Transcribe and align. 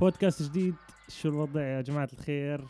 بودكاست 0.00 0.42
جديد. 0.42 0.74
شو 1.08 1.28
الوضع 1.28 1.62
يا 1.62 1.80
جماعة 1.80 2.08
الخير؟ 2.12 2.64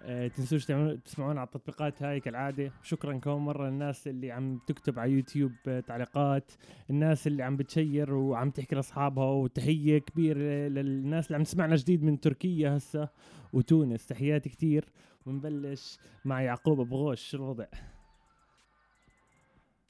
أه 0.00 0.28
تنسوش 0.28 0.64
تسمعونا 1.04 1.40
على 1.40 1.46
التطبيقات 1.46 2.02
هاي 2.02 2.20
كالعادة. 2.20 2.72
شكرا 2.82 3.18
كم 3.18 3.44
مرة 3.44 3.68
للناس 3.68 4.08
اللي 4.08 4.32
عم 4.32 4.58
تكتب 4.66 4.98
على 4.98 5.12
يوتيوب 5.12 5.52
آه، 5.68 5.80
تعليقات. 5.80 6.52
الناس 6.90 7.26
اللي 7.26 7.42
عم 7.42 7.56
بتشير 7.56 8.14
وعم 8.14 8.50
تحكي 8.50 8.74
لأصحابها. 8.74 9.24
وتحية 9.24 9.98
كبيرة 9.98 10.68
للناس 10.68 11.26
اللي 11.26 11.36
عم 11.36 11.42
تسمعنا 11.42 11.76
جديد 11.76 12.02
من 12.02 12.20
تركيا 12.20 12.76
هسا 12.76 13.08
وتونس. 13.52 14.06
تحياتي 14.06 14.48
كتير. 14.48 14.84
ونبلش 15.26 15.98
مع 16.24 16.42
يعقوب 16.42 16.80
أبو 16.80 16.96
غوش. 16.96 17.22
شو 17.30 17.36
الوضع؟ 17.36 17.66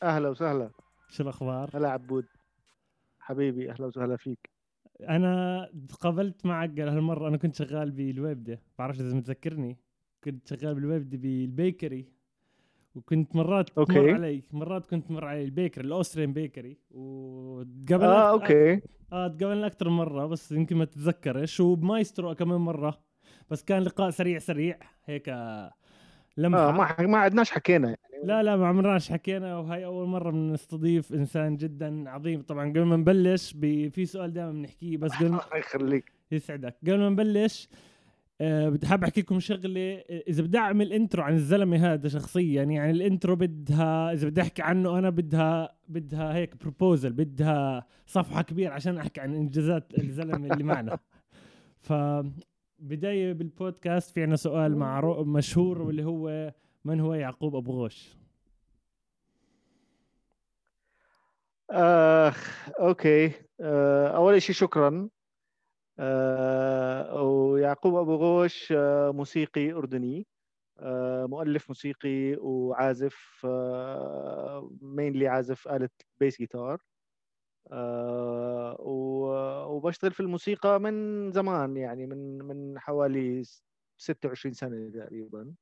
أهلا 0.03 0.29
وسهلا. 0.29 0.71
شو 1.09 1.23
الأخبار؟ 1.23 1.71
هلا 1.75 1.91
عبود. 1.91 2.27
حبيبي 3.21 3.71
أهلا 3.71 3.87
وسهلا 3.87 4.17
فيك. 4.17 4.54
أنا 5.01 5.69
تقابلت 5.89 6.47
معك 6.47 6.81
هالمرة 6.81 7.29
أنا 7.29 7.37
كنت 7.37 7.55
شغال 7.55 7.91
بالويبدة 7.91 8.61
بعرفش 8.79 9.01
إذا 9.01 9.15
متذكرني 9.17 9.79
كنت 10.25 10.49
شغال 10.49 10.75
بالويبدة 10.75 11.19
بال 11.19 11.41
bakery 11.41 12.09
وكنت 12.95 13.37
مرات 13.37 13.71
okay. 13.79 13.95
تمر 13.95 14.11
علي 14.15 14.43
مرات 14.53 14.87
كنت 14.87 15.11
مر 15.11 15.25
علي 15.25 15.45
ال 15.45 15.50
bakery 15.50 15.85
ال 15.85 15.90
Austrian 15.90 16.33
bakery 16.33 16.79
وتقابلنا 16.91 18.29
آه 18.29 18.31
okay. 18.31 18.81
آه 19.13 19.29
تقابلنا 19.29 19.67
أكثر 19.67 19.89
من 19.89 19.97
مرة 19.97 20.27
بس 20.27 20.53
يمكن 20.53 20.77
ما 20.77 20.85
تتذكرش 20.85 21.61
وبمايسترو 21.61 22.35
كمان 22.35 22.61
مرة 22.61 23.01
بس 23.51 23.65
كان 23.65 23.83
لقاء 23.83 24.11
سريع 24.11 24.39
سريع 24.39 24.79
هيك 25.05 25.29
لمحة. 26.37 26.69
آه 26.69 26.73
ما 26.73 27.07
ما 27.07 27.19
عدناش 27.19 27.51
حكينا. 27.51 27.97
لا 28.25 28.43
لا 28.43 28.57
ما 28.57 28.67
عمرناش 28.67 29.13
حكينا 29.13 29.59
وهي 29.59 29.85
أول 29.85 30.07
مرة 30.09 30.31
بنستضيف 30.31 31.13
إنسان 31.13 31.57
جدا 31.57 32.11
عظيم. 32.11 32.43
طبعا 32.43 32.69
قبل 32.71 32.83
ما 32.83 32.97
نبلش 32.97 33.53
في 33.91 34.07
سؤال 34.07 34.33
دائما 34.33 34.53
بنحكيه 34.53 34.97
بس 34.97 35.13
قبل 35.13 35.29
ما 35.31 35.41
الله 35.45 35.57
يخليك. 35.65 36.13
يسعدك. 36.33 36.77
قبل 36.83 36.99
ما 36.99 37.09
نبلش 37.09 37.69
أه 38.41 38.69
بدي 38.69 38.87
حاب 38.87 39.05
أحكي 39.05 39.21
لكم 39.21 39.41
شغلة. 39.41 39.81
إذا 40.29 40.43
بدي 40.43 40.59
أعمل 40.59 40.93
intro 40.93 41.23
عن 41.23 41.35
الزلمة 41.35 41.93
هذا 41.93 42.09
شخصيا 42.09 42.63
يعني 42.63 42.91
ال 42.91 42.98
intro 42.98 43.37
بدها 43.37 44.13
إذا 44.13 44.29
بدي 44.29 44.41
أحكي 44.41 44.63
عنه 44.63 44.99
أنا 44.99 45.11
بدها 45.11 45.75
بدها 45.89 46.35
هيك 46.35 46.57
proposal 46.57 47.13
بدها 47.13 47.87
صفحة 48.07 48.43
كبيرة 48.43 48.73
عشان 48.73 48.99
أحكي 48.99 49.21
عن 49.21 49.35
إنجازات 49.35 49.99
الزلمة 49.99 50.53
اللي 50.53 50.65
معنا. 50.65 50.99
ف 51.81 51.93
بداية 52.79 53.33
بالبودكاست 53.33 54.11
في 54.15 54.23
عنا 54.23 54.37
سؤال 54.37 54.77
معروف 54.77 55.27
مشهور 55.27 55.83
واللي 55.83 56.05
هو 56.05 56.55
من 56.85 57.01
هو 57.01 57.15
يعقوب 57.15 57.57
أبو 57.57 57.73
غوش؟ 57.73 58.17
آخ 61.75 62.69
okay. 62.81 63.33
آه 63.61 64.09
أول 64.17 64.43
شيء 64.43 64.55
شكرا. 64.55 65.09
آه 65.99 67.23
ويعقوب 67.23 67.97
أبو 67.97 68.15
غوش 68.17 68.73
آه 68.73 69.11
موسيقي 69.13 69.73
أردني. 69.73 70.27
آه 70.81 71.27
مؤلف 71.27 71.71
موسيقي 71.71 72.37
وعازف 72.41 73.43
آه 73.47 74.71
mainly 74.83 75.29
عازف 75.29 75.69
آلة 75.69 75.91
bass 76.21 76.39
guitar 76.39 76.83
آه 77.73 78.77
وبشتغل 79.71 80.13
في 80.13 80.21
الموسيقى 80.21 80.81
من 80.81 81.33
زمان 81.33 81.77
يعني 81.77 82.07
من 82.07 82.39
من 82.39 82.79
حوالي 82.81 83.43
26 83.99 84.55
سنة 84.55 84.91
تقريبا. 84.91 85.55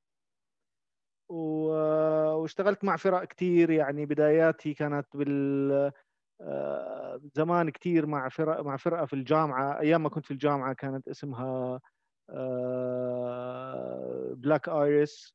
واشتغلت 1.28 2.84
مع 2.84 2.96
فرق 2.96 3.24
كتير 3.24 3.70
يعني 3.70 4.06
بداياتي 4.06 4.74
كانت 4.74 5.06
بال 5.16 5.92
آه، 6.40 7.20
زمان 7.34 7.70
كتير 7.70 8.06
مع 8.06 8.28
فرق 8.28 8.60
مع 8.60 8.76
فرقة 8.76 9.06
في 9.06 9.12
الجامعة. 9.12 9.80
أيام 9.80 10.02
ما 10.02 10.08
كنت 10.08 10.24
في 10.26 10.30
الجامعة 10.30 10.72
كانت 10.74 11.08
اسمها 11.08 11.80
بلاك 14.34 14.68
ايرس 14.68 15.34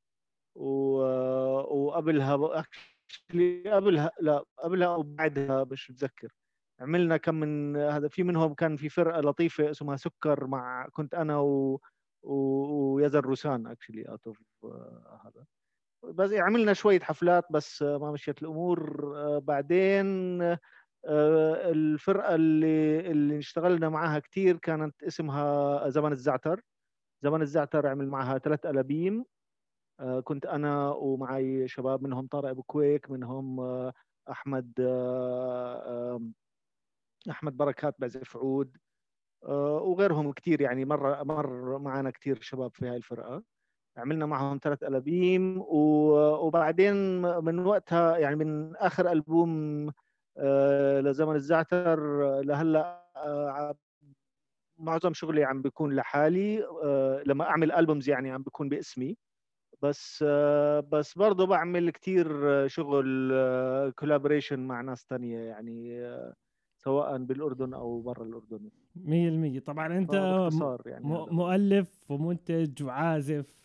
وقبلها 0.55 2.37
actually 2.61 3.67
قبلها 3.67 4.11
لا 4.21 4.43
قبلها 4.59 4.87
أو 4.87 5.03
بعدها 5.03 5.63
مش 5.63 5.91
متذكر. 5.91 6.31
عملنا 6.81 7.17
كم 7.17 7.35
من 7.35 7.75
هذا 7.77 8.07
في 8.07 8.23
منهم 8.23 8.53
كان 8.53 8.75
في 8.77 8.89
فرقة 8.89 9.21
لطيفة 9.21 9.71
اسمها 9.71 9.95
سكر 9.95 10.47
مع 10.47 10.87
كنت 10.91 11.13
أنا 11.15 11.37
و- 11.39 11.81
ويزن 12.23 13.19
روسان 13.19 13.67
actually 13.67 14.03
out 14.09 14.27
of 14.27 14.39
هذا. 15.25 15.45
بس 16.13 16.31
عملنا 16.33 16.73
شوية 16.73 16.99
حفلات 16.99 17.45
بس 17.51 17.81
آه، 17.81 17.97
ما 17.97 18.11
مشيت 18.11 18.41
الأمور. 18.41 19.11
آه، 19.17 19.39
بعدين 19.39 20.41
آه، 20.41 20.57
الفرقة 21.71 22.35
اللي 22.35 22.99
اللي 23.11 23.37
اشتغلنا 23.37 23.89
معها 23.89 24.19
كثير 24.19 24.57
كانت 24.57 25.03
اسمها 25.03 25.89
زمن 25.89 26.11
الزعتر. 26.11 26.61
زمن 27.23 27.41
الزعتر 27.41 27.87
عمل 27.87 28.07
معها 28.09 28.37
ثلاث 28.37 28.65
ألابيم. 28.65 29.25
كنت 30.23 30.45
أنا 30.45 30.89
ومعي 30.91 31.67
شباب 31.67 32.03
منهم 32.03 32.27
طارق 32.27 32.49
أبو 32.49 32.63
كويك 32.63 33.11
منهم 33.11 33.61
أحمد 34.31 34.73
أحمد 37.29 37.57
بركات 37.57 37.95
بعزف 37.99 38.37
عود. 38.37 38.77
وغيرهم 39.43 40.31
كثير 40.33 40.61
يعني 40.61 40.85
مر 40.85 41.23
مر 41.25 41.77
معنا 41.79 42.11
كثير 42.11 42.41
شباب 42.41 42.71
في 42.75 42.87
هاي 42.87 42.97
الفرقة. 42.97 43.43
عملنا 43.97 44.25
معهم 44.25 44.59
ثلاث 44.63 44.83
ألابيم 44.83 45.57
و- 45.61 46.47
وبعدين 46.47 46.95
من 47.21 47.59
وقتها 47.59 48.17
يعني 48.17 48.35
من 48.35 48.75
آخر 48.75 49.11
ألبوم 49.11 49.51
آه، 50.37 50.99
لزمن 51.01 51.35
الزعتر 51.35 51.99
لهلأ 52.41 53.03
آه، 53.17 53.75
معظم 54.79 55.13
شغلي 55.13 55.43
عم 55.43 55.61
بيكون 55.61 55.95
لحالي 55.95 56.63
آه، 56.83 57.23
لما 57.25 57.43
أعمل 57.49 57.71
ألبومز 57.71 58.09
يعني 58.09 58.31
عم 58.31 58.43
بيكون 58.43 58.69
باسمي. 58.69 59.17
بس 59.81 60.23
بس 60.91 61.17
برضه 61.17 61.47
بعمل 61.47 61.89
كتير 61.91 62.27
شغل 62.67 63.33
كولابوريشن 63.95 64.59
مع 64.67 64.81
ناس 64.81 65.05
تانية 65.05 65.39
يعني 65.39 66.01
سواء 66.87 67.17
بالأردن 67.17 67.73
أو 67.73 68.01
برا 68.01 68.23
الأردن. 68.23 68.69
مية 68.95 69.29
المية 69.29 69.59
طبعا 69.59 69.97
أنت 69.97 70.13
يعني. 70.85 71.05
مؤلف 71.31 71.89
ومنتج 72.09 72.83
وعازف 72.83 73.57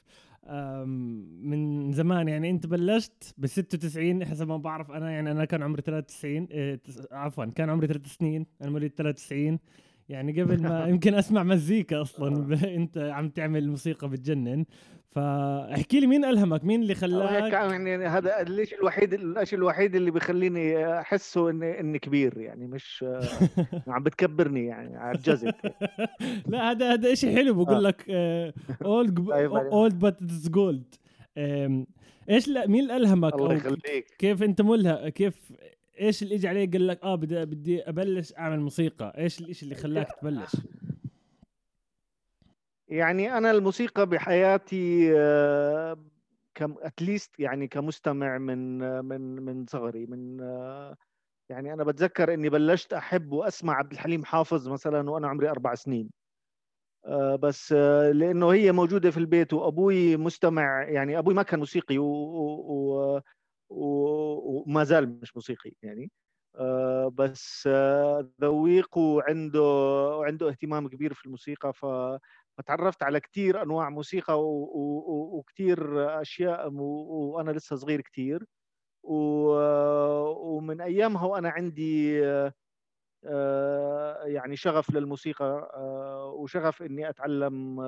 من 1.43 1.93
زمان. 1.93 2.29
يعني 2.29 2.51
أنت 2.51 2.67
بلشت 2.67 3.35
ب 3.39 3.47
96 3.47 4.25
حسب 4.25 4.49
ما 4.49 4.57
بعرف 4.57 4.91
أنا 4.91 5.11
يعني 5.11 5.31
أنا 5.31 5.45
كان 5.45 5.63
عمري 5.63 5.83
93 5.83 6.45
إيه، 6.51 6.81
عفوا 7.13 7.45
كان 7.45 7.71
عمري 7.71 7.87
3 7.87 8.09
سنين 8.09 8.47
أنا 8.63 8.71
مواليد 8.71 8.91
93 8.91 9.59
يعني 10.09 10.43
قبل 10.43 10.63
ما 10.63 10.87
يمكن 10.89 11.15
أسمع 11.15 11.43
مزيكا 11.43 12.03
أصلا 12.03 12.45
ب- 12.47 12.53
أنت 12.79 12.99
عم 12.99 13.29
تعمل 13.29 13.69
موسيقى 13.69 14.09
بتجنن. 14.09 14.65
فاحكي 15.09 16.01
لي 16.01 16.07
مين 16.07 16.25
ألهمك؟ 16.25 16.65
مين 16.65 16.83
اللي 16.83 16.95
خلاك؟ 16.95 17.53
يعني 17.53 18.07
هذا 18.07 18.41
الشيء 18.43 18.79
الوحيد 18.79 19.15
الشيء 19.15 19.59
الوحيد 19.59 19.95
اللي 19.95 20.11
بيخليني 20.11 20.87
أحسه 21.01 21.51
اني 21.51 21.81
إني 21.81 21.99
كبير 21.99 22.39
يعني 22.41 22.67
مش 22.67 23.05
آه، 23.09 23.21
عم 23.95 24.03
بتكبرني 24.03 24.67
يعني 24.67 24.97
عجزت 24.97 25.55
لا 26.47 26.71
هذا 26.71 26.93
هذا 26.93 27.15
شيء 27.15 27.37
حلو 27.37 27.55
بقول 27.65 27.75
آه. 27.77 27.89
لك 27.89 28.05
old. 28.85 29.31
Old 29.73 29.99
but 29.99 30.23
it's 30.23 30.49
gold 30.49 30.95
إيش 32.31 32.49
لا 32.49 32.67
مين 32.67 32.81
اللي 32.83 32.97
ألهمك؟ 32.97 33.35
الله 33.35 33.55
يخليك. 33.55 34.07
كيف 34.19 34.43
أنت 34.43 34.63
ملها 34.63 35.09
كيف 35.09 35.53
إيش 36.03 36.23
اللي 36.23 36.35
اجى 36.35 36.49
عليك 36.49 36.73
قال 36.73 36.87
لك 36.87 37.03
آه 37.03 37.15
بدي 37.15 37.45
بدي 37.45 37.83
أبلش 37.89 38.33
أعمل 38.39 38.61
موسيقى. 38.61 39.13
إيش 39.19 39.41
الاشي 39.41 39.63
اللي 39.65 39.75
خلاك 39.75 40.09
تبلش؟ 40.21 40.57
يعني 42.89 43.39
أنا 43.39 43.51
الموسيقى 43.51 44.07
بحياتي 44.07 45.13
آه، 45.19 45.99
كم 46.55 46.75
اتليست 46.81 47.41
يعني 47.41 47.69
كمستمع 47.69 48.39
من 48.39 48.83
آه، 48.83 49.01
من 49.01 49.21
من 49.21 49.67
صغري 49.67 50.07
من 50.07 50.41
آه، 50.41 50.97
يعني 51.49 51.73
أنا 51.73 51.85
بتذكر 51.85 52.35
إني 52.35 52.49
بلشت 52.49 52.93
أحب 52.93 53.33
وأسمع 53.33 53.75
عبد 53.75 53.93
الحليم 53.93 54.25
حافظ 54.25 54.69
مثلا 54.69 55.11
وأنا 55.11 55.29
عمري 55.29 55.51
أربع 55.51 55.75
سنين. 55.75 56.11
بس 57.39 57.73
لأنه 58.13 58.49
هي 58.53 58.73
موجودة 58.73 59.11
في 59.11 59.17
البيت 59.17 59.53
وأبوي 59.53 60.17
مستمع 60.17 60.83
يعني 60.89 61.19
أبوي 61.19 61.35
ما 61.35 61.43
كان 61.43 61.59
موسيقي 61.59 61.99
و- 61.99 62.05
و- 62.05 63.15
و- 63.17 63.21
وما 63.73 64.85
زال 64.85 65.21
مش 65.23 65.37
موسيقي 65.37 65.73
يعني. 65.83 66.11
آه، 66.57 67.09
بس 67.15 67.69
آه، 67.73 68.31
ذويق 68.43 68.99
وعنده 68.99 69.63
وعنده 70.19 70.49
اهتمام 70.51 70.89
كبير 70.89 71.15
في 71.15 71.27
الموسيقى 71.27 71.73
ف 71.75 71.87
فتعرفت 72.59 73.03
على 73.03 73.21
كثير 73.21 73.63
أنواع 73.63 73.91
موسيقى 73.91 74.35
وكثير 74.43 75.79
أشياء 76.23 76.69
وأنا 76.75 77.51
لسه 77.51 77.77
صغير 77.77 78.01
كثير 78.01 78.45
ومن 79.03 80.81
أيامها 80.81 81.27
وأنا 81.27 81.51
عندي 81.51 82.23
آه، 83.27 84.25
يعني 84.27 84.57
شغف 84.57 84.91
للموسيقى 84.91 85.71
وشغف 86.39 86.83
إني 86.83 87.09
أتعلم 87.11 87.81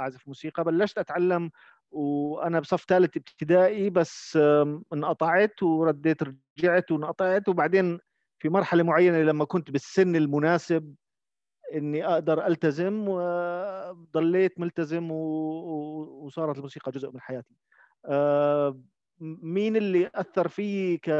أعزف 0.00 0.28
موسيقى. 0.28 0.64
بلشت 0.64 0.98
أتعلم 0.98 1.50
وأنا 1.90 2.60
بصف 2.60 2.84
ثالث 2.88 3.16
ابتدائي 3.16 3.90
بس 3.90 4.38
انقطعت 4.92 5.62
ورديت 5.62 6.18
رجعت 6.22 6.90
وانقطعت. 6.92 7.48
وبعدين 7.48 7.98
في 8.42 8.48
مرحلة 8.48 8.82
معينة 8.82 9.18
لما 9.22 9.44
كنت 9.44 9.70
بالسن 9.70 10.16
المناسب 10.16 10.94
إني 11.74 12.06
أقدر 12.06 12.46
ألتزم 12.46 13.04
وضليت 13.08 14.60
ملتزم 14.60 15.10
وصارت 15.12 16.56
الموسيقى 16.58 16.92
جزء 16.92 17.10
من 17.12 17.20
حياتي. 17.20 17.54
آه، 18.06 18.80
مين 19.20 19.76
اللي 19.76 20.10
أثر 20.14 20.48
فيي 20.48 20.98
ك 20.98 21.10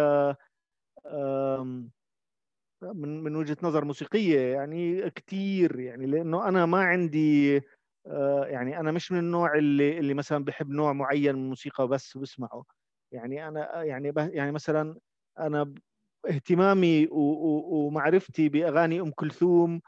من 2.83 3.23
من 3.25 3.37
وجهة 3.37 3.57
نظر 3.63 3.85
موسيقية 3.85 4.41
يعني؟ 4.41 5.11
كثير 5.11 5.81
يعني 5.81 6.07
لأنه 6.07 6.49
أنا 6.49 6.67
ما 6.67 6.83
عندي 6.83 7.61
يعني 8.49 8.81
أنا 8.81 8.93
مش 8.93 9.13
من 9.13 9.19
النوع 9.19 9.55
اللي 9.59 9.99
اللي 9.99 10.15
مثلا 10.15 10.45
بحب 10.45 10.71
نوع 10.71 10.93
معين 10.93 11.35
من 11.35 11.43
الموسيقى 11.43 11.89
بس 11.89 12.17
بسمعه. 12.19 12.65
يعني 13.13 13.49
أنا 13.49 13.83
يعني 13.85 14.13
يعني 14.19 14.53
مثلا 14.53 14.99
أنا 15.39 15.75
اهتمامي 16.31 17.09
ومعرفتي 17.13 18.49
بأغاني 18.49 19.01
أم 19.01 19.11
كلثوم 19.11 19.81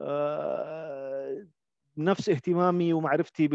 آه، 0.00 1.46
نفس 1.98 2.28
اهتمامي 2.28 2.92
ومعرفتي 2.92 3.48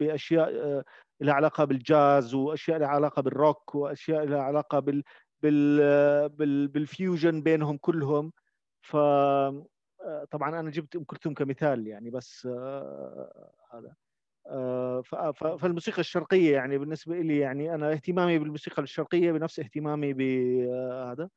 بأشياء 0.00 0.50
آه، 0.64 0.84
لها 1.20 1.34
علاقة 1.34 1.64
بالجاز 1.64 2.34
وأشياء 2.34 2.78
لها 2.78 2.88
علاقة 2.88 3.22
بالروك 3.22 3.74
وأشياء 3.74 4.24
لها 4.26 4.42
علاقة 4.42 4.78
بال 4.80 5.04
بال 5.42 6.68
بال 6.68 6.87
fusion 6.87 7.42
بينهم 7.42 7.76
كلهم. 7.78 8.32
ف 8.82 8.96
آه، 8.96 9.66
طبعا 10.30 10.60
أنا 10.60 10.70
جبت 10.70 10.96
أم 10.96 11.04
كلثوم 11.04 11.34
كمثال 11.34 11.86
يعني 11.86 12.10
بس 12.10 12.46
هذا. 13.72 13.94
فالموسيقى 15.32 16.00
الشرقية 16.00 16.52
يعني 16.52 16.78
بالنسبة 16.78 17.20
لي 17.20 17.38
يعني 17.38 17.74
أنا 17.74 17.92
اهتمامي 17.92 18.38
بالموسيقى 18.38 18.82
الشرقية 18.82 19.32
بنفس 19.32 19.60
اهتمامي 19.60 20.12
بهذا 20.12 21.28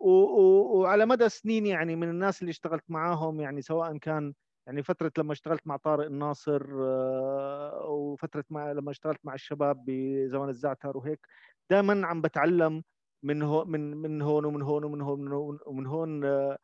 وعلى 0.00 1.06
مدى 1.06 1.28
سنين 1.28 1.66
يعني 1.66 1.96
من 1.96 2.08
الناس 2.10 2.40
اللي 2.42 2.50
اشتغلت 2.50 2.84
معاهم 2.88 3.40
يعني 3.40 3.62
سواء 3.62 3.96
كان 3.98 4.34
يعني 4.66 4.82
فترة 4.82 5.12
لما 5.18 5.32
اشتغلت 5.32 5.66
مع 5.66 5.76
طارق 5.76 6.06
الناصر 6.06 6.62
آه، 6.80 7.86
وفترة 7.88 8.44
مع 8.50 8.72
لما 8.72 8.90
اشتغلت 8.90 9.20
مع 9.24 9.34
الشباب 9.34 9.84
بزمن 9.86 10.48
الزعتر 10.48 10.96
وهيك 10.96 11.26
دائما 11.70 12.06
عم 12.06 12.20
بتعلم 12.22 12.82
من 13.22 13.42
هو 13.42 13.64
من 13.64 13.96
من 13.96 14.22
هون 14.22 14.44
ومن 14.44 14.62
هون 14.62 14.84
ومن 14.84 15.02
هون 15.02 15.58
ومن 15.66 15.86
هون 15.86 16.24
آه، 16.24 16.28
آه، 16.52 16.58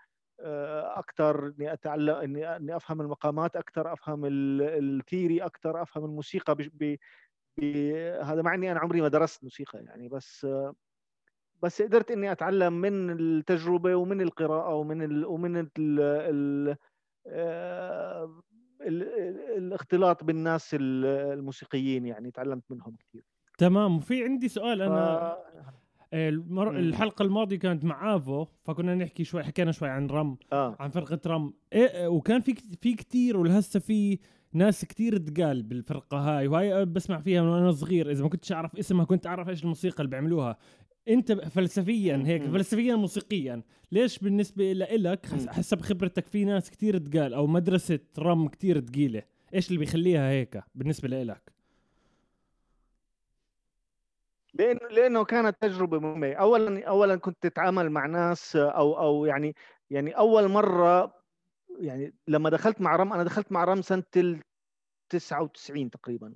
أكثر 0.99 1.47
إني 1.47 1.73
اتعلم 1.73 2.15
إني 2.15 2.57
إني 2.57 2.77
أفهم 2.77 3.01
المقامات 3.01 3.57
أكثر 3.57 3.93
أفهم 3.93 4.23
الثيري 4.25 5.41
أكثر 5.41 5.83
أفهم 5.83 6.05
الموسيقى 6.05 6.55
ب 6.55 6.97
هذا 8.23 8.43
مع 8.43 8.55
إني 8.55 8.73
أنا 8.73 8.81
عمري 8.81 9.01
ما 9.01 9.09
درست 9.09 9.45
موسيقى 9.45 9.79
يعني 9.79 10.09
بس 10.09 10.47
بس 11.63 11.83
قدرت 11.83 12.11
إني 12.11 12.33
أتعلم 12.33 12.73
من 12.73 13.11
التجربة 13.11 13.95
ومن 13.95 14.21
القراءة 14.21 14.75
ومن 14.75 15.03
ال 15.03 15.27
ومن 15.27 15.57
ال 15.57 15.71
ال 15.79 16.77
آه، 17.27 18.43
ال 18.81 19.03
الاختلاط 19.59 20.25
بالناس 20.25 20.77
الموسيقيين 20.81 22.07
يعني 22.07 22.31
تعلمت 22.31 22.65
منهم 22.71 22.97
كثير 22.97 23.25
تمام 23.59 23.97
وفي 23.97 24.25
عندي 24.25 24.49
سؤال 24.49 24.83
أنا 24.83 25.33
آه، 25.33 25.45
المر... 26.13 26.79
الحلقة 26.79 27.23
الماضية 27.23 27.57
كانت 27.57 27.85
مع 27.85 28.17
آفو 28.17 28.47
فكنا 28.65 28.95
نحكي 28.95 29.25
شوي 29.25 29.43
حكينا 29.45 29.73
شوي 29.73 29.89
عن 29.89 30.07
رم 30.07 30.37
آه. 30.53 30.77
عن 30.81 30.91
فرقة 30.91 31.21
رم. 31.27 31.53
إيه 31.73 32.09
وكان 32.09 32.41
في 32.41 32.55
في 32.81 32.95
كثير 32.95 33.37
ولهسه 33.37 33.81
في 33.81 34.19
ناس 34.53 34.85
كثير 34.85 35.17
تقال 35.17 35.63
بالفرقة 35.63 36.19
هاي 36.19 36.47
وهاي 36.49 36.85
بسمع 36.85 37.21
فيها 37.21 37.43
من 37.43 37.49
وأنا 37.49 37.73
صغير. 37.73 38.11
إذا 38.11 38.23
ما 38.23 38.29
كنتش 38.29 38.53
أعرف 38.53 38.77
اسمها 38.77 39.05
كنت 39.05 39.27
أعرف 39.27 39.49
إيش 39.49 39.63
الموسيقى 39.63 39.99
اللي 39.99 40.11
بيعملوها. 40.11 40.57
أنت 41.09 41.33
فلسفيا 41.33 42.23
هيك 42.27 42.43
فلسفيا 42.43 42.95
موسيقيا 42.95 43.63
ليش 43.93 44.19
بالنسبة 44.19 44.73
لك 44.73 45.27
حسب 45.49 45.81
خبرتك 45.81 46.27
في 46.27 46.45
ناس 46.45 46.71
كثير 46.71 46.99
تقال 46.99 47.35
أو 47.35 47.47
مدرسة 47.47 47.99
رم 48.19 48.49
كثير 48.49 48.81
ثقيله 48.81 49.23
إيش 49.55 49.69
اللي 49.69 49.79
بيخليها 49.79 50.31
هيك 50.31 50.63
بالنسبة 50.75 51.23
لك 51.23 51.52
لأنه 54.55 54.89
لأنه 54.89 55.25
كانت 55.25 55.57
تجربة 55.63 55.99
مهمة. 55.99 56.33
اولا 56.33 56.89
اولا 56.89 57.17
كنت 57.17 57.37
تتعامل 57.43 57.91
مع 57.91 58.07
ناس 58.07 58.57
أو 58.57 58.99
أو 59.01 59.25
يعني 59.27 59.55
يعني 59.91 60.11
أول 60.19 60.49
مرة 60.49 61.15
يعني 61.81 62.15
لما 62.29 62.51
دخلت 62.51 62.81
مع 62.81 62.97
رم 62.97 63.13
أنا 63.13 63.25
دخلت 63.25 63.53
مع 63.53 63.65
رم 63.65 63.83
سنة 63.83 64.05
ال 64.17 64.41
99 65.11 65.91
تقريبا. 65.91 66.35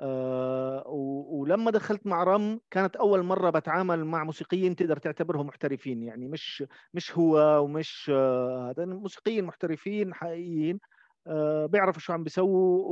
آه 0.00 0.84
ولما 0.88 1.70
دخلت 1.70 2.06
مع 2.06 2.24
رم 2.24 2.60
كانت 2.70 2.96
أول 2.96 3.22
مرة 3.22 3.50
بتعامل 3.50 4.04
مع 4.04 4.24
موسيقيين 4.24 4.76
تقدر 4.76 4.96
تعتبرهم 4.98 5.46
محترفين. 5.46 6.02
يعني 6.02 6.28
مش 6.28 6.64
مش 6.94 7.18
هو 7.18 7.64
ومش 7.64 8.10
آه، 8.14 8.70
هذا 8.70 8.82
آه 8.82 8.86
موسيقيين 8.86 9.44
محترفين 9.44 10.14
حقيقيين. 10.14 10.80
آه 11.26 11.66
بيعرفوا 11.66 12.00
شو 12.00 12.12
عم 12.12 12.24
بيسووا 12.24 12.82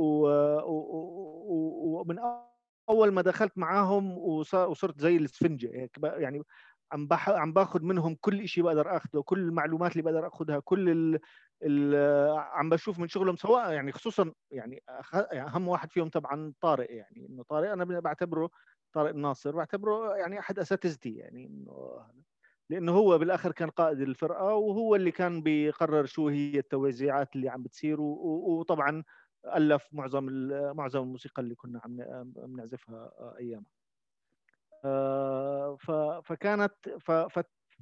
ومن 2.01 2.19
أول 2.89 3.11
ما 3.11 3.21
دخلت 3.21 3.57
معاهم 3.57 4.17
وصرت 4.17 4.99
زي 5.01 5.17
الإسفنجة 5.17 5.71
هيك 5.73 5.97
يعني 6.03 6.43
عم. 6.91 7.07
عم 7.27 7.53
باخذ 7.53 7.83
منهم 7.83 8.15
كل 8.21 8.47
شيء 8.47 8.63
بقدر 8.63 8.97
اخذه 8.97 9.21
كل 9.25 9.39
المعلومات 9.39 9.91
اللي 9.91 10.03
بقدر 10.03 10.27
اخذها 10.27 10.59
كل 10.59 10.89
ال... 10.89 11.19
ال... 11.63 11.95
عم 12.37 12.69
بشوف 12.69 12.99
من 12.99 13.07
شغلهم 13.07 13.35
سواء 13.35 13.71
يعني 13.73 13.91
خصوصا 13.91 14.33
يعني. 14.51 14.83
يعني 15.31 15.47
أهم 15.47 15.67
واحد 15.67 15.91
فيهم 15.91 16.09
طبعا 16.09 16.53
طارق 16.61 16.87
يعني 16.91 17.27
إنه 17.29 17.43
طارق 17.43 17.71
أنا 17.71 17.99
بعتبره 17.99 18.49
طارق 18.93 19.09
الناصر 19.09 19.55
بعتبره 19.55 20.15
يعني 20.15 20.39
أحد 20.39 20.59
أساتذتي 20.59 21.15
يعني 21.15 21.45
إنه 21.45 22.05
لأنه 22.69 22.91
هو 22.91 23.17
بالآخر 23.17 23.51
كان 23.51 23.69
قائد 23.69 24.01
الفرقة 24.01 24.55
وهو 24.55 24.95
اللي 24.95 25.11
كان 25.11 25.41
بيقرر 25.41 26.05
شو 26.05 26.27
هي 26.27 26.59
التوزيعات 26.59 27.35
اللي 27.35 27.49
عم 27.49 27.63
بتصير. 27.63 28.01
وطبعا 28.01 29.03
ألف 29.45 29.87
معظم 29.91 30.25
معظم 30.75 31.01
الموسيقى 31.03 31.41
اللي 31.41 31.55
كنا 31.55 31.81
عم 31.83 32.55
نعزفها 32.55 33.11
أيامها. 33.39 33.83
آه، 34.85 35.77
فكانت 36.25 36.73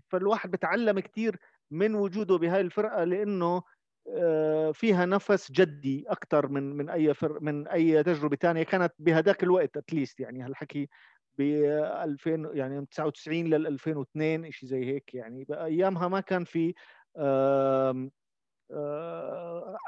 فالواحد 0.09 0.51
بتعلم 0.51 0.99
كثير 0.99 1.39
من 1.71 1.95
وجوده 1.95 2.37
بهاي 2.37 2.61
الفرقة 2.61 3.03
لأنه 3.03 3.63
آه، 4.09 4.71
فيها 4.71 5.05
نفس 5.05 5.51
جدي 5.51 6.05
أكثر 6.07 6.47
من 6.47 6.63
من 6.77 6.89
أي 6.89 7.13
فر 7.13 7.39
من 7.39 7.67
أي 7.67 8.03
تجربة 8.03 8.35
ثانية 8.35 8.63
كانت 8.63 8.93
بهذاك 8.99 9.43
الوقت 9.43 9.77
اتليست 9.77 10.19
يعني 10.19 10.41
هالحكي 10.43 10.89
ب 11.37 11.41
2000 11.41 12.49
يعني 12.53 12.79
من 12.79 12.89
99 12.89 13.47
لل 13.47 13.67
2002 13.67 14.51
شيء 14.51 14.69
زي 14.69 14.85
هيك 14.85 15.13
يعني. 15.13 15.43
بأيامها 15.43 16.07
ما 16.07 16.19
كان 16.19 16.43
في 16.43 16.73
آه، 17.17 18.09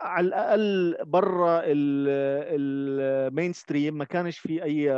على 0.02 0.28
الأقل 0.28 0.98
برا 1.06 1.62
المين 1.66 3.54
ستريم 3.54 3.98
ما 3.98 4.06
كانش 4.06 4.40
في 4.40 4.64
أي 4.64 4.92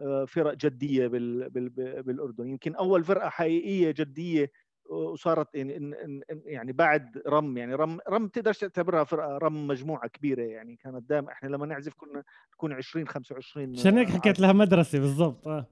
آه، 0.00 0.24
فرق 0.24 0.54
جدية 0.54 1.06
بالأردن. 1.06 2.48
يمكن 2.48 2.74
أول 2.74 3.04
فرقة 3.04 3.28
حقيقية 3.28 3.90
جدية 3.90 4.50
وصارت 4.90 5.48
يعني 5.54 6.72
بعد 6.72 7.22
رم 7.26 7.56
يعني 7.58 7.74
رم 7.74 7.98
رم 8.08 8.28
تقدرش 8.28 8.58
تعتبرها 8.58 9.04
فرقة 9.04 9.38
رم 9.38 9.66
مجموعة 9.66 10.08
كبيرة 10.08 10.42
يعني. 10.42 10.76
كانت 10.76 11.10
دائما 11.10 11.32
إحنا 11.32 11.48
لما 11.48 11.66
نعزف 11.66 11.94
كنا 11.94 12.22
نكون 12.54 12.72
20 12.72 13.08
25 13.08 13.74
عشان 13.74 13.98
هيك 13.98 14.08
حكيت 14.08 14.40
لها 14.40 14.52
مدرسة 14.52 14.98
بالضبط 14.98 15.48
آه. 15.48 15.66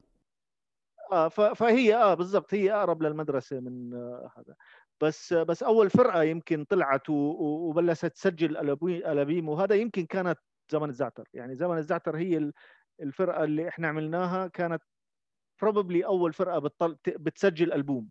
آه 1.13 1.29
فهي 1.29 1.95
آه 1.95 2.15
بالضبط 2.15 2.55
هي 2.55 2.73
أقرب 2.73 3.03
للمدرسة 3.03 3.61
من 3.61 3.95
آه 3.95 4.31
هذا. 4.37 4.55
بس 5.01 5.33
بس 5.33 5.63
أول 5.63 5.91
فرقة 5.91 6.23
يمكن 6.23 6.65
طلعت 6.65 7.11
وبلشت 7.11 8.07
تسجل 8.07 8.57
الابيم 9.07 9.49
وهذا 9.49 9.75
يمكن 9.75 10.07
كانت 10.07 10.39
زمن 10.73 10.89
الزعتر. 10.89 11.29
يعني 11.35 11.55
زمن 11.55 11.79
الزعتر 11.79 12.17
هي 12.17 12.53
الفرقة 13.01 13.45
اللي 13.45 13.69
إحنا 13.69 13.89
عملناها 13.89 14.47
كانت 14.47 14.83
probably 15.63 16.05
أول 16.05 16.33
فرقة 16.33 16.59
بتطل... 16.59 16.97
بتسجل 17.07 17.73
ألبوم. 17.73 18.09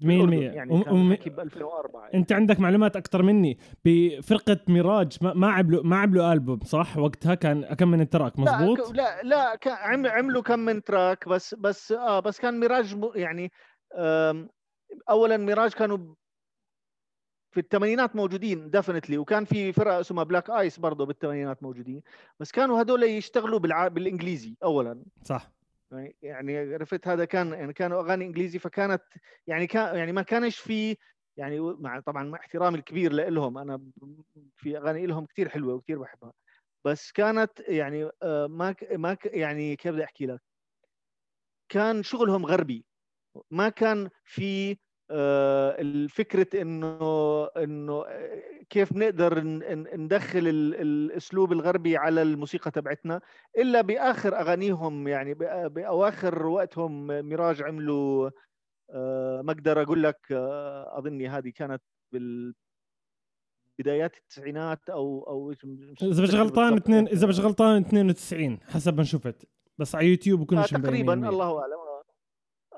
100% 0.00 0.04
يعني 0.04 0.84
كان 0.84 1.08
ب 1.26 1.40
2004 1.40 2.02
يعني. 2.02 2.14
أنت 2.14 2.32
عندك 2.32 2.60
معلومات 2.60 2.96
أكثر 2.96 3.22
مني. 3.22 3.58
بفرقة 3.84 4.60
ميراج 4.68 5.18
ما, 5.22 5.34
ما 5.34 5.50
عملوا 5.50 5.82
ما 5.82 5.96
عملوا 5.96 6.32
ألبوم 6.32 6.60
صح؟ 6.60 6.98
وقتها 6.98 7.34
كان 7.34 7.74
كم 7.74 7.88
من 7.88 8.08
track 8.08 8.38
مزبوط 8.38 8.78
لا 8.78 8.92
لا, 8.92 9.22
لا 9.22 9.56
كان 9.56 10.06
عملوا 10.06 10.42
كم 10.42 10.58
من 10.58 10.82
track 10.82 11.28
بس 11.28 11.54
بس 11.54 11.92
آه 11.92 12.20
بس 12.20 12.40
كان 12.40 12.60
ميراج 12.60 12.96
يعني 13.14 13.52
اولا 15.08 15.36
ميراج 15.36 15.72
كانوا 15.72 16.14
في 17.50 17.60
الثمانينات 17.60 18.16
موجودين 18.16 18.70
definitely 18.70 19.18
وكان 19.18 19.44
في 19.44 19.72
فرقة 19.72 20.00
اسمها 20.00 20.24
بلاك 20.24 20.50
ايس 20.50 20.78
برضه 20.78 21.06
بالثمانينات 21.06 21.62
موجودين. 21.62 22.02
بس 22.40 22.52
كانوا 22.52 22.82
هدول 22.82 23.02
يشتغلوا 23.02 23.58
بالع... 23.58 23.88
بالإنجليزي 23.88 24.56
اولا. 24.62 25.02
صح. 25.24 25.52
يعني 26.22 26.74
عرفت 26.74 27.08
هذا 27.08 27.24
كان 27.24 27.52
يعني 27.52 27.72
كانوا 27.72 28.02
أغاني 28.02 28.24
إنجليزي 28.24 28.58
فكانت 28.58 29.02
يعني 29.46 29.66
كان 29.66 29.96
يعني 29.96 30.12
ما 30.12 30.22
كانش 30.22 30.58
في 30.58 30.96
يعني 31.36 31.60
مع 31.60 32.00
طبعا 32.00 32.24
مع 32.24 32.38
احترامي 32.38 32.78
الكبير 32.78 33.12
لهم 33.12 33.58
أنا 33.58 33.80
في 34.56 34.78
أغاني 34.78 35.06
لهم 35.06 35.26
كثير 35.26 35.48
حلوة 35.48 35.74
وكثير 35.74 35.98
بحبها. 35.98 36.32
بس 36.84 37.12
كانت 37.12 37.60
يعني 37.68 38.10
آه، 38.22 38.46
ما 38.46 38.74
ما 38.92 39.16
يعني 39.24 39.76
كيف 39.76 39.92
بدي 39.92 40.04
أحكي 40.04 40.26
لك؟ 40.26 40.40
كان 41.68 42.02
شغلهم 42.02 42.46
غربي. 42.46 42.84
ما 43.50 43.68
كان 43.68 44.08
في 44.24 44.76
آه، 45.10 45.80
الفكرة 45.80 46.62
إنه 46.62 47.44
إنه 47.46 48.04
كيف 48.70 48.92
بنقدر 48.92 49.40
ندخل 49.96 50.48
الأسلوب 50.48 51.52
الغربي 51.52 51.96
على 51.96 52.22
الموسيقى 52.22 52.70
تبعتنا 52.70 53.20
إلا 53.58 53.80
بآخر 53.80 54.40
أغانيهم 54.40 55.08
يعني 55.08 55.34
بأواخر 55.68 56.46
وقتهم 56.46 57.06
ميراج 57.06 57.62
عملوا 57.62 58.30
آه، 58.90 59.42
ما 59.42 59.52
أقدر 59.52 59.82
أقول 59.82 60.02
لك 60.02 60.32
آه، 60.32 60.98
أظني 60.98 61.28
هذه 61.28 61.52
كانت 61.56 61.82
بال 62.12 62.54
بدايات 63.78 64.16
التسعينات 64.16 64.90
أو 64.90 65.24
أو 65.28 65.50
إذا 66.02 66.22
مش 66.22 66.34
غلطان 66.34 66.76
اثنين 66.76 67.08
إذا 67.08 67.26
مش 67.26 67.40
غلطان 67.40 67.80
92 67.80 68.60
حسب 68.62 68.96
ما 68.96 69.04
شفت. 69.04 69.48
بس 69.78 69.94
على 69.94 70.06
يوتيوب 70.06 70.40
وكلش 70.40 70.74
آه 70.74 70.78
تقريبا 70.78 71.12
الله 71.12 71.60
أعلم. 71.60 71.72
آه, 71.72 72.04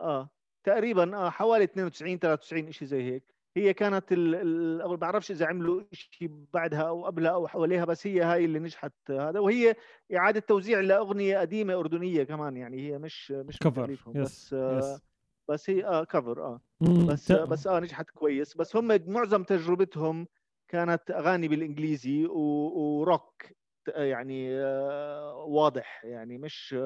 آه. 0.00 0.30
تقريبا 0.66 1.16
آه 1.16 1.30
حوالي 1.30 1.64
92 1.64 2.18
93 2.18 2.72
شيء 2.72 2.88
زي 2.88 3.02
هيك. 3.02 3.34
هي 3.56 3.74
كانت 3.74 4.12
ال 4.12 4.34
ال 4.34 4.88
ما 4.88 4.96
بعرفش 4.96 5.30
إذا 5.30 5.46
عملوا 5.46 5.82
شيء 5.92 6.30
بعدها 6.52 6.82
أو 6.82 7.06
قبلها 7.06 7.30
أو 7.30 7.48
حواليها 7.48 7.84
بس 7.84 8.06
هي 8.06 8.20
هاي 8.22 8.44
اللي 8.44 8.58
نجحت 8.58 8.92
هذا. 9.10 9.40
وهي 9.40 9.74
إعادة 10.16 10.40
توزيع 10.40 10.80
لأغنية 10.80 11.38
قديمة 11.38 11.74
أردنية 11.74 12.22
كمان 12.22 12.56
يعني 12.56 12.88
هي 12.88 12.98
مش 12.98 13.30
مش 13.30 13.58
كفر 13.58 13.96
بس 14.14 14.54
آه 14.54 15.00
بس 15.48 15.70
هي 15.70 15.84
آه 15.84 16.04
كفر 16.04 16.44
آه. 16.44 16.60
بس 17.08 17.30
آه 17.30 17.44
بس 17.44 17.66
آه 17.66 17.80
نجحت 17.80 18.10
كويس. 18.10 18.56
بس 18.56 18.76
هم 18.76 19.00
معظم 19.06 19.42
تجربتهم 19.42 20.26
كانت 20.68 21.10
أغاني 21.10 21.48
بالإنجليزي 21.48 22.26
وروك 22.26 23.46
يعني 23.88 24.60
آه 24.60 25.34
واضح 25.48 26.04
يعني 26.04 26.38
مش 26.38 26.76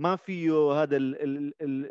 ما 0.00 0.16
فيه 0.16 0.72
هذا 0.72 0.96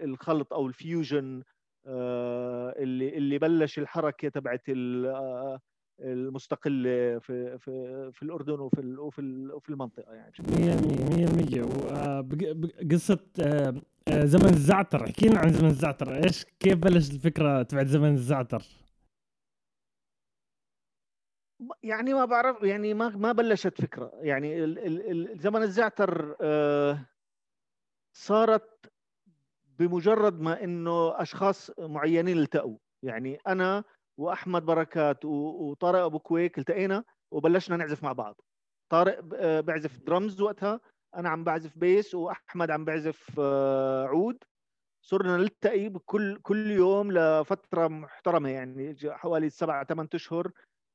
الخلط 0.04 0.54
أو 0.54 0.68
الفيوجن 0.68 1.44
آه، 1.88 2.74
اللي 2.78 3.18
اللي 3.18 3.38
بلش 3.38 3.80
الحركة 3.80 4.30
تبعت 4.30 4.70
آه، 4.70 5.60
المستقلة 6.00 7.20
في 7.20 7.58
في 7.58 8.12
في 8.14 8.24
الأردن 8.24 8.60
وفي 8.60 8.96
وفي 8.98 9.50
وفي 9.54 9.70
المنطقة 9.70 10.14
يعني. 10.14 10.32
100% 10.40 11.26
100% 12.24 12.92
قصة 12.92 13.20
آه، 13.42 14.26
زمن 14.26 14.46
الزعتر. 14.46 15.06
احكي 15.06 15.28
لنا 15.28 15.40
عن 15.40 15.50
زمن 15.50 15.70
الزعتر. 15.70 16.16
إيش 16.16 16.46
كيف 16.60 16.78
بلش 16.78 17.12
الفكرة 17.12 17.64
تبعت 17.64 17.88
زمن 17.88 18.14
الزعتر؟ 18.14 18.64
يعني 21.84 22.14
ما 22.14 22.26
بعرف 22.26 22.64
يعني 22.64 22.94
ما 22.94 23.10
ما 23.10 23.32
بلشت 23.32 23.82
فكرة. 23.82 24.12
يعني 24.22 24.76
زمن 25.38 25.62
الزعتر 25.62 26.36
صارت 28.14 28.92
بمجرد 29.80 30.40
ما 30.40 30.64
إنه 30.64 31.22
أشخاص 31.22 31.72
معينين 31.80 32.38
التقوا. 32.38 32.78
يعني 33.04 33.40
أنا 33.48 33.84
وأحمد 34.18 34.66
بركات 34.66 35.26
وطارق 35.26 36.00
أبو 36.00 36.20
كويك 36.20 36.58
التقينا 36.58 37.04
وبلشنا 37.32 37.78
نعزف 37.78 38.04
مع 38.04 38.14
بعض. 38.14 38.42
طارق 38.90 39.20
آه، 39.36 39.62
بعزف 39.62 40.00
درمز 40.00 40.42
وقتها 40.42 40.80
أنا 41.16 41.30
عم 41.30 41.44
بعزف 41.44 41.78
bass 41.78 42.16
وأحمد 42.16 42.72
عم 42.72 42.86
بعزف 42.86 43.40
آه، 43.40 44.06
عود. 44.06 44.44
صرنا 45.06 45.38
نلتقي 45.38 45.90
بكل 45.90 46.40
كل 46.42 46.72
يوم 46.72 47.12
لفترة 47.12 47.88
محترمة 47.88 48.50
يعني 48.50 48.96
حوالي 49.12 49.50
سبعة 49.50 49.86
ثمان 49.86 50.08
أشهر 50.14 50.52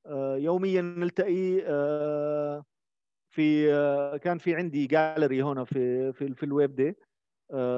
آه، 0.06 0.37
يوميا 0.37 0.80
نلتقي 0.83 1.62
في 3.35 3.69
كان 4.23 4.38
في 4.38 4.55
عندي 4.55 4.87
جاليري 4.87 5.43
هنا 5.43 5.64
في 5.64 6.12
في, 6.12 6.35
في 6.35 6.43
الويبدة. 6.43 6.97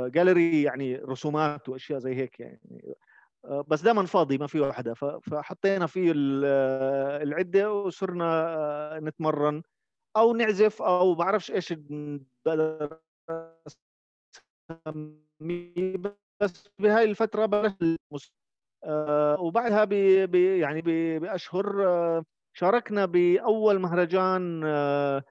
جاليري 0.06 0.62
يعني 0.62 0.96
رسومات 0.96 1.68
وأشياء 1.68 1.98
زي 1.98 2.14
هيك 2.14 2.40
يعني. 2.40 2.60
آه، 3.44 3.64
بس 3.68 3.82
دائما 3.82 4.06
فاضي 4.06 4.38
ما 4.38 4.46
فيه 4.46 4.60
وحدة. 4.60 4.94
فحطينا 4.94 5.86
فيه 5.86 6.12
العدة 7.22 7.72
وصرنا 7.72 8.24
آه، 8.96 9.00
نتمرن. 9.00 9.62
أو 10.16 10.34
نعزف 10.34 10.82
أو 10.82 11.14
بعرفش 11.14 11.50
إيش 11.50 11.74
بقدر 12.46 12.98
بس 16.42 16.68
بهاي 16.78 17.04
الفترة 17.04 17.46
بلشت 17.46 18.32
آه، 18.84 19.40
وبعدها 19.40 19.84
ب 19.84 20.34
يعني 20.34 20.82
بأشهر 21.18 21.64
شاركنا 22.56 23.06
بأول 23.06 23.78
مهرجان 23.78 24.62
آه، 24.64 25.24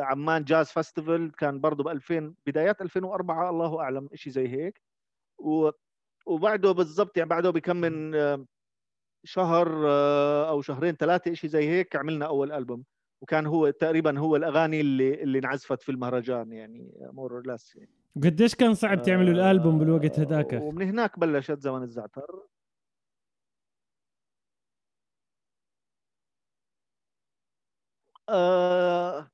عمان 0.00 0.44
jazz 0.44 0.66
festival 0.66 1.32
كان 1.32 1.60
برضه 1.60 1.84
ب 1.84 1.88
2000 1.88 2.34
بدايات 2.46 2.82
2004 2.82 3.50
الله 3.50 3.80
أعلم 3.80 4.08
شيء 4.14 4.32
زي 4.32 4.48
هيك. 4.48 4.82
وبعده 6.26 6.72
بالضبط 6.72 7.16
يعني 7.16 7.28
بعده 7.28 7.50
بكم 7.50 7.76
من 7.76 8.14
آه، 8.14 8.46
شهر 9.24 9.88
آه، 9.88 10.48
أو 10.48 10.62
شهرين 10.62 10.94
ثلاثة 10.94 11.34
شيء 11.34 11.50
زي 11.50 11.68
هيك 11.68 11.96
عملنا 11.96 12.26
أول 12.26 12.52
ألبوم. 12.52 12.84
وكان 13.22 13.46
هو 13.46 13.70
تقريبا 13.70 14.18
هو 14.18 14.36
الأغاني 14.36 14.80
اللي 14.80 15.22
اللي 15.22 15.38
انعزفت 15.38 15.82
في 15.82 15.88
المهرجان 15.88 16.52
يعني 16.52 16.92
مور 17.12 17.42
لس 17.46 17.76
يعني. 17.76 17.90
قديش 18.16 18.54
كان 18.54 18.74
صعب 18.74 19.02
تعملوا 19.02 19.34
الألبوم 19.34 19.78
بالوقت 19.78 20.18
هذاك 20.18 20.52
ومن 20.62 20.82
هناك 20.82 21.18
بلشت 21.18 21.60
زمن 21.60 21.82
الزعتر. 21.82 22.46
آه 28.32 29.30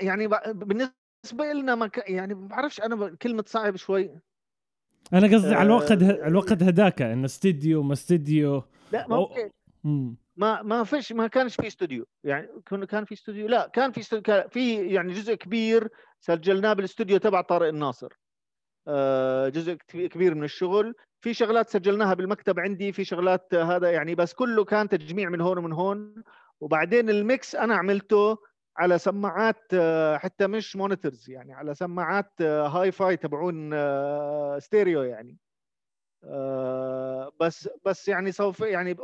يعني 0.00 0.28
بالنسبة 0.54 1.52
لنا 1.54 1.74
ما 1.74 1.90
يعني 2.06 2.34
ما 2.34 2.48
بعرفش 2.48 2.80
أنا 2.80 3.16
كلمة 3.22 3.44
صعب 3.46 3.76
شوي. 3.76 4.10
أنا 5.12 5.26
قصدي 5.26 5.54
على 5.54 5.66
الوقت 5.66 5.92
آه 5.92 6.26
الوقت 6.26 6.62
هداك 6.62 7.02
انه 7.02 7.24
استديو 7.24 7.82
ما 7.82 7.92
استديو. 7.92 8.62
لا 8.92 9.06
ما 9.08 9.28
ما 10.36 10.62
ما 10.62 10.84
فيش 10.84 11.12
ما 11.12 11.26
كانش 11.26 11.56
في 11.56 11.66
استوديو. 11.66 12.06
يعني 12.24 12.48
كنا 12.68 12.86
كان 12.86 13.04
في 13.04 13.14
استوديو؟ 13.14 13.48
لا 13.48 13.66
كان 13.66 13.92
في 13.92 14.00
استوديو 14.00 14.22
كان 14.22 14.48
في 14.48 14.86
يعني 14.86 15.12
جزء 15.12 15.34
كبير 15.34 15.88
سجلناه 16.20 16.72
بالاستوديو 16.72 17.18
تبع 17.18 17.40
طارق 17.40 17.68
الناصر. 17.68 18.12
آه 18.88 19.48
جزء 19.48 19.74
كبير 19.88 20.34
من 20.34 20.44
الشغل. 20.44 20.94
في 21.20 21.34
شغلات 21.34 21.70
سجلناها 21.70 22.14
بالمكتب 22.14 22.60
عندي 22.60 22.92
في 22.92 23.04
شغلات 23.04 23.54
هذا 23.54 23.90
يعني 23.90 24.14
بس 24.14 24.34
كله 24.34 24.64
كان 24.64 24.88
تجميع 24.88 25.28
من 25.28 25.40
هون 25.40 25.58
ومن 25.58 25.72
هون. 25.72 26.14
وبعدين 26.60 27.10
ال 27.10 27.21
mix 27.21 27.54
أنا 27.54 27.74
عملته 27.74 28.38
على 28.78 28.98
سماعات 28.98 29.62
آه، 29.74 30.16
حتى 30.16 30.46
مش 30.46 30.76
monitors 30.76 31.30
يعني 31.30 31.54
على 31.54 31.74
سماعات 31.74 32.42
hi-fi 32.42 33.16
تبعون 33.16 33.70
ستيريو 34.60 35.02
آه، 35.02 35.06
يعني. 35.06 35.38
آه، 36.24 37.32
بس 37.40 37.68
بس 37.84 38.08
يعني 38.08 38.32
سوف 38.32 38.60
يعني 38.60 38.96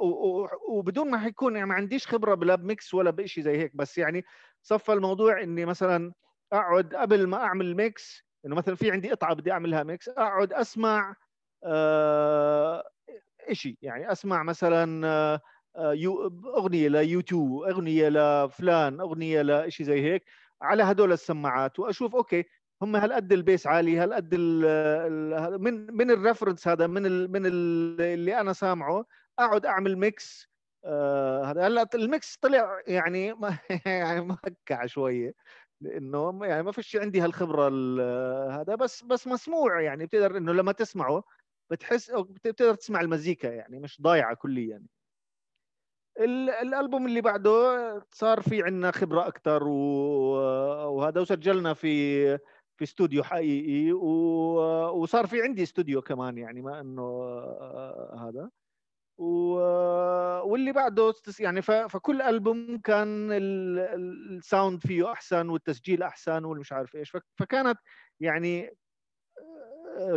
وبدون 0.69 1.11
ما 1.11 1.19
حيكون 1.19 1.57
يعني 1.57 1.69
ما 1.69 1.75
عنديش 1.75 2.07
خبرة 2.07 2.35
بلا 2.35 2.55
ب 2.55 2.65
mix 2.65 2.95
ولا 2.95 3.11
بشيء 3.11 3.45
زي 3.45 3.59
هيك 3.59 3.77
بس 3.77 3.99
يعني 3.99 4.25
صفى 4.63 4.93
الموضوع 4.93 5.43
إني 5.43 5.65
مثلا 5.65 6.13
أقعد 6.53 6.95
قبل 6.95 7.27
ما 7.27 7.37
أعمل 7.37 7.77
mix 7.77 8.25
إنه 8.47 8.55
مثلا 8.55 8.75
في 8.75 8.91
عندي 8.91 9.11
قطعة 9.11 9.35
بدي 9.35 9.53
أعملها 9.53 9.83
mix 9.83 10.09
أقعد 10.09 10.53
أسمع 10.53 11.17
شيء 13.53 13.79
يعني 13.83 14.13
أسمع 14.13 14.43
مثلا 14.43 15.41
أغنية 16.57 16.89
ل 16.89 17.13
U2 17.13 17.63
أغنية 17.63 18.09
لفلان 18.09 19.01
أغنية 19.01 19.43
لشيء 19.43 19.87
زي 19.87 20.01
هيك 20.03 20.25
على 20.63 20.83
هدول 20.83 21.13
السماعات. 21.13 21.79
وأشوف 21.79 22.15
okay 22.17 22.45
هم 22.83 22.97
هالقد 22.97 23.33
ال 23.33 23.39
bass 23.39 23.67
عالي 23.67 23.99
هالقد 23.99 24.35
من 25.61 25.95
من 25.97 26.11
ال 26.11 26.16
reference 26.16 26.69
هذا 26.69 26.87
من 26.87 27.07
ال 27.07 27.33
من 27.33 27.47
ال 27.47 28.01
اللي 28.01 28.41
أنا 28.41 28.53
سامعه 28.53 29.05
أقعد 29.39 29.67
أعمل 29.67 29.97
mix 29.99 30.49
آه 30.85 31.45
هذا. 31.45 31.67
هلأ 31.67 31.89
ال 31.95 32.05
mix 32.05 32.37
طلع 32.37 32.81
يعني 32.87 33.35
يعني 33.87 34.21
مهكع 34.21 34.87
شوية 34.87 35.35
لأنه 35.81 36.41
يعني 36.47 36.63
ما 36.63 36.73
فيش 36.73 36.97
عندي 36.97 37.21
هالخبرة 37.21 37.69
هذا. 38.61 38.75
بس 38.75 39.03
بس 39.05 39.27
مسموع 39.27 39.81
يعني 39.81 40.07
بتقدر 40.07 40.37
إنه 40.37 40.53
لما 40.53 40.73
تسمعه 40.73 41.25
بتحس 41.71 42.11
بتقدر 42.11 42.75
تسمع 42.75 43.01
المزيكا 43.01 43.49
يعني 43.49 43.79
مش 43.81 44.01
ضايعة 44.03 44.35
كليا. 44.35 44.71
يعني. 44.71 44.87
الألبوم 46.19 47.07
اللي 47.07 47.21
بعده 47.21 47.53
صار 48.11 48.41
في 48.43 48.63
عندنا 48.63 48.91
خبرة 48.91 49.29
أكثر 49.29 49.69
وهذا 50.89 51.21
وسجلنا 51.21 51.75
في 51.75 52.39
في 52.77 52.85
استوديو 52.85 53.23
حقيقي 53.23 53.93
وصار 53.93 55.27
في 55.27 55.43
عندي 55.43 55.63
استوديو 55.63 56.03
كمان 56.03 56.39
يعني 56.39 56.63
ما 56.63 56.81
إنه 56.81 57.03
هذا. 58.19 58.51
واللي 59.19 60.73
بعده 60.73 61.15
يعني 61.41 61.63
فكل 61.63 62.23
ألبوم 62.23 62.79
كان 62.79 63.29
ال 63.33 63.57
sound 63.57 64.81
فيه 64.81 65.13
أحسن 65.13 65.49
والتسجيل 65.49 66.03
أحسن 66.03 66.45
والمش 66.45 66.73
عارف 66.73 66.97
إيش. 66.97 67.13
فكانت 67.39 67.79
يعني 68.21 68.77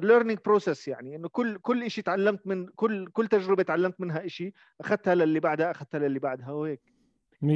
learning 0.04 0.40
process 0.46 0.88
يعني 0.88 1.16
إنه 1.16 1.28
كل 1.28 1.58
كل 1.58 1.92
شيء 1.92 2.04
تعلمت 2.04 2.48
من 2.48 2.66
كل 2.68 3.08
كل 3.08 3.28
تجربة 3.28 3.64
تعلمت 3.64 4.02
منها 4.02 4.28
شيء 4.28 4.54
أخذتها 4.82 5.16
للي 5.16 5.40
بعدها 5.40 5.72
أخذتها 5.72 6.00
للي 6.00 6.20
بعدها 6.20 6.52
وهيك. 6.52 6.82
100% 7.42 7.48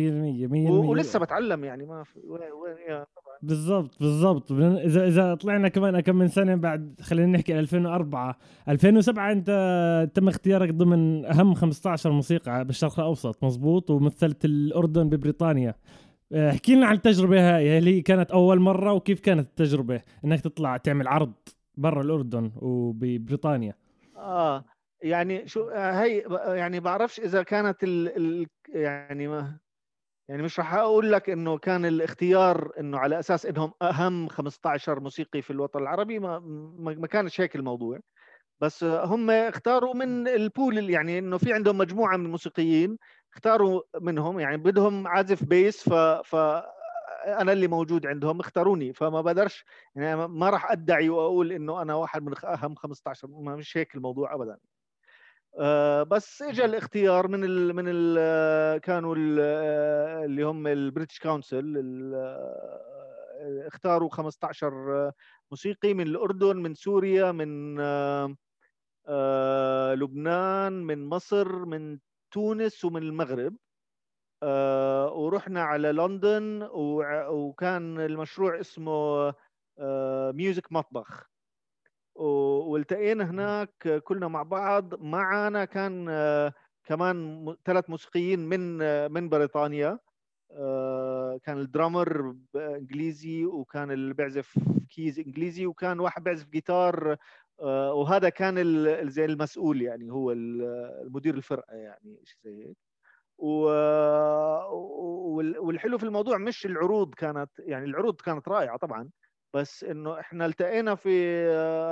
100% 0.47 0.69
ولسه 0.69 1.19
بتعلم 1.19 1.63
يعني 1.63 1.85
ما 1.85 2.03
في 2.03 2.19
وين 2.19 2.41
وين 2.41 2.75
طبعا. 2.87 3.37
بالضبط 3.41 3.99
بالضبط. 3.99 4.51
إذا 4.51 5.07
إذا 5.07 5.35
طلعنا 5.35 5.67
كمان 5.67 5.99
كم 5.99 6.15
من 6.15 6.27
سنة 6.27 6.55
بعد 6.55 6.95
خلينا 7.01 7.37
نحكي 7.37 7.59
2004 7.59 8.37
2007 8.69 9.31
أنت 9.31 10.11
تم 10.13 10.27
اختيارك 10.27 10.69
ضمن 10.69 11.25
أهم 11.25 11.53
15 11.53 12.11
موسيقى 12.11 12.65
بالشرق 12.65 12.99
الأوسط 12.99 13.43
مزبوط 13.43 13.89
ومثلت 13.89 14.45
الأردن 14.45 15.09
ببريطانيا. 15.09 15.75
آه، 16.33 16.49
احكي 16.49 16.75
لنا 16.75 16.87
عن 16.87 16.95
التجربة 16.95 17.55
هاي 17.55 17.77
هل 17.77 17.87
هي 17.87 18.01
كانت 18.01 18.31
أول 18.31 18.59
مرة 18.59 18.93
وكيف 18.93 19.19
كانت 19.19 19.47
التجربة 19.47 20.01
إنك 20.25 20.41
تطلع 20.41 20.77
تعمل 20.77 21.07
عرض؟ 21.07 21.33
برا 21.81 22.01
الأردن 22.01 22.51
وببريطانيا. 22.55 23.73
آه 24.17 24.65
يعني 25.03 25.47
شو 25.47 25.69
آه، 25.69 25.91
هي 26.03 26.23
يعني 26.57 26.79
بعرفش 26.79 27.19
إذا 27.19 27.43
كانت 27.43 27.83
ال 27.83 28.17
ال 28.17 28.47
يعني 28.69 29.27
ما 29.27 29.59
يعني 30.29 30.43
مش 30.43 30.59
راح 30.59 30.73
أقول 30.73 31.11
لك 31.11 31.29
إنه 31.29 31.57
كان 31.57 31.85
الاختيار 31.85 32.71
إنه 32.79 32.97
على 32.97 33.19
أساس 33.19 33.45
إنهم 33.45 33.73
أهم 33.81 34.27
15 34.27 34.99
موسيقي 34.99 35.41
في 35.41 35.51
الوطن 35.51 35.79
العربي 35.79 36.19
ما 36.19 36.39
ما 36.79 37.07
كانش 37.07 37.41
هيك 37.41 37.55
الموضوع. 37.55 37.99
بس 38.61 38.83
هم 38.83 39.29
اختاروا 39.31 39.93
من 39.95 40.27
البول 40.27 40.89
يعني 40.89 41.19
إنه 41.19 41.37
في 41.37 41.53
عندهم 41.53 41.77
مجموعة 41.77 42.17
من 42.17 42.25
الموسيقيين 42.25 42.97
اختاروا 43.33 43.81
منهم 44.01 44.39
يعني 44.39 44.57
بدهم 44.57 45.07
عازف 45.07 45.43
بيس 45.43 45.89
ف 45.89 45.93
ف 46.25 46.35
أنا 47.25 47.53
اللي 47.53 47.67
موجود 47.67 48.07
عندهم 48.07 48.39
اختاروني 48.39 48.93
فما 48.93 49.21
بقدرش 49.21 49.65
يعني 49.95 50.27
ما 50.27 50.49
راح 50.49 50.71
أدعي 50.71 51.09
وأقول 51.09 51.51
إنه 51.51 51.81
أنا 51.81 51.95
واحد 51.95 52.23
من 52.23 52.33
أهم 52.43 52.75
15 52.75 53.27
ما 53.27 53.55
مش 53.55 53.77
هيك 53.77 53.95
الموضوع 53.95 54.35
ابدا. 54.35 54.57
آه، 55.59 56.03
بس 56.03 56.41
اجى 56.41 56.65
الاختيار 56.65 57.27
من 57.27 57.43
ال 57.43 57.75
من 57.75 57.83
ال 57.87 58.81
كانوا 58.81 59.15
ال 59.15 59.39
اللي 60.25 60.43
هم 60.43 60.67
ال 60.67 60.74
British 60.74 61.19
Council 61.19 61.81
اختاروا 63.67 64.09
15 64.09 65.11
موسيقي 65.51 65.93
من 65.93 66.07
الأردن 66.07 66.57
من 66.57 66.73
سوريا 66.73 67.31
من 67.31 67.79
آه، 69.07 69.93
لبنان 69.93 70.73
من 70.73 71.05
مصر 71.05 71.65
من 71.65 71.99
تونس 72.31 72.85
ومن 72.85 73.03
المغرب. 73.03 73.53
آه، 73.53 73.70
ورحنا 75.13 75.63
على 75.63 75.91
لندن 75.91 76.69
وكان 77.29 77.99
المشروع 77.99 78.59
اسمه 78.59 79.33
music 80.33 80.71
مطبخ. 80.71 81.31
والتقينا 82.15 83.23
هناك 83.29 84.01
كلنا 84.03 84.27
مع 84.27 84.43
بعض. 84.43 85.01
معنا 85.03 85.65
كان 85.65 86.07
آه، 86.09 86.53
كمان 86.83 87.45
ثلاث 87.65 87.89
موسيقيين 87.89 88.39
من 88.39 88.81
آه، 88.81 89.07
من 89.07 89.29
بريطانيا. 89.29 89.99
آه، 90.51 91.39
كان 91.43 91.57
ال 91.59 91.69
drummer 91.69 92.35
انجليزي 92.55 93.45
وكان 93.45 93.91
اللي 93.91 94.13
بيعزف 94.13 94.59
keys 94.89 95.19
إنجليزي 95.19 95.65
وكان 95.65 95.99
واحد 95.99 96.23
بيعزف 96.23 96.49
جيتار. 96.49 97.17
وهذا 97.93 98.29
كان 98.29 98.55
زي 99.09 99.25
المسؤول 99.25 99.81
يعني 99.81 100.11
هو 100.11 100.31
المدير 100.31 101.35
الفرقة 101.35 101.73
يعني 101.75 102.21
شيء 102.25 102.39
زي 102.43 102.67
هيك. 102.67 102.90
والحلو 105.59 105.97
في 105.97 106.03
الموضوع 106.03 106.37
مش 106.37 106.65
العروض 106.65 107.13
كانت 107.13 107.49
يعني 107.59 107.85
العروض 107.85 108.21
كانت 108.21 108.47
رائعة 108.47 108.77
طبعا 108.77 109.09
بس 109.53 109.83
إنه 109.83 110.19
إحنا 110.19 110.45
التقينا 110.45 110.95
في 110.95 111.45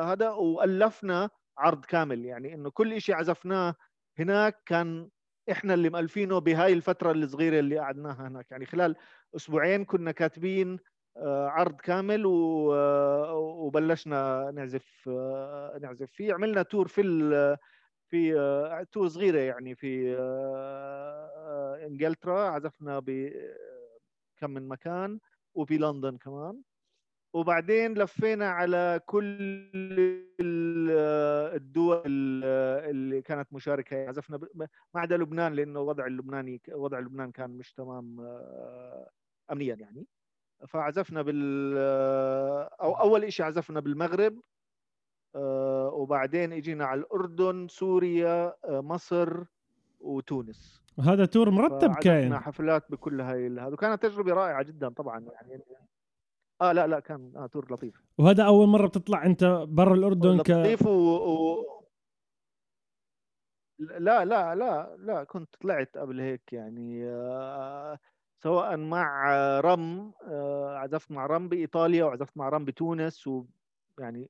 هذا 0.03 0.29
وألفنا 0.29 1.29
عرض 1.57 1.85
كامل 1.85 2.25
يعني 2.25 2.53
إنه 2.53 2.69
كل 2.69 3.01
شيء 3.01 3.15
عزفناه 3.15 3.75
هناك 4.19 4.61
كان 4.65 5.09
إحنا 5.51 5.73
اللي 5.73 5.89
مؤلفينه 5.89 6.39
بهاي 6.39 6.73
الفترة 6.73 7.11
الصغيرة 7.11 7.59
اللي 7.59 7.79
قعدناها 7.79 8.27
هناك 8.27 8.51
يعني 8.51 8.65
خلال 8.65 8.95
أسبوعين 9.35 9.85
كنا 9.85 10.11
كاتبين 10.11 10.79
آه، 11.17 11.47
عرض 11.47 11.75
كامل 11.81 12.23
وبلشنا 13.35 14.51
نعزف 14.55 14.85
آه، 15.07 15.79
نعزف 15.81 16.11
فيه 16.11 16.33
عملنا 16.33 16.61
تور 16.61 16.87
في 16.87 17.01
في 18.09 18.39
آه، 18.39 18.83
تور 18.91 19.07
صغيرة 19.07 19.39
يعني 19.39 19.75
في 19.75 20.17
إنجلترا 21.85 22.39
عزفنا 22.49 22.99
بكم 23.05 24.49
من 24.51 24.67
مكان 24.67 25.19
وفي 25.55 25.77
لندن 25.77 26.17
كمان. 26.17 26.61
وبعدين 27.33 27.93
لفينا 27.93 28.49
على 28.49 28.99
كل 29.05 29.27
الدول 31.55 32.03
اللي 32.89 33.21
كانت 33.21 33.53
مشاركة. 33.53 34.07
عزفنا 34.09 34.39
ما 34.55 34.67
عدا 34.95 35.17
لبنان 35.17 35.53
لأنه 35.53 35.79
وضع 35.79 36.05
اللبناني 36.07 36.61
وضع 36.71 36.99
لبنان 36.99 37.31
كان 37.31 37.49
مش 37.51 37.73
تمام 37.73 38.19
آه، 38.19 39.09
امنيا 39.51 39.75
يعني. 39.75 40.07
فعزفنا 40.67 41.21
بال 41.21 41.77
أو 42.81 42.93
أول 42.93 43.33
شيء 43.33 43.45
عزفنا 43.45 43.79
بالمغرب. 43.79 44.33
آه، 44.33 44.41
وبعدين 45.93 46.53
اجينا 46.53 46.85
على 46.85 46.99
الأردن 46.99 47.67
سوريا 47.67 48.53
آه، 48.65 48.81
مصر 48.81 49.43
وتونس. 49.99 50.81
وهذا 50.97 51.25
تور 51.25 51.49
مرتب 51.49 51.95
كاين. 51.95 52.37
حفلات 52.37 52.91
بكل 52.91 53.21
هاي 53.21 53.47
هذا. 53.47 53.65
وكانت 53.65 54.03
تجربة 54.03 54.33
رائعة 54.33 54.63
جدا 54.63 54.89
طبعا 54.89 55.19
يعني 55.19 55.63
آه 56.61 56.71
لا 56.71 56.87
لا 56.87 56.99
كان 56.99 57.33
آه 57.35 57.47
تور 57.47 57.73
لطيف. 57.73 58.01
وهذا 58.17 58.43
أول 58.43 58.67
مرة 58.67 58.87
بتطلع 58.87 59.25
أنت 59.25 59.65
برا 59.67 59.93
الأردن 59.93 60.37
لطيف 60.37 60.47
ك 60.47 60.59
لطيف 60.59 60.87
و... 60.87 60.89
و... 60.89 61.65
لا 63.79 64.25
لا 64.25 64.55
لا 64.55 64.95
لا 64.99 65.23
كنت 65.23 65.55
طلعت 65.61 65.97
قبل 65.97 66.19
هيك 66.19 66.53
يعني 66.53 67.05
آه 67.05 67.99
سواء 68.43 68.77
مع 68.77 69.29
رم 69.59 70.11
آه 70.23 70.77
عزفت 70.77 71.11
مع 71.11 71.25
رم 71.25 71.49
بإيطاليا 71.49 72.05
وعزفت 72.05 72.37
مع 72.37 72.49
رم 72.49 72.65
بتونس 72.65 73.27
ويعني 73.27 74.29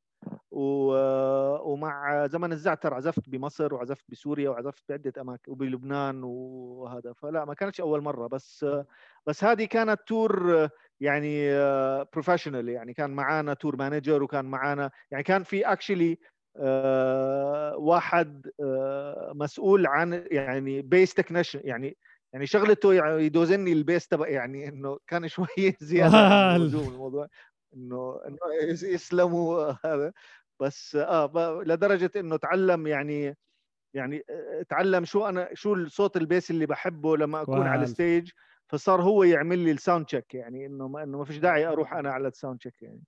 ومع 0.51 2.27
زمن 2.27 2.51
الزعتر 2.51 2.93
عزفت 2.93 3.29
بمصر 3.29 3.73
وعزفت 3.73 4.03
بسوريا 4.09 4.49
وعزفت 4.49 4.83
بعدة 4.89 5.21
اماكن 5.21 5.51
وبلبنان 5.51 6.23
وهذا. 6.23 7.13
فلا 7.13 7.45
ما 7.45 7.53
كانتش 7.53 7.81
أول 7.81 8.01
مرة 8.01 8.27
بس 8.27 8.65
بس 9.27 9.43
هذه 9.43 9.65
كانت 9.65 9.99
tour 10.07 10.67
يعني 10.99 11.49
professional 12.13 12.69
يعني. 12.69 12.93
كان 12.93 13.11
معانا 13.11 13.53
tour 13.53 13.75
manager 13.75 14.23
وكان 14.23 14.45
معانا 14.45 14.91
يعني 15.11 15.23
كان 15.23 15.43
في 15.43 15.61
actually 15.71 16.17
واحد 17.77 18.51
مسؤول 19.33 19.87
عن 19.87 20.25
يعني 20.31 20.81
bass 20.81 21.13
technician 21.13 21.61
يعني 21.63 21.97
يعني 22.33 22.45
شغلته 22.45 22.93
يدوزني 23.19 23.73
ال 23.73 23.80
bass 23.80 24.07
تبع 24.07 24.27
يعني 24.27 24.67
إنه 24.67 24.97
كان 25.07 25.27
شوي 25.27 25.45
زيادة 25.81 26.27
الموضوع. 26.55 27.27
إنه 27.75 28.19
إنه 28.27 28.39
يسلموا 28.83 29.71
هذا. 29.85 30.13
بس 30.59 30.95
آه 30.95 31.63
لدرجة 31.65 32.11
إنه 32.15 32.37
تعلم 32.37 32.87
يعني 32.87 33.37
يعني 33.93 34.23
تعلم 34.69 35.05
شو 35.05 35.25
أنا 35.25 35.49
شو 35.53 35.73
الصوت 35.73 36.17
ال 36.17 36.24
bass 36.24 36.51
اللي 36.51 36.65
بحبه 36.65 37.17
لما 37.17 37.41
أكون 37.41 37.67
على 37.67 37.83
ال 37.83 37.91
stage 37.91 38.31
فصار 38.67 39.01
هو 39.01 39.23
يعمل 39.23 39.59
لي 39.59 39.71
ال 39.71 39.77
sound 39.77 40.05
check 40.05 40.33
يعني 40.33 40.65
إنه 40.65 40.87
ما 40.87 41.03
إنه 41.03 41.17
ما 41.17 41.25
فيش 41.25 41.37
داعي 41.37 41.65
أروح 41.65 41.93
أنا 41.93 42.11
على 42.11 42.27
ال 42.27 42.32
sound 42.32 42.57
check 42.59 42.81
يعني. 42.81 43.01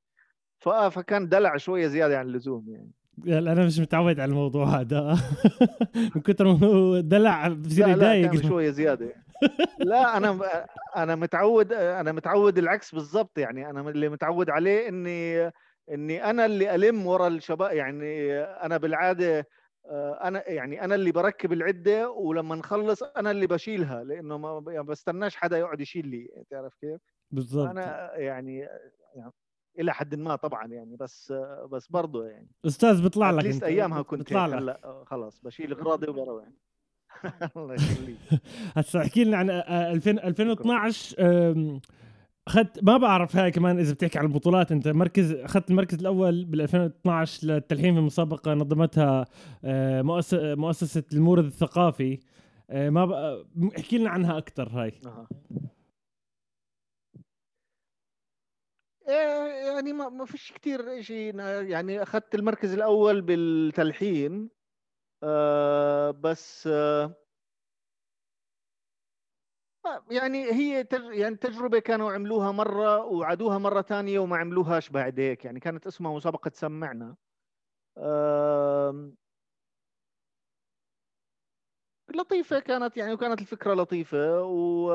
فاه 0.60 0.90
فكان 0.90 1.30
دلع 1.30 1.58
شوية 1.58 1.88
زيادة 1.88 2.20
عن 2.20 2.26
اللزوم 2.26 2.66
يعني. 2.70 2.92
أنا 3.52 3.66
مش 3.66 3.80
متعود 3.80 4.20
على 4.20 4.30
الموضوع 4.30 4.66
هذا. 4.66 5.18
من 6.16 6.22
كثر 6.22 6.46
ما 6.46 7.02
دلع 7.02 7.48
بصير 7.48 7.88
يضايق 7.88 8.48
شوية 8.48 8.70
زيادة 8.70 9.16
لا 9.80 10.18
أنا 10.18 10.40
أنا 10.96 11.16
متعود 11.16 11.74
أنا 11.74 12.12
متعود 12.12 12.58
العكس 12.58 12.96
بالضبط 12.96 13.38
يعني 13.38 13.70
أنا 13.70 13.90
اللي 13.90 14.10
متعود 14.10 14.50
عليه 14.50 14.90
إني 14.90 15.52
إني 15.92 16.30
أنا 16.30 16.46
اللي 16.46 16.76
ألم 16.76 17.08
ورا 17.08 17.28
الشباب 17.28 17.72
يعني 17.72 18.40
أنا 18.42 18.78
بالعادة 18.78 19.48
أنا 20.24 20.50
يعني 20.50 20.84
أنا 20.84 20.96
اللي 20.96 21.12
بركب 21.12 21.54
العدة 21.54 22.10
ولما 22.12 22.56
نخلص 22.56 23.04
أنا 23.04 23.32
اللي 23.32 23.48
بشيلها 23.48 24.04
لأنه 24.04 24.38
ما 24.38 24.64
يعني 24.72 24.84
بستناش 24.88 25.36
حدا 25.36 25.58
يقعد 25.58 25.82
يشيل 25.82 26.08
لي 26.08 26.28
تعرف 26.50 26.76
كيف؟ 26.76 27.02
بالضبط. 27.32 27.70
أنا 27.70 28.16
يعني, 28.16 28.60
يعني 29.16 29.32
إلى 29.80 29.94
حد 29.94 30.16
ما 30.16 30.36
طبعا 30.36 30.68
يعني 30.68 30.96
بس 30.96 31.34
بس 31.72 31.88
برضه 31.88 32.26
يعني 32.26 32.48
أستاذ 32.66 33.02
بيطلع 33.02 33.32
لك 33.32 33.64
أيامها 33.64 34.02
كنت 34.02 34.32
لك. 34.34 34.54
هلأ 34.54 35.04
خلاص 35.08 35.42
بشيل 35.42 35.72
اغراضي 35.72 36.10
وبروح. 36.10 36.48
الله 37.58 37.74
يخليك. 37.74 38.18
هسه 38.78 39.02
احكي 39.02 39.24
لنا 39.24 39.38
عن 39.38 39.50
2012 39.50 41.82
اخذت 42.48 42.84
ما 42.84 42.98
بعرف 42.98 43.36
هاي 43.36 43.52
كمان 43.52 43.80
إذا 43.80 43.94
بتحكي 43.94 44.20
عن 44.20 44.26
البطولات 44.26 44.72
أنت 44.72 44.88
مركز 44.88 45.32
اخذت 45.32 45.72
المركز 45.72 46.00
الأول 46.00 46.46
بال 46.46 46.62
2012 46.62 47.48
للتلحين 47.48 47.96
في 47.96 48.02
مسابقه 48.02 48.54
نظمتها 48.54 49.26
آه، 49.66 50.02
مؤسسة 50.56 51.04
المورد 51.14 51.46
الثقافي. 51.46 52.20
آه، 52.70 52.90
ما 52.90 53.38
احكي 53.78 53.98
لنا 53.98 54.10
عنها 54.10 54.38
أكثر 54.38 54.70
هاي. 54.70 54.94
إيه، 59.08 59.72
يعني 59.74 59.94
ما 59.94 60.10
ما 60.10 60.26
فيش 60.26 60.52
كثير 60.52 61.02
شيء 61.02 61.40
يعني 61.40 62.04
أخذت 62.04 62.36
المركز 62.36 62.74
الأول 62.74 63.22
بالتلحين 63.22 64.50
آه 65.24 66.12
بس 66.12 66.68
آه 66.68 67.16
يعني 70.12 70.52
هي. 70.54 70.88
يعني 71.14 71.36
تجربة 71.36 71.80
كانوا 71.80 72.12
عملوها 72.12 72.52
مرة 72.52 73.06
وعادوها 73.06 73.58
مرة 73.58 73.82
ثانية 73.82 74.20
وما 74.20 74.38
عملوهاش 74.38 74.90
بعد 74.90 75.20
هيك 75.20 75.46
يعني 75.46 75.60
كانت 75.60 75.88
اسمها 75.88 76.14
مسابقة 76.16 76.52
سمعنا 76.54 77.18
لطيفة 82.16 82.60
كانت 82.60 82.98
يعني 82.98 83.14
وكانت 83.14 83.42
الفكرة 83.42 83.74
لطيفة 83.74 84.42
و... 84.44 84.92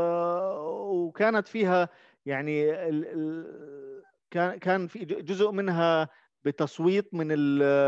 وكانت 1.06 1.48
فيها 1.48 1.88
يعني 2.26 2.70
ال... 2.88 3.04
ال... 3.06 4.04
كان 4.30 4.58
كان 4.58 4.86
في 4.86 5.04
جزء 5.04 5.50
منها 5.50 6.08
بتصويت 6.46 7.14
من 7.14 7.26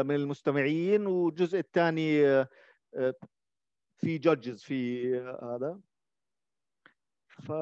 من 0.06 0.14
المستمعين 0.14 1.06
والجزء 1.06 1.58
الثاني 1.58 2.26
آه، 2.28 2.48
في 3.96 4.18
جادجز 4.18 4.62
في 4.62 5.14
هذا. 5.42 5.80
ف... 7.28 7.52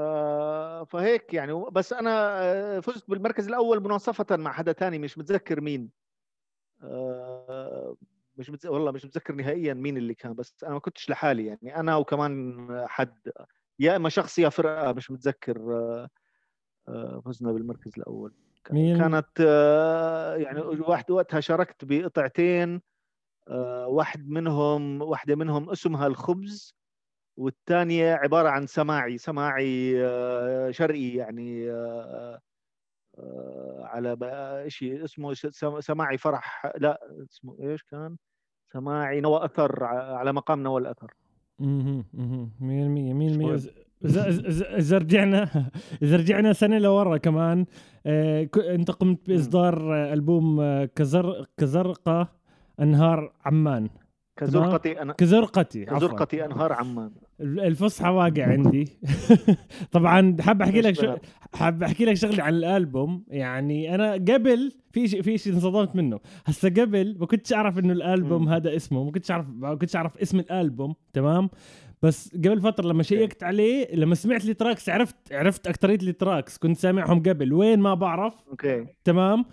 فهيك 0.91 1.35
يعني. 1.35 1.65
بس 1.73 1.93
أنا 1.93 2.43
آه، 2.43 2.81
فزت 2.81 3.11
بالمركز 3.11 3.49
الأول 3.49 3.81
مناصفة 3.81 4.37
مع 4.37 4.53
حدا 4.53 4.73
ثاني 4.73 4.99
مش 4.99 5.19
متذكر 5.19 5.61
مين. 5.61 5.91
آه، 6.83 7.97
مش 8.37 8.51
متز... 8.51 8.67
والله 8.67 8.93
مش 8.93 9.05
متذكر 9.05 9.35
نهائيا 9.35 9.75
مين 9.75 9.97
اللي 9.97 10.15
كان 10.15 10.35
بس 10.35 10.65
أنا 10.65 10.75
ما 10.75 10.81
كنتش 10.81 11.11
لحالي 11.11 11.47
يعني. 11.47 11.77
أنا 11.77 11.97
وكمان 11.97 12.67
حد 12.89 13.33
يا 13.79 13.97
إما 13.97 14.09
شخص 14.09 14.39
يا 14.39 14.49
فرقة 14.49 14.93
مش 14.93 15.11
متذكر. 15.11 15.59
آه، 16.89 17.23
فزنا 17.25 17.53
بالمركز 17.53 17.93
الأول. 17.99 18.46
مين؟ 18.73 18.99
كانت 18.99 19.41
يعني 20.39 20.61
واحد 20.61 21.11
وقتها 21.11 21.41
شاركت 21.41 21.85
بقطعتين 21.85 22.83
واحد 23.87 24.29
منهم 24.29 25.03
واحدة 25.03 25.37
منهم 25.37 25.71
اسمها 25.71 26.07
الخبز 26.07 26.77
والثانيه 27.37 28.15
عبارة 28.15 28.49
عن 28.49 28.67
سماعي 28.67 29.19
سماعي 29.19 30.05
آه، 30.07 30.71
شرقي 30.71 31.09
يعني 31.09 31.71
آه، 31.71 32.41
آه، 33.19 33.81
على 33.85 34.65
شيء 34.69 35.05
اسمه 35.05 35.35
سماعي 35.81 36.19
فرح 36.19 36.73
لا 36.77 37.01
اسمه 37.31 37.57
إيش 37.61 37.83
كان؟ 37.83 38.17
سماعي 38.73 39.21
نوى 39.21 39.45
أثر 39.45 39.85
على 39.85 40.33
مقام 40.33 40.63
نوى 40.63 40.81
الأثر. 40.81 41.15
أها 41.61 42.05
أها 42.15 42.49
100% 42.61 43.15
100% 43.15 43.86
إذا 44.05 44.99
رجعنا 44.99 45.71
إذا 46.03 46.17
رجعنا 46.17 46.53
سنة 46.53 46.79
لورا 46.79 47.17
كمان 47.17 47.67
أنت 48.57 48.91
قمت 48.91 49.29
بإصدار 49.29 49.95
ألبوم 50.13 50.85
كزر 50.85 51.47
كزرقة 51.59 52.29
أنهار 52.81 53.33
عمان. 53.45 53.89
كزرقتي 54.37 55.03
أنا 55.03 55.13
كزرقتي 55.13 55.85
كزرقتي 55.85 56.45
أنهار 56.45 56.73
عمان. 56.73 57.11
الفصحى 57.41 58.09
واقع 58.09 58.47
عندي. 58.47 58.89
طبعا 59.93 60.37
حاب 60.41 60.63
أحكي 60.63 60.81
لك. 60.81 61.21
حاب 61.55 61.83
أحكي 61.83 62.05
لك 62.05 62.15
شغله 62.15 62.43
عن 62.43 62.55
الألبوم. 62.55 63.25
يعني 63.29 63.95
أنا 63.95 64.13
قبل 64.13 64.73
في 64.93 65.09
شيء 65.09 65.23
في 65.23 65.39
شيء 65.39 65.53
انصدمت 65.53 65.97
منه. 65.97 66.21
هسه 66.47 66.69
قبل 66.69 67.17
ما 67.21 67.27
كنتش 67.27 67.53
أعرف 67.53 67.79
إنه 67.79 67.93
الألبوم 67.93 68.45
م. 68.45 68.49
هذا 68.49 68.77
اسمه 68.77 69.05
ما 69.05 69.11
كنتش 69.11 69.31
اعرف 69.31 69.47
ما 69.49 69.75
كنتش 69.75 69.97
أعرف 69.97 70.19
اسم 70.19 70.39
الألبوم. 70.39 70.95
تمام؟ 71.13 71.51
بس 72.07 72.37
قبل 72.37 72.61
فترة 72.61 72.89
لما 72.89 73.03
شيكت 73.03 73.43
عليه 73.43 73.95
لما 73.95 74.15
سمعت 74.15 74.45
لي 74.45 74.55
tracks 74.55 74.89
عرفت 74.89 75.33
عرفت 75.33 75.67
اكثريه 75.67 75.97
لي 75.97 76.13
tracks. 76.13 76.59
كنت 76.59 76.77
سامعهم 76.77 77.23
قبل. 77.23 77.53
وين 77.53 77.79
ما 77.79 77.95
بعرف. 77.95 78.35
okay. 78.51 78.87
تمام. 79.05 79.45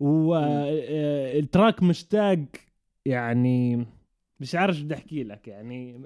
وال 0.00 0.52
track 0.52 1.82
آه، 1.82 1.84
مشتاق 1.84 2.38
يعني 3.06 3.86
مش 4.40 4.54
عارف 4.54 4.82
بدي 4.82 4.94
أحكي 4.94 5.24
لك. 5.24 5.48
يعني 5.48 6.00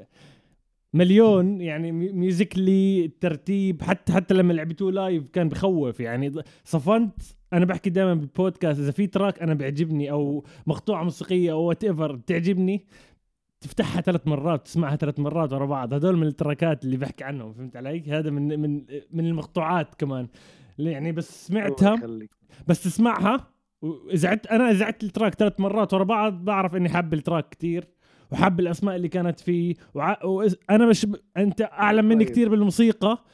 مليون 0.94 1.60
يعني 1.60 1.92
musically 1.92 3.04
الترتيب 3.04 3.82
حتى 3.82 4.12
حتى 4.12 4.34
لما 4.34 4.52
لعبتوه 4.52 4.92
live 4.92 5.28
كان 5.32 5.48
بخوف. 5.48 6.00
يعني 6.00 6.32
صفنت 6.64 7.22
أنا 7.52 7.64
بحكي 7.64 7.90
دائما 7.90 8.14
بالبودكاست 8.14 8.80
إذا 8.80 8.90
في 8.90 9.06
track 9.06 9.42
أنا 9.42 9.54
بيعجبني 9.54 10.10
أو 10.10 10.44
مقطوعة 10.66 11.02
موسيقية 11.04 11.52
أو 11.52 11.62
whatever 11.62 12.12
بتعجبني 12.16 12.84
تفتحها 13.60 14.00
ثلاث 14.00 14.26
مرات 14.26 14.64
تسمعها 14.64 14.96
ثلاث 14.96 15.18
مرات 15.18 15.52
ورا 15.52 15.66
بعض. 15.66 15.94
هدول 15.94 16.16
من 16.16 16.26
ال 16.26 16.34
trackات 16.34 16.84
اللي 16.84 16.96
بحكي 16.96 17.24
عنهم 17.24 17.52
فهمت 17.52 17.76
علي؟ 17.76 18.02
هذا 18.10 18.30
من 18.30 18.60
من 18.60 18.84
من 19.12 19.26
المقطوعات 19.26 19.94
كمان. 19.94 20.28
يعني 20.78 21.12
بس 21.12 21.46
سمعتها 21.46 22.02
بس 22.66 22.82
تسمعها 22.84 23.46
وإذا 23.82 24.40
أنا 24.50 24.70
إذا 24.70 24.88
ال 24.88 24.96
track 24.96 25.34
ثلاث 25.34 25.60
مرات 25.60 25.94
ورا 25.94 26.04
بعض 26.04 26.44
بعرف 26.44 26.76
إني 26.76 26.88
حاب 26.88 27.14
ال 27.14 27.20
track 27.20 27.48
كثير 27.48 27.88
وحب 28.32 28.60
الأسماء 28.60 28.96
اللي 28.96 29.08
كانت 29.08 29.40
فيه 29.40 29.74
وع... 29.94 30.24
وأنا 30.24 30.86
مش 30.86 31.06
ب... 31.06 31.16
أنت 31.36 31.62
أعلم 31.62 32.04
مني 32.04 32.24
طيب. 32.24 32.32
كثير 32.32 32.48
بالموسيقى 32.48 33.24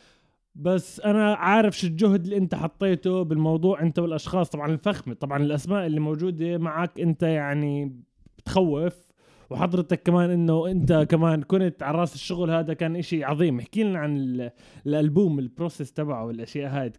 بس 0.55 1.01
أنا 1.01 1.35
عارف 1.35 1.79
شو 1.79 1.87
الجهد 1.87 2.25
اللي 2.25 2.37
أنت 2.37 2.55
حطيته 2.55 3.23
بالموضوع 3.23 3.83
أنت 3.83 3.99
والأشخاص. 3.99 4.51
طبعا 4.51 4.71
الفخمة 4.71 5.15
طبعا 5.15 5.43
الأسماء 5.43 5.87
اللي 5.87 6.01
موجودة 6.01 6.59
معك 6.59 7.01
أنت 7.01 7.23
يعني 7.23 8.03
بتخوف 8.39 9.06
وحضرتك 9.51 10.03
كمان 10.03 10.31
إنه 10.31 10.67
أنت 10.71 10.93
كمان 10.93 11.43
كنت 11.43 11.83
على 11.83 11.99
رأس 11.99 12.15
الشغل 12.15 12.51
هذا 12.51 12.75
كان 12.75 12.97
إشي 12.97 13.25
عظيم. 13.25 13.59
احكي 13.59 13.83
لنا 13.83 13.99
عن 13.99 14.51
الألبوم 14.87 15.39
ال 15.39 15.45
process 15.46 15.93
تبعه 15.93 16.25
والأشياء 16.25 16.71
هاي 16.71 16.93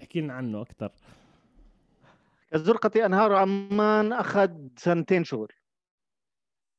احكي 0.00 0.20
لنا 0.20 0.32
عنه 0.32 0.62
أكثر 0.62 0.92
الزرقة 2.54 3.06
أنهار 3.06 3.34
عمان 3.34 4.12
أخذ 4.12 4.50
سنتين 4.76 5.24
شغل. 5.24 5.48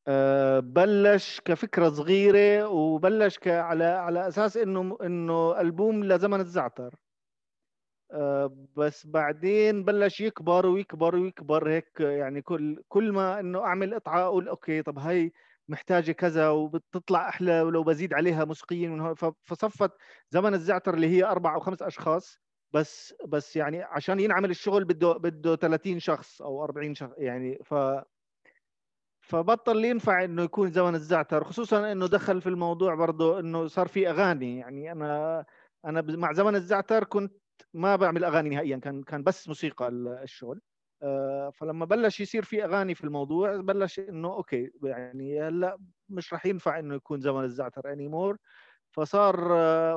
آه، 0.07 0.59
بلش 0.59 1.41
كفكرة 1.45 1.89
صغيرة 1.89 2.67
وبلش 2.67 3.37
على 3.47 3.83
على 3.83 4.27
أساس 4.27 4.57
إنه 4.57 4.97
إنه 5.03 5.61
ألبوم 5.61 6.03
لزمن 6.03 6.39
الزعتر. 6.39 6.95
بس 8.77 9.07
بعدين 9.07 9.83
بلش 9.83 10.21
يكبر 10.21 10.65
ويكبر 10.65 11.15
ويكبر 11.15 11.69
هيك 11.69 11.99
يعني 11.99 12.41
كل 12.41 12.83
كل 12.87 13.11
ما 13.11 13.39
إنه 13.39 13.59
أعمل 13.65 13.95
قطعه 13.95 14.21
أقول 14.23 14.47
أوكي 14.47 14.81
طب 14.81 14.99
هاي 14.99 15.31
محتاجة 15.67 16.11
كذا 16.11 16.49
وبتطلع 16.49 17.29
أحلى 17.29 17.61
ولو 17.61 17.83
بزيد 17.83 18.13
عليها 18.13 18.45
موسيقيا 18.45 18.89
من 18.89 18.99
هون. 19.01 19.15
فصفت 19.43 19.91
زمن 20.29 20.53
الزعتر 20.53 20.93
اللي 20.93 21.07
هي 21.07 21.23
أربع 21.25 21.55
أو 21.55 21.59
خمس 21.59 21.81
أشخاص 21.81 22.39
بس 22.73 23.13
بس 23.27 23.55
يعني 23.55 23.81
عشان 23.83 24.19
ينعمل 24.19 24.49
الشغل 24.49 24.85
بده 24.85 25.13
بده 25.13 25.55
30 25.55 25.99
شخص 25.99 26.41
أو 26.41 26.63
40 26.63 26.95
شخص 26.95 27.13
يعني 27.17 27.59
ف 27.63 27.73
فبطل 29.21 29.85
ينفع 29.85 30.23
إنه 30.23 30.43
يكون 30.43 30.71
زمن 30.71 30.95
الزعتر 30.95 31.43
خصوصا 31.43 31.91
إنه 31.91 32.07
دخل 32.07 32.41
في 32.41 32.49
الموضوع 32.49 32.95
برضه 32.95 33.39
إنه 33.39 33.67
صار 33.67 33.87
في 33.87 34.09
أغاني. 34.09 34.57
يعني 34.57 34.91
أنا 34.91 35.45
أنا 35.85 36.01
مع 36.01 36.33
زمن 36.33 36.55
الزعتر 36.55 37.03
كنت 37.03 37.33
ما 37.73 37.95
بعمل 37.95 38.23
أغاني 38.23 38.49
نهائيا 38.49 38.77
كان 38.77 39.03
كان 39.03 39.23
بس 39.23 39.47
موسيقى 39.47 39.87
الشغل. 39.89 40.61
آه، 41.03 41.49
فلما 41.49 41.85
بلش 41.85 42.19
يصير 42.19 42.43
في 42.43 42.65
أغاني 42.65 42.95
في 42.95 43.03
الموضوع 43.03 43.57
بلش 43.57 43.99
إنه 43.99 44.33
أوكي 44.33 44.71
يعني 44.83 45.41
هلأ 45.41 45.77
مش 46.09 46.33
راح 46.33 46.45
ينفع 46.45 46.79
إنه 46.79 46.95
يكون 46.95 47.21
زمن 47.21 47.43
الزعتر 47.43 47.93
اني 47.93 48.07
مور 48.07 48.37
فصار 48.91 49.49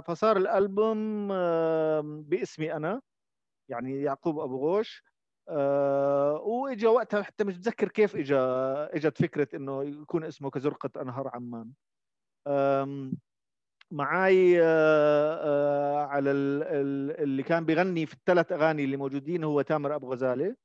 فصار 0.03 0.37
الألبوم 0.37 1.29
باسمي 2.23 2.73
أنا 2.77 3.01
يعني 3.69 4.03
يعقوب 4.03 4.39
أبو 4.41 4.57
غوش. 4.59 5.05
آه 5.49 6.35
وإجا 6.35 6.89
وقتها 6.89 7.23
حتى 7.23 7.45
مش 7.45 7.55
متذكر 7.57 7.89
كيف 7.89 8.17
إجا 8.17 8.39
إجت 8.97 9.19
فكرة 9.23 9.49
إنه 9.57 9.85
يكون 9.85 10.25
اسمه 10.25 10.51
كزرقة 10.51 11.03
أنهار 11.03 11.29
عمان. 11.35 11.73
معاي 13.91 14.63
آه 14.63 15.35
آه 15.35 16.07
على 16.07 16.31
اللي 16.31 17.43
كان 17.43 17.65
بيغني 17.65 18.07
في 18.07 18.15
الثلاث 18.15 18.53
أغاني 18.53 18.85
اللي 18.85 18.97
موجودين 18.97 19.45
هو 19.45 19.63
تامر 19.63 19.95
أبو 19.95 20.13
غزالة 20.13 20.57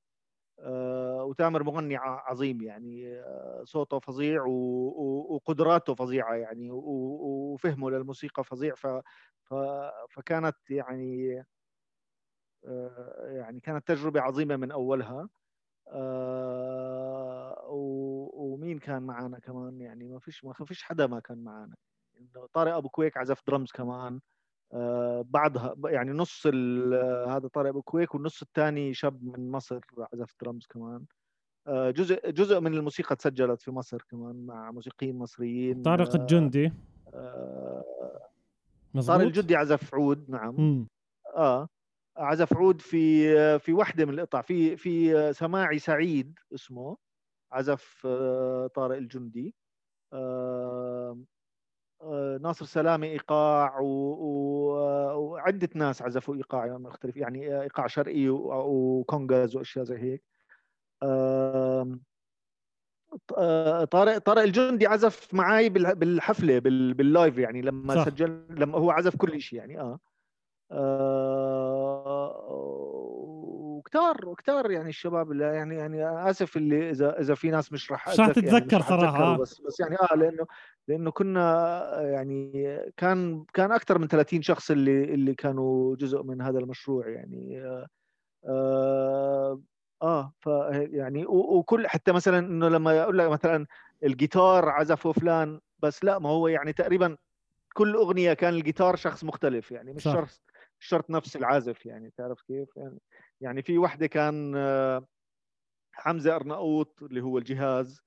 آه 0.59 1.23
وتامر 1.25 1.63
مغني 1.63 1.97
عظيم 1.97 2.61
يعني 2.63 3.23
صوته 3.65 3.99
فظيع 3.99 4.43
وقدراته 4.45 5.95
فظيعة 5.95 6.35
يعني 6.35 6.69
وفهمه 6.71 7.91
للموسيقى 7.91 8.43
فظيع 8.45 8.75
فكانت 10.09 10.57
يعني 10.71 11.43
يعني 13.35 13.59
كانت 13.59 13.87
تجربة 13.87 14.21
عظيمة 14.21 14.55
من 14.55 14.71
أولها 14.71 15.29
آه، 15.87 17.65
ومين 18.33 18.79
كان 18.79 19.03
معنا 19.03 19.39
كمان 19.39 19.81
يعني؟ 19.81 20.09
ما 20.09 20.19
فيش 20.19 20.43
ما 20.45 20.53
فيش 20.53 20.83
حدا 20.83 21.07
ما 21.07 21.19
كان 21.19 21.43
معنا 21.43 21.75
طارق 22.53 22.75
أبو 22.75 22.89
كويك 22.89 23.17
عزف 23.17 23.41
درمز 23.47 23.71
كمان. 23.71 24.19
آه، 24.73 25.25
بعدها 25.29 25.75
يعني 25.85 26.11
نص 26.11 26.47
هذا 27.27 27.47
طارق 27.53 27.69
أبو 27.69 27.81
كويك 27.81 28.15
والنص 28.15 28.41
الثاني 28.41 28.93
شاب 28.93 29.23
من 29.23 29.51
مصر 29.51 29.79
عزف 30.13 30.35
درمز 30.41 30.65
كمان. 30.65 31.05
جزء 31.67 32.29
جزء 32.29 32.59
من 32.59 32.73
الموسيقى 32.73 33.15
تسجلت 33.15 33.61
في 33.61 33.71
مصر 33.71 34.01
كمان 34.09 34.45
مع 34.45 34.71
موسيقيين 34.71 35.17
مصريين. 35.17 35.81
طارق 35.81 36.15
الجندي؟ 36.15 36.71
مزبوط. 38.93 39.15
طارق 39.15 39.25
الجندي 39.25 39.55
عزف 39.55 39.95
عود 39.95 40.29
نعم. 40.29 40.61
م. 40.61 40.87
آه 41.35 41.69
عزف 42.17 42.53
عود 42.53 42.81
في 42.81 43.59
في 43.59 43.73
واحدة 43.73 44.05
من 44.05 44.13
القطع 44.13 44.41
في 44.41 44.77
في 44.77 45.33
سماعي 45.33 45.79
سعيد 45.79 46.39
اسمه 46.53 46.97
عزف 47.51 48.03
آه، 48.05 48.67
طارق 48.67 48.97
الجندي. 48.97 49.55
آه، 50.13 51.09
آه، 51.11 51.17
ناصر 52.41 52.65
سلامه 52.65 53.07
إيقاع. 53.07 53.79
و... 53.79 53.87
وعدة 55.15 55.69
ناس 55.75 56.01
عزفوا 56.01 56.35
إيقاع 56.35 56.77
مختلف 56.77 57.17
يعني 57.17 57.61
إيقاع 57.61 57.87
شرقي 57.87 58.29
وكونغاز 58.29 59.55
وأشياء 59.55 59.85
زي 59.85 59.97
هيك 59.97 60.23
طارق 63.91 64.17
طارق 64.17 64.41
الجندي 64.41 64.87
عزف 64.87 65.33
معي 65.33 65.69
بالحفلة 65.69 66.59
باللايف 66.59 67.37
يعني 67.37 67.61
لما 67.61 67.95
صح. 67.95 68.05
سجل 68.05 68.45
لما 68.49 68.77
هو 68.77 68.91
عزف 68.91 69.15
كل 69.15 69.41
شيء 69.41 69.59
يعني 69.59 69.79
آه, 69.79 69.99
آه 70.71 71.83
وكتار 73.95 74.29
وكتار 74.29 74.71
يعني 74.71 74.89
الشباب 74.89 75.31
اللي 75.31 75.43
يعني 75.43 75.75
يعني 75.75 76.29
آسف 76.29 76.57
اللي 76.57 76.89
إذا 76.89 77.19
إذا 77.19 77.35
في 77.35 77.51
ناس 77.51 77.73
مش 77.73 77.91
راح 77.91 78.09
مش 78.09 78.19
راح 78.19 78.31
تتذكر 78.31 78.71
يعني 78.71 78.83
صراحة. 78.83 79.37
بس 79.37 79.61
بس 79.61 79.79
يعني 79.79 79.95
آه 79.95 80.15
لأنه 80.15 80.45
لأنه 80.87 81.11
كنا 81.11 82.01
يعني 82.01 82.77
كان 82.97 83.45
كان 83.53 83.71
أكثر 83.71 83.99
من 83.99 84.07
30 84.07 84.41
شخص 84.41 84.71
اللي 84.71 85.03
اللي 85.03 85.35
كانوا 85.35 85.95
جزء 85.95 86.23
من 86.23 86.41
هذا 86.41 86.59
المشروع 86.59 87.07
يعني 87.09 87.61
آه, 87.61 87.87
آه 88.45 89.61
آه 90.01 90.33
ف 90.39 90.47
يعني 90.73 91.25
وكل 91.27 91.87
حتى 91.87 92.11
مثلا 92.11 92.39
إنه 92.39 92.69
لما 92.69 93.03
أقول 93.03 93.17
لك 93.17 93.29
مثلا 93.29 93.65
الجيتار 94.03 94.69
عزفه 94.69 95.11
فلان 95.11 95.59
بس 95.79 96.03
لا 96.03 96.19
ما 96.19 96.29
هو 96.29 96.47
يعني 96.47 96.73
تقريبا 96.73 97.17
كل 97.73 97.95
أغنية 97.95 98.33
كان 98.33 98.53
الجيتار 98.53 98.95
شخص 98.95 99.23
مختلف 99.23 99.71
يعني 99.71 99.93
مش 99.93 100.07
شرط 100.83 101.09
نفس 101.09 101.35
العازف 101.35 101.85
يعني 101.85 102.11
تعرف 102.17 102.41
كيف؟ 102.41 102.69
يعني, 102.77 102.99
يعني 103.41 103.63
في 103.63 103.77
وحدة 103.77 104.07
كان 104.07 104.53
آه، 104.55 105.07
حمزة 105.93 106.35
أرناؤوط 106.35 107.03
اللي 107.03 107.21
هو 107.21 107.37
الجهاز 107.37 108.01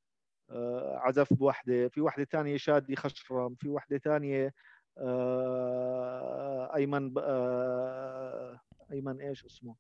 آه، 0.51 0.97
عزف 0.99 1.35
بوحدة 1.35 1.89
في 1.89 2.01
وحدة 2.01 2.25
ثانية 2.25 2.57
شادي 2.57 2.97
خشرم 2.97 3.55
في 3.55 3.69
وحدة 3.69 3.99
ثانية 3.99 4.55
آه، 4.99 6.77
أيمن 6.77 7.15
أيمن 8.93 9.21
إيش 9.21 9.45
اسمه؟ 9.45 9.77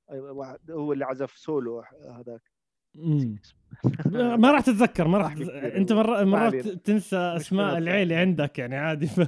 هو 0.70 0.92
اللي 0.92 1.04
عزف 1.04 1.32
سولو 1.36 1.80
هذاك. 2.10 2.55
ما 4.42 4.50
راح 4.50 4.60
تتذكر 4.60 5.08
ما 5.08 5.18
راح 5.18 5.34
أنت 5.76 5.92
مر... 5.92 6.24
مرات 6.24 6.54
تنسى 6.68 7.16
أسماء 7.16 7.78
العيلة 7.78 8.16
عندك 8.16 8.58
يعني 8.58 8.76
عادي. 8.76 9.06
ف... 9.06 9.20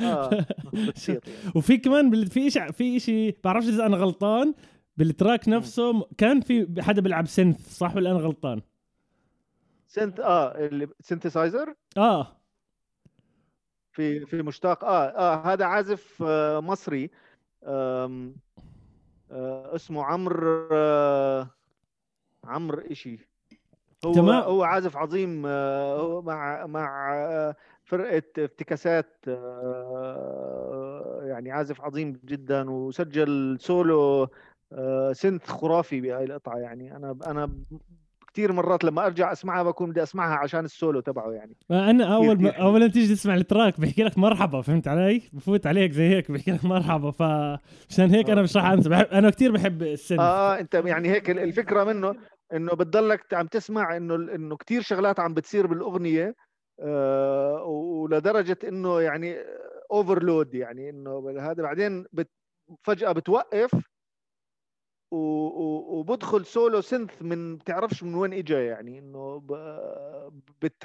آه. 0.00 0.46
يعني. 1.08 1.20
وفي 1.54 1.78
كمان 1.78 2.24
في 2.24 2.50
شيء 2.50 2.72
في 2.72 3.00
شيء 3.00 3.38
بعرفش 3.44 3.68
إذا 3.68 3.86
أنا 3.86 3.96
غلطان 3.96 4.54
بال 4.96 5.11
track 5.11 5.48
نفسه 5.48 6.08
كان 6.18 6.40
في 6.40 6.66
حدا 6.78 7.02
بيلعب 7.02 7.26
synth 7.26 7.76
صح 7.78 7.96
ولا 7.96 8.10
أنا 8.10 8.18
غلطان؟ 8.18 8.62
synth 9.86 10.20
آه 10.20 10.66
اللي 10.66 10.88
سنثسايزر 11.00 11.74
آه. 11.96 12.36
في 13.92 14.26
في 14.26 14.42
مشتاق 14.42 14.84
آه 14.84 15.06
آه 15.06 15.52
هذا 15.52 15.64
عازف 15.64 16.22
آه 16.26 16.60
مصري. 16.60 17.10
آه 17.64 18.32
اسمه 19.74 20.04
عمرو 20.04 20.68
آه 20.72 21.50
عمرو 22.46 22.82
إشي. 22.90 23.18
هو 24.04 24.12
تمام. 24.12 24.42
هو 24.42 24.62
عازف 24.62 24.96
عظيم 24.96 25.42
آه، 25.46 26.22
مع 26.26 26.66
مع 26.66 27.14
آه، 27.14 27.56
فرقة 27.84 28.22
افتكاسات 28.38 29.24
آه، 29.28 31.20
يعني 31.22 31.52
عازف 31.52 31.80
عظيم 31.80 32.20
جدا 32.24 32.70
وسجل 32.70 33.56
سولو 33.60 34.28
synth 35.12 35.46
خرافي 35.50 36.00
بهاي 36.00 36.24
القطعة 36.24 36.56
يعني. 36.56 36.96
أنا 36.96 37.16
أنا 37.26 37.50
كثير 38.34 38.52
مرات 38.52 38.84
لما 38.84 39.06
أرجع 39.06 39.32
أسمعها 39.32 39.62
بكون 39.62 39.90
بدي 39.90 40.02
أسمعها 40.02 40.36
عشان 40.36 40.64
السولو 40.64 41.00
تبعه 41.00 41.30
يعني. 41.30 41.56
أنا 41.70 42.14
أول 42.14 42.42
ما 42.42 42.50
أول 42.50 42.80
ما 42.80 42.88
تيجي 42.88 43.14
تسمع 43.14 43.34
ال 43.34 43.42
track 43.42 43.80
بحكي 43.80 44.02
لك 44.02 44.18
مرحبا 44.18 44.60
فهمت 44.62 44.88
علي؟ 44.88 45.22
بفوت 45.32 45.66
عليك 45.66 45.92
زي 45.92 46.08
هيك 46.08 46.30
بحكي 46.30 46.52
لك 46.52 46.64
مرحبا 46.64 47.10
فعشان 47.10 48.10
هيك 48.10 48.30
أنا 48.30 48.42
مش 48.42 48.56
راح 48.56 48.64
أنسى. 48.64 48.94
أنا 48.94 49.30
كثير 49.30 49.52
بحب 49.52 49.82
ال 49.82 49.88
synth 49.88 50.20
آه 50.20 50.60
أنت 50.60 50.74
يعني 50.74 51.10
هيك 51.10 51.30
الفكرة 51.30 51.84
منه 51.84 52.14
إنه 52.52 52.72
بتضلك 52.74 53.34
عم 53.34 53.46
تسمع 53.46 53.96
إنه 53.96 54.14
إنه 54.14 54.56
كثير 54.56 54.82
شغلات 54.82 55.20
عم 55.20 55.34
بتصير 55.34 55.66
بالأغنية 55.66 56.34
آه 56.80 57.64
ولدرجة 57.64 58.58
إنه 58.64 59.00
يعني 59.00 59.36
overload 59.90 60.54
يعني 60.54 60.90
إنه 60.90 61.34
هذا 61.40 61.62
بعدين 61.62 62.06
بت 62.12 62.30
فجأة 62.82 63.12
بتوقف 63.12 63.70
وبدخل 65.10 66.44
solo 66.46 66.80
synth 66.80 67.22
من 67.22 67.56
بتعرفش 67.56 68.02
من 68.02 68.14
وين 68.14 68.32
اجى 68.32 68.54
يعني 68.54 68.98
إنه 68.98 69.42
بت 70.62 70.82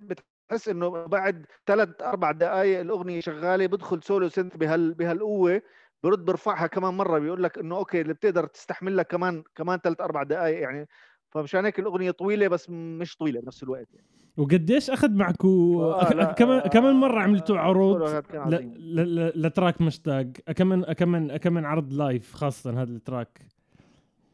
بتحس 0.00 0.68
إنه 0.68 0.88
بعد 0.88 1.46
ثلاث 1.66 2.02
أربع 2.02 2.32
دقائق 2.32 2.80
الأغنية 2.80 3.20
شغالة 3.20 3.66
بدخل 3.66 4.02
solo 4.02 4.28
synth 4.28 4.56
بهال 4.56 4.94
بهالقوة 4.94 5.62
برد 6.02 6.24
برفعها 6.24 6.66
كمان 6.66 6.94
مرة 6.94 7.18
بيقول 7.18 7.42
لك 7.42 7.58
إنه 7.58 7.76
okay 7.76 8.00
اللي 8.00 8.14
بتقدر 8.14 8.46
تستحمل 8.46 8.96
لك 8.96 9.06
كمان 9.06 9.42
كمان 9.54 9.78
ثلاث 9.78 10.00
أربع 10.00 10.22
دقائق 10.22 10.60
يعني. 10.60 10.88
فمشان 11.30 11.64
هيك 11.64 11.78
الأغنية 11.78 12.10
طويلة 12.10 12.48
بس 12.48 12.70
مش 12.70 13.16
طويلة 13.16 13.40
بنفس 13.40 13.62
الوقت 13.62 13.94
يعني. 13.94 14.06
وقديش 14.36 14.90
أخذ 14.90 15.10
معكو؟ 15.10 15.82
آه 15.82 16.32
كمان 16.32 16.60
كمان 16.60 16.94
مرة 16.94 17.20
عملتوا 17.20 17.58
عروض 17.58 18.24
ل 19.34 19.42
track 19.42 19.80
مشتاق. 19.80 20.26
كمان 20.56 20.84
كمان 20.84 21.36
كمان 21.36 21.64
عرض 21.64 21.92
live 21.92 22.34
خاصة 22.34 22.82
هذا 22.82 22.90
ال 22.90 22.98
track. 22.98 23.46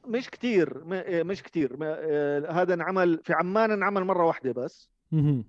مش 0.07 0.31
كثير 0.31 0.83
مش 1.24 1.42
كثير 1.42 1.76
آه، 1.83 2.50
هذا 2.50 2.74
انعمل 2.74 3.20
في 3.24 3.33
عمان 3.33 3.70
انعمل 3.70 4.05
مرة 4.05 4.26
واحدة 4.26 4.52
بس. 4.52 4.90
أها 5.12 5.44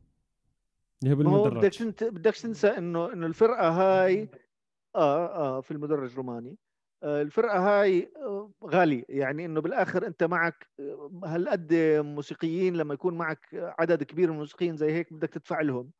بدك 1.03 2.03
بدك 2.03 2.35
تنسى 2.35 2.67
إنه 2.67 3.13
إنه 3.13 3.25
الفرقة 3.25 3.69
هاي 3.69 4.29
آه 4.97 5.57
آه 5.57 5.61
في 5.61 5.71
المدرج 5.71 6.11
الروماني. 6.11 6.57
آه 7.03 7.21
الفرقة 7.21 7.59
هاي 7.81 8.11
آه، 8.17 8.51
غالي 8.65 9.05
يعني 9.09 9.45
إنه 9.45 9.61
بالآخر 9.61 10.07
أنت 10.07 10.23
معك 10.23 10.67
آه، 10.79 11.11
هالقد 11.25 11.73
موسيقيين 12.05 12.75
لما 12.75 12.93
يكون 12.93 13.17
معك 13.17 13.39
عدد 13.53 14.03
كبير 14.03 14.27
من 14.29 14.33
الموسيقيين 14.35 14.77
زي 14.77 14.91
هيك 14.91 15.13
بدك 15.13 15.29
تدفع 15.29 15.61
لهم. 15.61 15.91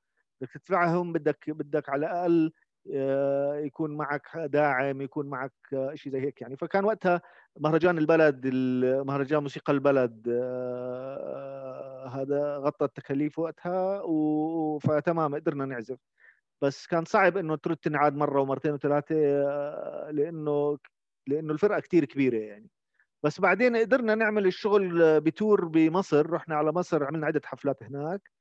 بدك 0.42 0.52
تدفعهم 0.54 1.14
بدك 1.14 1.50
بدك 1.50 1.90
على 1.90 2.06
الأقل 2.08 2.52
آه، 2.94 3.56
يكون 3.56 3.98
معك 3.98 4.38
داعم 4.38 5.02
يكون 5.02 5.28
معك 5.30 5.54
شيء 5.96 6.12
زي 6.14 6.22
هيك 6.22 6.42
يعني. 6.42 6.58
فكان 6.58 6.86
وقتها 6.86 7.22
مهرجان 7.60 7.98
البلد 7.98 8.48
مهرجان 9.08 9.44
موسيقى 9.44 9.74
البلد 9.74 10.30
هذا 12.14 12.58
غطى 12.58 12.86
التكاليف 12.86 13.40
وقتها 13.40 14.02
فتمام 14.80 15.36
قدرنا 15.36 15.66
نعزف. 15.66 16.00
بس 16.62 16.88
كان 16.88 17.06
صعب 17.06 17.38
إنه 17.38 17.56
ترد 17.56 17.78
تنعاد 17.78 18.15
مرة 18.15 18.41
ومرتين 18.41 18.74
وثلاثة 18.74 19.15
آه، 19.17 20.12
لأنه 20.12 20.78
لأنه 21.28 21.54
الفرقة 21.54 21.80
كثير 21.80 22.06
كبيرة 22.06 22.38
يعني. 22.38 22.70
بس 23.24 23.41
بعدين 23.41 23.78
قدرنا 23.78 24.15
نعمل 24.15 24.48
الشغل 24.48 25.22
بتور 25.22 25.65
بمصر 25.65 26.30
رحنا 26.32 26.56
على 26.56 26.72
مصر 26.74 27.04
عملنا 27.06 27.28
عدة 27.28 27.41
حفلات 27.46 27.84
هناك 27.84 28.32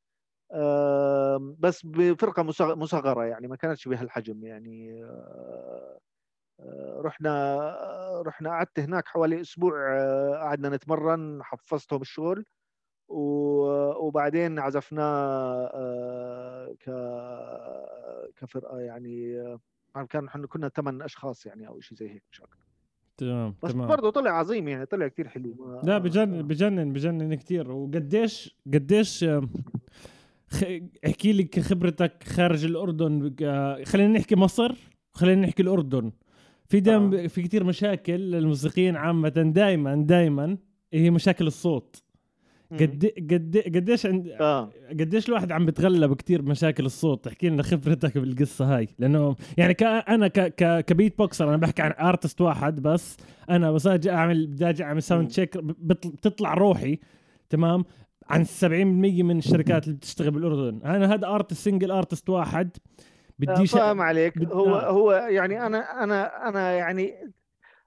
بس 1.59 1.87
بفرقة 1.87 2.43
مصغرة 2.75 3.25
يعني 3.25 3.49
ما 3.49 3.57
كانتش 3.57 3.89
بهالحجم 3.89 4.45
يعني 4.47 5.05
آه، 5.05 5.99
آه، 6.61 7.01
رحنا 7.03 8.23
رحنا 8.27 8.51
قعدت 8.51 8.81
هناك 8.81 9.09
حوالي 9.09 9.41
أسبوع 9.41 9.75
قعدنا 10.43 10.69
نتمرن 10.69 11.41
حفظتهم 11.45 12.01
الشغل. 12.03 12.45
وبعدين 13.09 14.59
عزفناه 14.59 15.67
ك 16.81 16.91
كفرقة 18.37 18.79
يعني 18.79 19.45
كان 20.11 20.27
إحنا 20.27 20.47
كنا 20.47 20.69
ثمان 20.69 21.03
أشخاص 21.03 21.47
يعني 21.47 21.69
أو 21.69 21.81
شيء 21.81 21.99
زي 21.99 22.11
هيك 22.11 22.23
مش 22.33 22.41
أكثر 22.41 22.67
تمام 23.17 23.55
بس 23.63 23.73
تمام. 23.73 23.89
برضه 23.89 24.11
طلع 24.11 24.31
عظيم 24.31 24.69
يعني 24.69 24.87
طلع 24.87 25.09
كثير 25.09 25.29
حلو 25.29 25.81
لا 25.85 25.99
بجنن 25.99 26.43
بجنن 26.43 26.93
بجنن 26.93 27.35
كثير 27.35 27.73
وقديش 27.73 28.57
قديش 28.75 29.25
احكي 31.07 31.33
لي 31.33 31.45
كخبرتك 31.45 32.23
خارج 32.25 32.65
الأردن 32.65 33.35
خلينا 33.85 34.19
نحكي 34.19 34.37
مصر 34.37 34.75
خلينا 35.13 35.47
نحكي 35.47 35.63
الأردن. 35.63 36.13
في 36.69 36.81
دائما 36.81 37.25
آه. 37.25 37.27
في 37.27 37.43
كثير 37.43 37.65
مشاكل 37.65 38.13
للموسيقيين 38.13 38.97
عامة 38.97 39.29
دائما 39.29 39.95
دائما 39.95 40.59
هي 40.93 41.11
مشاكل 41.11 41.47
الصوت. 41.47 42.03
قد 42.73 43.13
قد 43.31 43.63
قديش 43.75 44.07
عند 44.07 44.29
آه. 44.29 44.71
قديش 44.91 45.29
الواحد 45.29 45.53
عم 45.53 45.67
بتغلب 45.67 46.15
كثير 46.15 46.43
بمشاكل 46.43 46.87
الصوت؟ 46.87 47.27
احكي 47.27 47.49
لنا 47.49 47.63
خبرتك 47.63 48.19
بالقصة 48.19 48.77
هاي 48.77 48.89
لأنه 48.99 49.37
يعني 49.57 49.75
ك 49.75 49.83
أنا 49.83 50.29
ك 50.29 50.41
ك 50.41 50.85
ك 50.85 51.19
beatboxer 51.19 51.49
أنا 51.49 51.57
بحكي 51.57 51.83
عن 51.83 51.93
artist 52.01 52.41
واحد 52.41 52.83
بس 52.83 53.17
أنا 53.51 53.73
بس 53.73 53.87
أجي 53.87 54.11
أعمل 54.11 54.47
بدي 54.47 54.69
أجي 54.69 54.85
اعمل 54.85 55.03
sound 55.03 55.29
check 55.29 55.59
بتطلع 55.59 56.55
روحي 56.55 56.99
تمام؟ 57.51 57.85
عن 58.31 58.45
70% 58.45 58.63
من 58.71 59.39
الشركات 59.39 59.85
اللي 59.85 59.97
بتشتغل 59.97 60.31
بالأردن. 60.31 60.81
أنا 60.85 61.15
هذا 61.15 61.27
artist 61.27 61.65
single 61.65 61.91
artist 61.91 62.29
واحد 62.29 62.77
بدي 63.39 63.67
فاهم 63.67 64.01
عليك. 64.01 64.39
بد... 64.39 64.53
هو 64.53 64.77
آه. 64.77 64.91
هو 64.91 65.13
يعني 65.13 65.67
أنا 65.67 66.05
أنا 66.05 66.49
أنا 66.49 66.73
يعني 66.73 67.15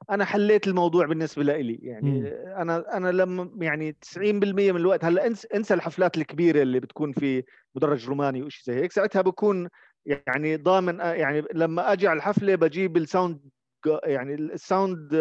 أنا 0.10 0.26
حليت 0.26 0.68
الموضوع 0.68 1.06
بالنسبة 1.06 1.44
لي 1.44 1.80
يعني 1.82 2.22
م. 2.22 2.26
أنا 2.62 2.98
أنا 2.98 3.12
لما 3.12 3.52
يعني 3.62 3.92
90% 3.92 4.72
من 4.72 4.78
الوقت 4.80 5.06
هلأ 5.06 5.28
انسى 5.28 5.48
انسى 5.56 5.74
الحفلات 5.74 6.18
الكبيرة 6.18 6.62
اللي 6.62 6.80
بتكون 6.80 7.12
في 7.12 7.44
مدرج 7.76 8.10
روماني 8.10 8.44
وشيء 8.44 8.74
زي 8.74 8.82
هيك 8.82 8.92
ساعتها 8.92 9.22
بكون 9.22 9.70
يعني 10.06 10.58
ضامن 10.58 11.00
يعني 11.00 11.44
لما 11.54 11.94
أجي 11.94 12.08
على 12.08 12.18
الحفلة 12.18 12.56
بجيب 12.56 12.98
ال 12.98 13.05
sound 13.05 13.40
يعني 14.04 14.36
ال 14.36 14.49
sound 14.49 15.14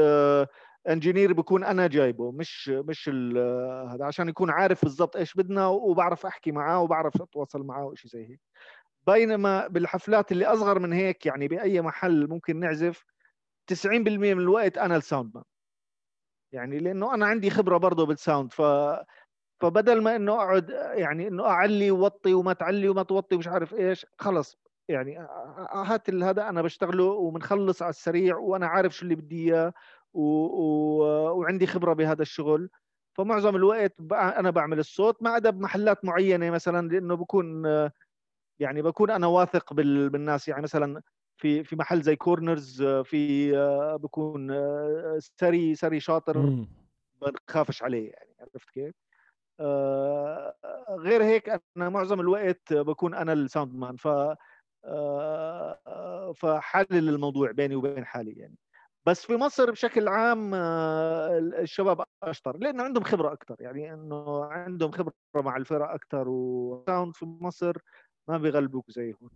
engineer 0.89 1.33
بكون 1.33 1.65
أنا 1.65 1.87
جايبه 1.87 2.33
مش 2.33 2.69
مش 2.69 3.09
هذا 3.93 4.05
عشان 4.05 4.29
يكون 4.29 4.51
عارف 4.51 4.85
بالضبط 4.85 5.17
إيش 5.17 5.35
بدنا 5.35 5.67
وبعرف 5.67 6.27
أحكي 6.27 6.53
معاه 6.53 6.81
وبعرف 6.81 7.23
أتواصل 7.23 7.63
معاه 7.67 7.85
وشيء 7.85 8.11
زي 8.11 8.27
هيك 8.31 8.41
بينما 9.07 9.67
بالحفلات 9.67 10.33
اللي 10.33 10.47
أصغر 10.47 10.79
من 10.79 10.93
هيك 10.93 11.27
يعني 11.27 11.49
بأي 11.49 11.81
محل 11.81 12.29
ممكن 12.29 12.61
نعزف 12.61 13.05
90% 13.69 14.35
من 14.35 14.41
الوقت 14.41 14.79
أنا 14.79 14.97
ال 14.97 15.03
sound 15.03 15.35
man 15.35 15.45
يعني 16.53 16.79
لأنه 16.79 17.15
أنا 17.15 17.27
عندي 17.27 17.51
خبرة 17.51 17.77
برضه 17.79 18.07
بال 18.07 18.20
sound 18.20 18.53
ف 18.53 18.63
فبدل 19.61 20.03
ما 20.03 20.17
إنه 20.17 20.33
أقعد 20.33 20.71
يعني 20.95 21.29
إنه 21.29 21.47
أعلي 21.47 21.91
ووطي 21.91 22.35
وما 22.35 22.53
تعلي 22.53 22.89
وما 22.89 23.03
توطي 23.03 23.35
ومش 23.35 23.49
عارف 23.49 23.75
إيش 23.75 24.07
خلص. 24.19 24.57
يعني 24.89 25.19
هات 25.73 26.11
هذا 26.11 26.49
أنا 26.49 26.63
بشتغله 26.63 27.05
وبنخلص 27.05 27.83
على 27.83 27.91
السريع 27.91 28.37
وأنا 28.37 28.67
عارف 28.67 28.93
شو 28.97 29.03
اللي 29.05 29.15
بدي 29.15 29.45
إياه 29.55 29.73
و... 30.15 30.23
و... 30.23 31.03
وعندي 31.39 31.67
خبرة 31.67 31.93
بهذا 31.93 32.23
الشغل. 32.23 32.71
فمعظم 33.19 33.57
الوقت 33.57 33.95
أنا 34.13 34.51
بعمل 34.51 34.79
الصوت 34.79 35.23
ما 35.23 35.31
عدا 35.31 35.51
بمحلات 35.51 36.05
معينة 36.05 36.51
مثلا 36.51 36.89
لأنه 36.89 37.15
بكون 37.15 37.65
يعني 38.61 38.83
بكون 38.83 39.11
أنا 39.11 39.27
واثق 39.27 39.73
بال... 39.73 40.11
بالناس. 40.11 40.49
يعني 40.49 40.63
مثلا 40.63 41.03
في 41.39 41.65
في 41.65 41.77
محل 41.77 42.03
زي 42.03 42.17
Corners 42.17 42.83
في 42.85 43.53
بكون 44.03 44.49
سري 45.41 45.75
سري 45.75 46.01
شاطر 46.01 46.39
ما 47.23 47.33
بخافش 47.49 47.83
عليه 47.83 48.11
يعني 48.11 48.37
عرفت 48.41 48.71
كيف؟ 48.71 48.95
غير 50.91 51.25
هيك 51.25 51.49
أنا 51.77 51.89
معظم 51.89 52.21
الوقت 52.21 52.73
بكون 52.73 53.15
أنا 53.15 53.33
ال 53.33 53.40
sound 53.40 53.75
man 53.75 53.97
ف 53.97 54.09
فحلل 56.37 57.09
الموضوع 57.09 57.51
بيني 57.53 57.77
وبين 57.77 58.05
حالي 58.07 58.33
يعني. 58.33 58.57
بس 59.07 59.27
في 59.27 59.37
مصر 59.37 59.71
بشكل 59.71 60.09
عام 60.09 60.55
الشباب 60.55 62.05
أشطر 62.23 62.57
لأنه 62.59 62.83
عندهم 62.85 63.05
خبرة 63.05 63.33
أكثر 63.33 63.57
يعني 63.61 63.95
إنه 63.95 64.45
عندهم 64.45 64.91
خبرة 64.93 65.13
مع 65.37 65.57
الفرق 65.57 65.91
أكثر 65.91 66.29
وساوند 66.29 67.17
في 67.17 67.25
مصر 67.27 67.77
ما 68.29 68.39
بيغلبوك 68.39 68.91
زي 68.91 69.15
هون. 69.23 69.31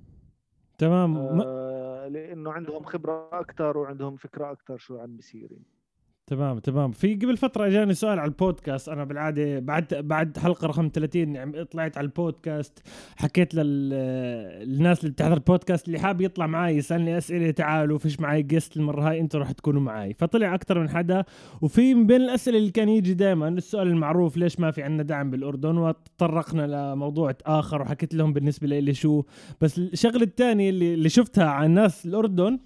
تمام 0.82 1.40
آه 1.40 2.08
لأنه 2.08 2.52
عندهم 2.52 2.84
خبرة 2.84 3.28
أكثر 3.40 3.78
وعندهم 3.78 4.16
فكرة 4.16 4.52
أكثر 4.52 4.76
شو 4.78 4.98
عم 4.98 5.16
بيصير 5.16 5.52
يعني. 5.52 5.81
تمام 6.26 6.58
تمام. 6.58 6.92
في 6.92 7.14
قبل 7.14 7.36
فترة 7.36 7.66
اجاني 7.66 7.94
سؤال 7.94 8.18
على 8.18 8.28
البودكاست. 8.28 8.88
أنا 8.88 9.04
بالعادة 9.04 9.58
بعد 9.58 9.94
بعد 9.94 10.38
حلقة 10.38 10.66
رقم 10.66 10.90
30 10.94 11.34
يعني 11.34 11.64
طلعت 11.64 11.98
على 11.98 12.04
البودكاست 12.04 12.82
حكيت 13.16 13.54
للناس 13.54 15.00
اللي 15.00 15.10
بتحضر 15.12 15.34
البودكاست 15.34 15.86
اللي 15.86 15.98
حاب 15.98 16.20
يطلع 16.20 16.46
معي 16.46 16.76
يسألني 16.76 17.18
أسئلة 17.18 17.50
تعالوا 17.50 17.98
فيش 17.98 18.20
معي 18.20 18.42
guest 18.42 18.76
المرة 18.76 19.08
هاي 19.10 19.20
أنتم 19.20 19.38
راح 19.38 19.52
تكونوا 19.52 19.80
معي 19.80 20.14
فطلع 20.14 20.54
أكثر 20.54 20.78
من 20.80 20.88
حدا 20.90 21.24
وفي 21.62 21.94
من 21.94 22.06
بين 22.06 22.20
الأسئلة 22.20 22.58
اللي 22.58 22.70
كان 22.70 22.88
يجي 22.88 23.14
دائما 23.14 23.48
السؤال 23.48 23.88
المعروف 23.88 24.36
ليش 24.36 24.60
ما 24.60 24.70
في 24.70 24.82
عندنا 24.82 25.02
دعم 25.02 25.30
بالأردن؟ 25.30 25.78
وتطرقنا 25.78 26.92
لموضوع 26.92 27.34
آخر 27.46 27.82
وحكيت 27.82 28.14
لهم 28.14 28.32
بالنسبة 28.32 28.66
لي 28.66 28.94
شو. 28.94 29.22
بس 29.60 29.78
الشغلة 29.78 30.22
الثانية 30.22 30.70
اللي, 30.70 30.94
اللي 30.94 31.08
شفتها 31.08 31.44
على 31.44 31.66
الناس 31.66 32.06
الأردن 32.06 32.58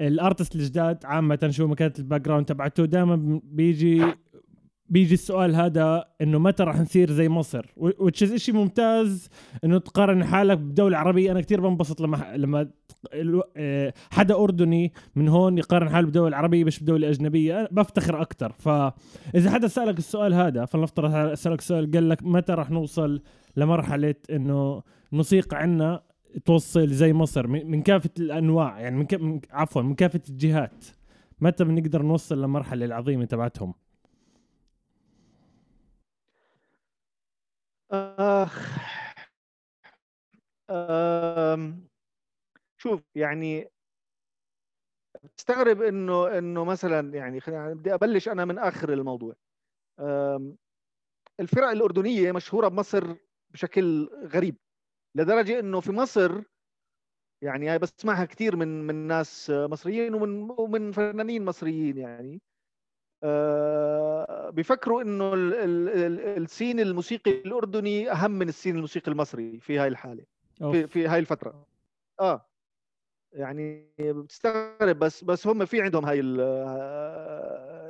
ال 0.00 0.08
artist 0.08 0.54
الجداد 0.54 1.04
عامة 1.04 1.48
شو 1.50 1.66
ما 1.66 1.74
كانت 1.74 1.98
ال 1.98 2.20
background 2.20 2.46
تبعته 2.46 2.84
دائما 2.84 3.40
بيجي 3.44 4.02
بيجي 4.88 5.14
السؤال 5.14 5.54
هذا 5.54 6.04
إنه 6.20 6.38
متى 6.38 6.62
راح 6.62 6.80
نصير 6.80 7.10
زي 7.10 7.28
مصر؟ 7.28 7.66
وتش 7.76 8.24
شيء 8.24 8.54
ممتاز 8.54 9.28
إنه 9.64 9.78
تقارن 9.78 10.24
حالك 10.24 10.58
بدوله 10.58 10.98
عربيه 10.98 11.32
أنا 11.32 11.40
كثير 11.40 11.60
بنبسط 11.60 12.00
لما 12.00 12.36
لما 12.36 12.70
آه، 13.56 13.94
حدا 14.10 14.34
أردني 14.34 14.92
من 15.14 15.28
هون 15.28 15.58
يقارن 15.58 15.88
حاله 15.88 16.06
بدوله 16.06 16.36
عربيه 16.36 16.64
مش 16.64 16.80
بدوله 16.80 17.10
اجنبيه 17.10 17.60
أنا 17.60 17.68
بفتخر 17.72 18.22
أكثر 18.22 18.52
فاذا 18.52 19.50
حدا 19.50 19.68
سألك 19.68 19.98
السؤال 19.98 20.34
هذا 20.34 20.64
فلنفترض 20.64 21.14
اسالك 21.14 21.60
سؤال 21.60 21.90
قال 21.90 22.08
لك 22.08 22.22
متى 22.22 22.52
راح 22.52 22.70
نوصل 22.70 23.22
لمرحلة 23.56 24.14
إنه 24.30 24.82
الموسيقى 25.12 25.56
عندنا 25.56 26.02
توصل 26.44 26.88
زي 26.88 27.12
مصر 27.12 27.46
من 27.46 27.82
كافة 27.82 28.10
الأنواع 28.18 28.80
يعني 28.80 28.96
من, 29.20 29.40
عفوا 29.50 29.82
من 29.82 29.94
كافة 29.94 30.20
الجهات. 30.28 30.84
متى 31.40 31.64
بنقدر 31.64 32.02
نوصل 32.02 32.38
للمرحله 32.38 32.84
العظيمة 32.86 33.24
تبعتهم؟ 33.24 33.74
آخ. 37.90 38.54
أم 40.70 41.88
شوف 42.78 43.02
يعني 43.16 43.68
تستغرب 45.36 45.82
إنه 45.82 46.38
إنه 46.38 46.64
مثلا 46.64 47.14
يعني 47.14 47.40
خلينا 47.40 47.74
بدي 47.74 47.94
أبلش 47.94 48.28
أنا 48.28 48.44
من 48.44 48.58
آخر 48.58 48.92
الموضوع. 48.92 49.34
الفرق 51.40 51.68
الأردنية 51.68 52.32
مشهورة 52.32 52.68
بمصر 52.68 53.14
بشكل 53.50 54.08
غريب. 54.34 54.56
لدرجة 55.16 55.58
إنه 55.60 55.80
في 55.80 55.92
مصر 55.92 56.42
يعني 57.42 57.78
بسمعها 57.78 58.24
كثير 58.24 58.56
من 58.56 58.86
من 58.86 58.94
ناس 58.94 59.50
مصريين 59.50 60.14
ومن 60.14 60.50
ومن 60.58 60.92
فنانين 60.92 61.44
مصريين 61.44 61.98
يعني. 61.98 62.42
أه 63.22 64.50
بيفكروا 64.50 65.02
إنه 65.02 65.32
السين 66.36 66.80
الموسيقي 66.80 67.30
الأردني 67.30 68.12
أهم 68.12 68.30
من 68.30 68.48
السين 68.48 68.76
الموسيقي 68.76 69.12
المصري 69.12 69.60
في 69.60 69.78
هاي 69.78 69.88
الحالة 69.88 70.24
في 70.58 70.86
في 70.86 71.06
هاي 71.06 71.18
الفترة. 71.18 71.66
آه 72.20 72.50
يعني 73.32 73.92
بتستغرب 73.98 74.98
بس 74.98 75.24
بس 75.24 75.46
هم 75.46 75.64
في 75.64 75.82
عندهم 75.82 76.04
هاي 76.04 76.20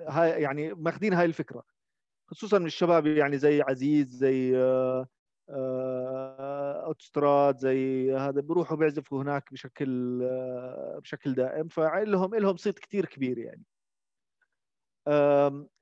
هاي 0.08 0.42
يعني 0.42 0.74
ماخذين 0.74 1.12
هاي 1.12 1.24
الفكرة 1.24 1.64
خصوصا 2.30 2.58
من 2.58 2.66
الشباب 2.66 3.06
يعني 3.06 3.38
زي 3.38 3.62
عزيز 3.62 4.08
زي 4.08 4.56
آه 4.56 5.08
آه، 5.50 6.53
أوتستراد 6.85 7.59
زي 7.59 8.12
هذا 8.16 8.40
بيروحوا 8.40 8.77
بيعزفوا 8.77 9.23
هناك 9.23 9.53
بشكل 9.53 10.20
آه، 10.23 10.99
بشكل 11.03 11.35
دائم 11.35 11.68
فلهم 11.68 12.35
لهم 12.35 12.57
صيت 12.57 12.79
كثير 12.79 13.07
كبير 13.07 13.38
يعني. 13.38 13.64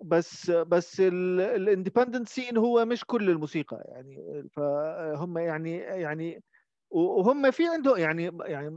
بس 0.00 0.50
بس 0.50 1.00
الإندبندنت 1.00 2.28
سين 2.28 2.56
هو 2.56 2.84
مش 2.84 3.04
كل 3.04 3.30
الموسيقى 3.30 3.82
يعني 3.88 4.44
فهم 4.52 5.38
يعني 5.38 5.76
يعني 5.78 6.42
وهم 6.90 7.50
في 7.50 7.68
عندهم 7.68 7.96
يعني 7.98 8.30
يعني 8.44 8.76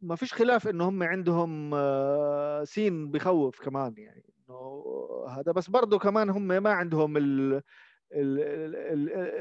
ما 0.00 0.16
فيش 0.16 0.34
خلاف 0.34 0.68
إنه 0.68 0.88
هم 0.88 1.02
عندهم 1.02 1.70
سين 2.64 3.04
آه، 3.06 3.10
بخوف 3.10 3.60
كمان 3.60 3.94
يعني 3.98 4.24
إنه 4.48 4.84
هذا 5.28 5.52
بس 5.52 5.70
برضه 5.70 5.98
كمان 5.98 6.30
هم 6.30 6.46
ما 6.46 6.70
عندهم 6.70 7.16
ال 7.16 7.62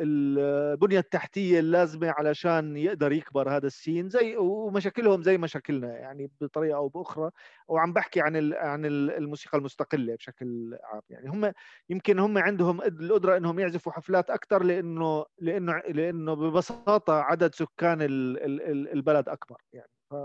البنية 0.01 0.99
التحتية 0.99 1.59
اللازمة 1.59 2.11
علشان 2.11 2.77
يقدر 2.77 3.11
يكبر 3.11 3.49
هذا 3.49 3.67
السين 3.67 4.09
زي 4.09 4.37
ومشاكلهم 4.37 5.23
زي 5.23 5.37
مشاكلنا 5.37 5.97
يعني 5.97 6.31
بطريقة 6.41 6.77
أو 6.77 6.87
بأخرى 6.87 7.31
وعم 7.67 7.93
بحكي 7.93 8.21
عن 8.21 8.53
عن 8.53 8.85
الموسيقى 8.85 9.57
المستقلة 9.57 10.15
بشكل 10.15 10.77
عام. 10.83 11.01
يعني 11.09 11.29
هم 11.29 11.53
يمكن 11.89 12.19
هم 12.19 12.37
عندهم 12.37 12.81
القدرة 12.81 13.37
إنهم 13.37 13.59
يعزفوا 13.59 13.91
حفلات 13.91 14.29
أكثر 14.29 14.63
لأنه 14.63 15.25
لأنه 15.39 15.77
لأنه 15.89 16.33
ببساطة 16.33 17.13
عدد 17.13 17.55
سكان 17.55 17.97
البلد 18.01 19.29
أكبر 19.29 19.61
يعني. 19.73 19.91
ف 20.11 20.15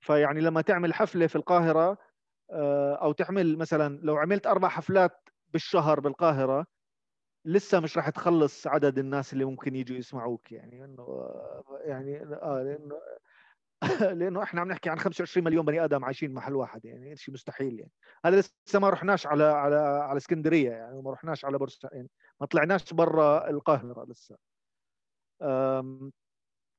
فيعني 0.00 0.40
لما 0.40 0.60
تعمل 0.60 0.94
حفلة 0.94 1.26
في 1.26 1.36
القاهرة 1.36 1.98
آه، 2.50 2.94
أو 2.94 3.12
تعمل 3.12 3.58
مثلا 3.58 4.00
لو 4.02 4.16
عملت 4.16 4.46
أربع 4.46 4.68
حفلات 4.68 5.28
بالشهر 5.52 6.00
بالقاهرة 6.00 6.66
لسه 7.44 7.80
مش 7.80 7.96
راح 7.96 8.10
تخلص 8.10 8.66
عدد 8.66 8.98
الناس 8.98 9.32
اللي 9.32 9.44
ممكن 9.44 9.76
يجوا 9.76 9.96
يسمعوك 9.96 10.52
يعني 10.52 10.84
إنه 10.84 11.30
يعني 11.84 12.22
آه 12.22 12.62
لأنه 12.62 13.00
لأنه 14.18 14.42
إحنا 14.42 14.60
عم 14.60 14.68
نحكي 14.68 14.90
عن 14.90 14.98
25 14.98 15.44
مليون 15.44 15.64
بني 15.64 15.84
آدم 15.84 16.04
عايشين 16.04 16.34
محل 16.34 16.54
واحد 16.56 16.84
يعني 16.84 17.16
شيء 17.16 17.34
مستحيل 17.34 17.78
يعني. 17.80 17.92
هذا 18.24 18.40
لسه 18.40 18.78
ما 18.78 18.90
رحناش 18.90 19.26
على 19.26 19.44
على 19.44 19.76
على 19.76 20.16
اسكندرية 20.16 20.70
يعني 20.70 21.02
ما 21.02 21.12
رحناش 21.12 21.44
على 21.44 21.58
بورسعيد 21.58 21.94
يعني 21.94 22.10
ما 22.40 22.46
طلعناش 22.46 22.92
برا 22.94 23.50
القاهرة 23.50 24.04
لسه. 24.08 24.36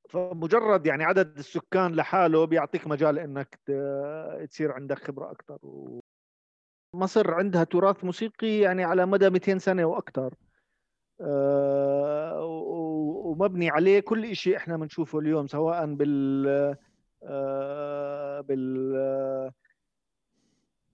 فمجرد 0.10 0.86
يعني 0.86 1.04
عدد 1.04 1.38
السكان 1.38 1.96
لحاله 1.96 2.46
بيعطيك 2.46 2.88
مجال 2.88 3.20
إنك 3.20 3.60
تصير 4.50 4.72
عندك 4.72 5.00
خبرة 5.00 5.32
أكثر 5.32 5.60
مصر 6.96 7.34
عندها 7.34 7.64
تراث 7.64 8.04
موسيقي 8.04 8.60
يعني 8.60 8.84
على 8.84 9.06
مدى 9.06 9.30
200 9.30 9.58
سنة 9.58 9.86
وأكثر 9.86 10.34
ومبني 13.36 13.70
عليه 13.70 14.00
كل 14.00 14.36
شيء 14.36 14.58
إحنا 14.58 14.78
بنشوفه 14.78 15.20
اليوم 15.20 15.48
سواء 15.48 15.86
بال 15.94 16.76
آه، 17.24 18.42
بال 18.42 19.52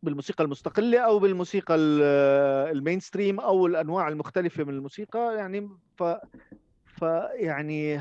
بالموسيقى 0.04 0.44
المستقلة 0.44 1.00
أو 1.00 1.20
بالموسيقى 1.20 1.76
المين 1.76 3.00
ستريم 3.00 3.40
أو 3.40 3.66
الأنواع 3.66 4.08
المختلفة 4.08 4.64
من 4.64 4.74
الموسيقى. 4.74 5.36
يعني 5.36 5.70
ف 5.98 6.04
ف 6.86 7.02
يعني 7.34 8.00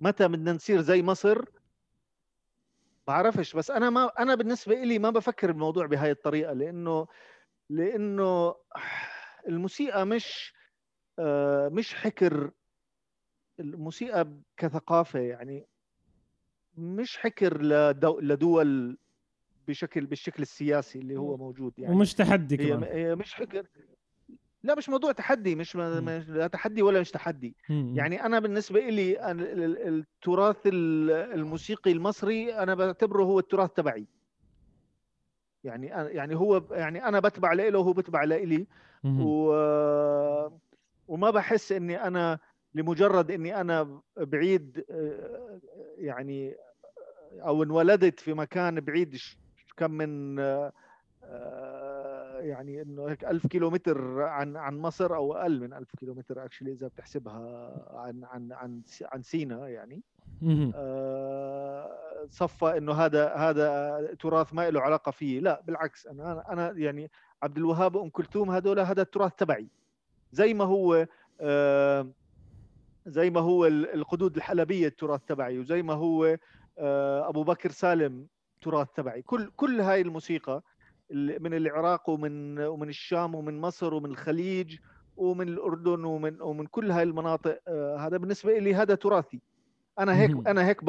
متى 0.00 0.28
بدنا 0.28 0.52
نصير 0.52 0.80
زي 0.80 1.02
مصر؟ 1.02 1.44
بعرفش 3.06 3.56
بس 3.56 3.70
أنا 3.70 3.90
ما 3.90 4.10
أنا 4.18 4.34
بالنسبة 4.34 4.74
لي 4.74 4.98
ما 4.98 5.10
بفكر 5.10 5.50
الموضوع 5.50 5.86
بهاي 5.86 6.10
الطريقة 6.10 6.52
لأنه 6.52 7.06
لأنه 7.70 8.54
الموسيقى 9.48 10.06
مش 10.06 10.52
آه، 10.52 10.57
مش 11.72 11.94
حكر. 11.94 12.50
الموسيقى 13.60 14.28
كثقافة 14.56 15.18
يعني 15.18 15.66
مش 16.78 17.18
حكر 17.18 17.62
لدول 18.22 18.98
بشكل 19.68 20.06
بالشكل 20.06 20.42
السياسي 20.42 20.98
اللي 20.98 21.16
هو 21.16 21.36
موجود 21.36 21.72
يعني. 21.78 21.94
ومش 21.94 22.14
تحدي 22.14 22.56
كمان. 22.56 22.82
هي 22.82 23.14
مش 23.14 23.34
حكر. 23.34 23.66
لا 24.62 24.74
مش 24.74 24.88
موضوع 24.88 25.12
تحدي 25.12 25.54
مش 25.54 25.76
لا 25.76 26.46
تحدي 26.46 26.82
ولا 26.82 27.00
مش 27.00 27.10
تحدي. 27.10 27.54
يعني 27.68 28.24
أنا 28.26 28.38
بالنسبة 28.38 28.80
لي 28.88 29.32
التراث 29.88 30.56
الموسيقي 30.66 31.92
المصري 31.92 32.54
أنا 32.54 32.74
بعتبره 32.74 33.22
هو 33.22 33.38
التراث 33.38 33.70
تبعي. 33.72 34.06
يعني 35.64 35.86
يعني 35.86 36.36
هو 36.36 36.62
يعني 36.70 37.04
أنا 37.04 37.20
بتبع 37.20 37.52
له 37.52 37.78
وهو 37.78 37.92
بتبع 37.92 38.24
لإلي 38.24 38.66
و 39.04 39.52
وما 41.08 41.30
بحس 41.30 41.72
إني 41.72 42.06
أنا 42.06 42.38
لمجرد 42.74 43.30
إني 43.30 43.60
أنا 43.60 44.00
بعيد 44.16 44.84
يعني 45.98 46.56
أو 47.32 47.62
انولدت 47.62 48.20
في 48.20 48.34
مكان 48.34 48.80
بعيد 48.80 49.18
كم 49.76 49.90
من 49.90 50.38
يعني 52.38 52.82
إنه 52.82 53.06
هيك 53.06 53.24
1000 53.24 53.46
كيلومتر 53.46 54.22
عن 54.22 54.56
عن 54.56 54.78
مصر 54.78 55.16
أو 55.16 55.34
أقل 55.34 55.60
من 55.60 55.72
1000 55.72 55.96
كيلومتر 55.96 56.44
اكشلي 56.44 56.72
إذا 56.72 56.88
بتحسبها 56.88 57.72
عن 57.94 58.24
عن 58.24 58.52
عن 58.52 58.82
عن 59.02 59.22
سينا 59.22 59.68
يعني. 59.68 60.02
آه 60.74 62.26
صفى 62.30 62.78
إنه 62.78 62.92
هذا 62.92 63.34
هذا 63.34 64.00
تراث 64.20 64.54
ما 64.54 64.70
له 64.70 64.80
علاقة 64.80 65.10
فيه. 65.10 65.40
لا 65.40 65.62
بالعكس 65.66 66.06
أنا 66.06 66.52
أنا 66.52 66.72
يعني 66.76 67.10
عبد 67.42 67.56
الوهاب 67.56 67.94
وأم 67.94 68.10
كلثوم 68.10 68.50
هذول 68.50 68.80
هذا 68.80 69.02
التراث 69.02 69.34
تبعي. 69.34 69.68
زي 70.32 70.54
ما 70.54 70.64
هو 70.64 71.06
آه 71.40 72.08
زي 73.06 73.30
ما 73.30 73.40
هو 73.40 73.66
القدود 73.66 74.36
الحلبية 74.36 74.86
التراث 74.86 75.20
تبعي 75.26 75.58
وزي 75.58 75.82
ما 75.82 75.94
هو 75.94 76.38
آه 76.78 77.28
أبو 77.28 77.42
بكر 77.42 77.70
سالم 77.70 78.26
تراث 78.60 78.88
تبعي. 78.96 79.22
كل 79.22 79.50
كل 79.56 79.80
هاي 79.80 80.00
الموسيقى 80.00 80.62
من 81.10 81.54
العراق 81.54 82.10
ومن 82.10 82.58
ومن 82.58 82.88
الشام 82.88 83.34
ومن 83.34 83.60
مصر 83.60 83.94
ومن 83.94 84.10
الخليج 84.10 84.78
ومن 85.16 85.48
الأردن 85.48 86.04
ومن 86.04 86.42
ومن 86.42 86.66
كل 86.66 86.90
هاي 86.90 87.02
المناطق 87.02 87.58
آه، 87.68 87.96
هذا 87.96 88.16
بالنسبة 88.16 88.58
لي 88.58 88.74
هذا 88.74 88.94
تراثي. 88.94 89.40
أنا 89.98 90.20
هيك 90.20 90.30
أنا 90.46 90.66
هيك 90.68 90.84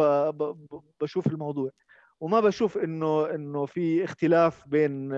بشوف 1.02 1.28
الموضوع. 1.28 1.72
وما 2.20 2.40
بشوف 2.40 2.78
انه 2.78 3.36
إنه 3.36 3.66
في 3.66 4.04
اختلاف 4.04 4.68
بين 4.68 5.14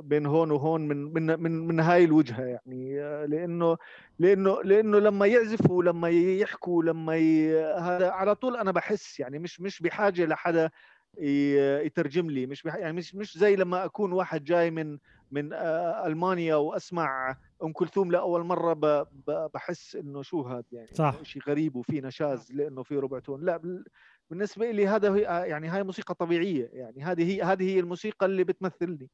بين 0.00 0.26
هون 0.26 0.50
وهون 0.50 0.88
من 0.88 0.96
من 1.12 1.42
من 1.42 1.66
من 1.66 1.80
هاي 1.80 2.04
الوجهة 2.04 2.42
يعني 2.42 2.94
لأنه 3.26 3.76
لأنه 4.18 4.62
لأنه 4.62 4.98
لما 4.98 5.26
يعزفوا 5.26 5.82
لما 5.82 6.08
يحكوا 6.08 6.82
لما 6.82 7.16
ي... 7.16 7.64
هذا 7.64 8.10
على 8.10 8.34
طول 8.34 8.56
أنا 8.56 8.72
بحس 8.72 9.20
يعني 9.20 9.38
مش 9.38 9.60
مش 9.60 9.82
بحاجة 9.82 10.26
لحدا 10.26 10.70
يترجم 11.18 12.30
لي 12.30 12.46
مش 12.46 12.64
يعني 12.64 12.92
مش 12.92 13.14
مش 13.14 13.38
زي 13.38 13.56
لما 13.56 13.84
أكون 13.84 14.12
واحد 14.12 14.44
جاي 14.44 14.70
من 14.70 14.98
من 15.30 15.52
آه، 15.52 16.06
ألمانيا 16.06 16.54
وأسمع 16.54 17.36
أم 17.62 17.72
كلثوم 17.72 18.12
لأول 18.12 18.44
مرة 18.44 19.06
بحس 19.54 19.96
إنه 19.96 20.22
شو 20.22 20.42
هذا 20.42 20.64
يعني 20.72 20.88
صح. 20.94 21.22
شيء 21.22 21.42
غريب 21.48 21.76
وفي 21.76 22.00
نشاز 22.00 22.52
لأنه 22.52 22.82
في 22.82 22.96
ربع 22.96 23.18
تون. 23.18 23.44
لا 23.44 23.84
بالنسبة 24.30 24.70
لي 24.70 24.86
هذا 24.86 25.14
هي 25.14 25.22
يعني 25.22 25.68
هاي 25.68 25.82
موسيقى 25.82 26.14
طبيعية 26.14 26.70
يعني 26.72 27.02
هذه 27.02 27.32
هي 27.32 27.42
هذه 27.42 27.74
هي 27.74 27.80
الموسيقى 27.80 28.26
اللي 28.26 28.44
بتمثلني. 28.44 29.08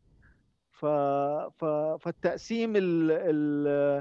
ف... 0.70 0.86
ف... 1.58 1.64
فالتقسيم 2.00 2.76
ال... 2.76 3.10
ال... 3.10 3.96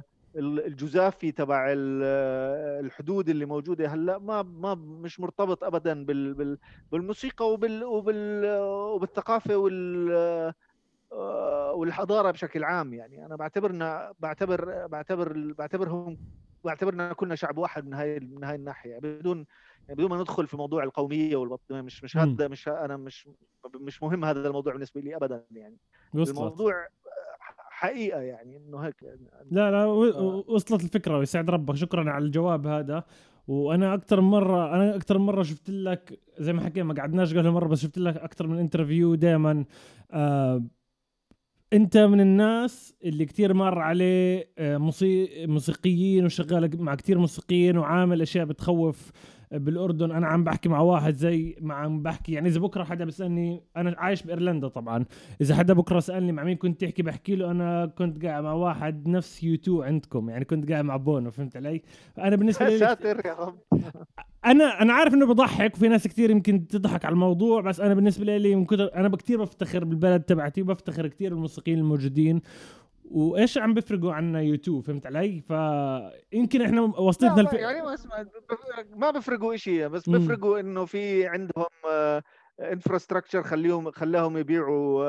الجزافي 0.65 1.31
تبع 1.31 1.65
الحدود 1.69 3.29
اللي 3.29 3.45
موجودة 3.45 3.87
هلأ 3.87 4.17
ما 4.17 4.41
ما 4.43 4.75
مش 4.75 5.19
مرتبط 5.19 5.63
ابدا 5.63 6.05
بالموسيقى 6.91 7.53
وبال 7.53 7.83
وبال 7.83 8.45
وبالثقافة 8.95 9.57
وال 9.57 10.53
والحضارة 11.75 12.31
بشكل 12.31 12.63
عام. 12.63 12.93
يعني 12.93 13.25
أنا 13.25 13.35
بعتبرنا 13.35 14.13
بعتبر 14.19 14.87
بعتبر 14.87 15.53
بعتبرهم 15.57 16.17
بعتبرنا 16.63 17.13
كلنا 17.13 17.35
شعب 17.35 17.57
واحد 17.57 17.85
من 17.85 17.93
هاي 17.93 18.19
من 18.19 18.43
هاي 18.43 18.55
الناحية 18.55 18.99
بدون 18.99 19.45
يعني 19.87 19.97
بدون 19.97 20.09
ما 20.09 20.21
ندخل 20.21 20.47
في 20.47 20.57
موضوع 20.57 20.83
القومية 20.83 21.35
والوطنيه 21.35 21.81
مش 21.81 22.03
مش 22.03 22.17
هذا 22.17 22.47
مش 22.47 22.67
أنا 22.67 22.97
مش 22.97 23.29
مش 23.75 24.03
مهم 24.03 24.25
هذا 24.25 24.47
الموضوع 24.47 24.73
بالنسبة 24.73 25.01
لي 25.01 25.15
ابدا 25.15 25.43
يعني. 25.51 25.77
الموضوع 26.13 26.73
حقيقة 27.69 28.19
يعني 28.19 28.57
إنه 28.57 28.77
هيك. 28.77 28.95
لا 29.51 29.71
لا 29.71 29.85
وصلت 30.47 30.83
الفكرة 30.83 31.17
ويسعد 31.17 31.49
ربك. 31.49 31.75
شكرا 31.75 32.11
على 32.11 32.25
الجواب 32.25 32.67
هذا. 32.67 33.03
وأنا 33.47 33.93
أكثر 33.93 34.21
مره 34.21 34.75
أنا 34.75 34.95
أكثر 34.95 35.17
مرة 35.17 35.43
شفت 35.43 35.69
لك 35.69 36.19
زي 36.39 36.53
ما 36.53 36.61
حكينا 36.61 36.85
ما 36.85 36.93
قعدناش 36.93 37.33
قبل 37.33 37.49
مرة 37.49 37.67
بس 37.67 37.79
شفت 37.79 37.97
لك 37.97 38.17
أكثر 38.17 38.47
من 38.47 38.57
انترفيو 38.59 39.15
دائما 39.15 39.65
آه 40.11 40.63
أنت 41.73 41.97
من 41.97 42.21
الناس 42.21 42.93
اللي 43.03 43.25
كتير 43.25 43.53
مر 43.53 43.79
عليه 43.79 44.49
آه 44.57 44.77
موسيقيين 45.47 46.25
وشغال 46.25 46.81
مع 46.81 46.95
كتير 46.95 47.17
موسيقيين 47.17 47.77
وعامل 47.77 48.21
أشياء 48.21 48.45
بتخوف. 48.45 49.11
بالأردن 49.57 50.11
أنا 50.11 50.27
عم 50.27 50.43
بحكي 50.43 50.69
مع 50.69 50.79
واحد 50.79 51.13
زي 51.15 51.55
ما 51.61 51.73
عم 51.73 52.03
بحكي. 52.03 52.31
يعني 52.31 52.47
إذا 52.47 52.59
بكرة 52.59 52.83
حدا 52.83 53.05
بيسألني 53.05 53.63
أنا 53.77 53.95
عايش 53.97 54.23
بإيرلندا 54.23 54.67
طبعا. 54.67 55.05
إذا 55.41 55.55
حدا 55.55 55.73
بكرة 55.73 55.99
سألني 55.99 56.31
مع 56.31 56.43
مين 56.43 56.57
كنت 56.57 56.81
تحكي 56.81 57.03
بحكي 57.03 57.35
له 57.35 57.51
أنا 57.51 57.85
كنت 57.85 58.25
قاعد 58.25 58.43
مع 58.43 58.53
واحد 58.53 59.07
نفس 59.07 59.43
U2 59.43 59.81
عندكم. 59.81 60.29
يعني 60.29 60.45
كنت 60.45 60.71
قاعد 60.71 60.85
مع 60.85 60.95
بونو 60.97 61.31
فهمت 61.31 61.57
علي؟ 61.57 61.81
أنا 62.17 62.35
بالنسبة 62.35 62.67
لي 62.69 62.79
شاطر 62.79 63.25
يا 63.25 63.33
رب. 63.33 63.59
أنا 64.45 64.81
أنا 64.81 64.93
عارف 64.93 65.13
إنه 65.13 65.25
بضحك 65.25 65.75
وفي 65.75 65.87
ناس 65.87 66.07
كثير 66.07 66.29
يمكن 66.29 66.67
تضحك 66.67 67.05
على 67.05 67.13
الموضوع 67.13 67.61
بس 67.61 67.79
أنا 67.79 67.93
بالنسبة 67.93 68.37
لي 68.37 68.55
من 68.55 68.65
كثر 68.65 68.89
أنا 68.95 69.17
كثير 69.17 69.41
بفتخر 69.41 69.83
بالبلد 69.85 70.21
تبعتي 70.21 70.61
وبفتخر 70.61 71.07
كثير 71.07 71.33
بالموسيقيين 71.33 71.77
الموجودين. 71.79 72.41
وايش 73.11 73.57
عم 73.57 73.73
بيفرقوا 73.73 74.13
عنا 74.13 74.41
U2 74.41 74.83
فهمت 74.83 75.05
علي؟ 75.05 75.41
فيمكن 75.41 76.61
إحنا 76.61 76.81
وصلتنا 76.81 77.41
الف... 77.41 77.53
يعني 77.53 77.81
ما 77.81 77.95
ما 78.95 79.11
بيفرقوا 79.11 79.55
شيء 79.55 79.87
بس 79.87 80.09
بيفرقوا 80.09 80.59
إنه 80.59 80.85
في 80.85 81.27
عندهم 81.27 81.65
infrastructure 82.59 83.43
خليهم 83.43 83.91
خلاهم 83.91 84.37
يبيعوا 84.37 85.05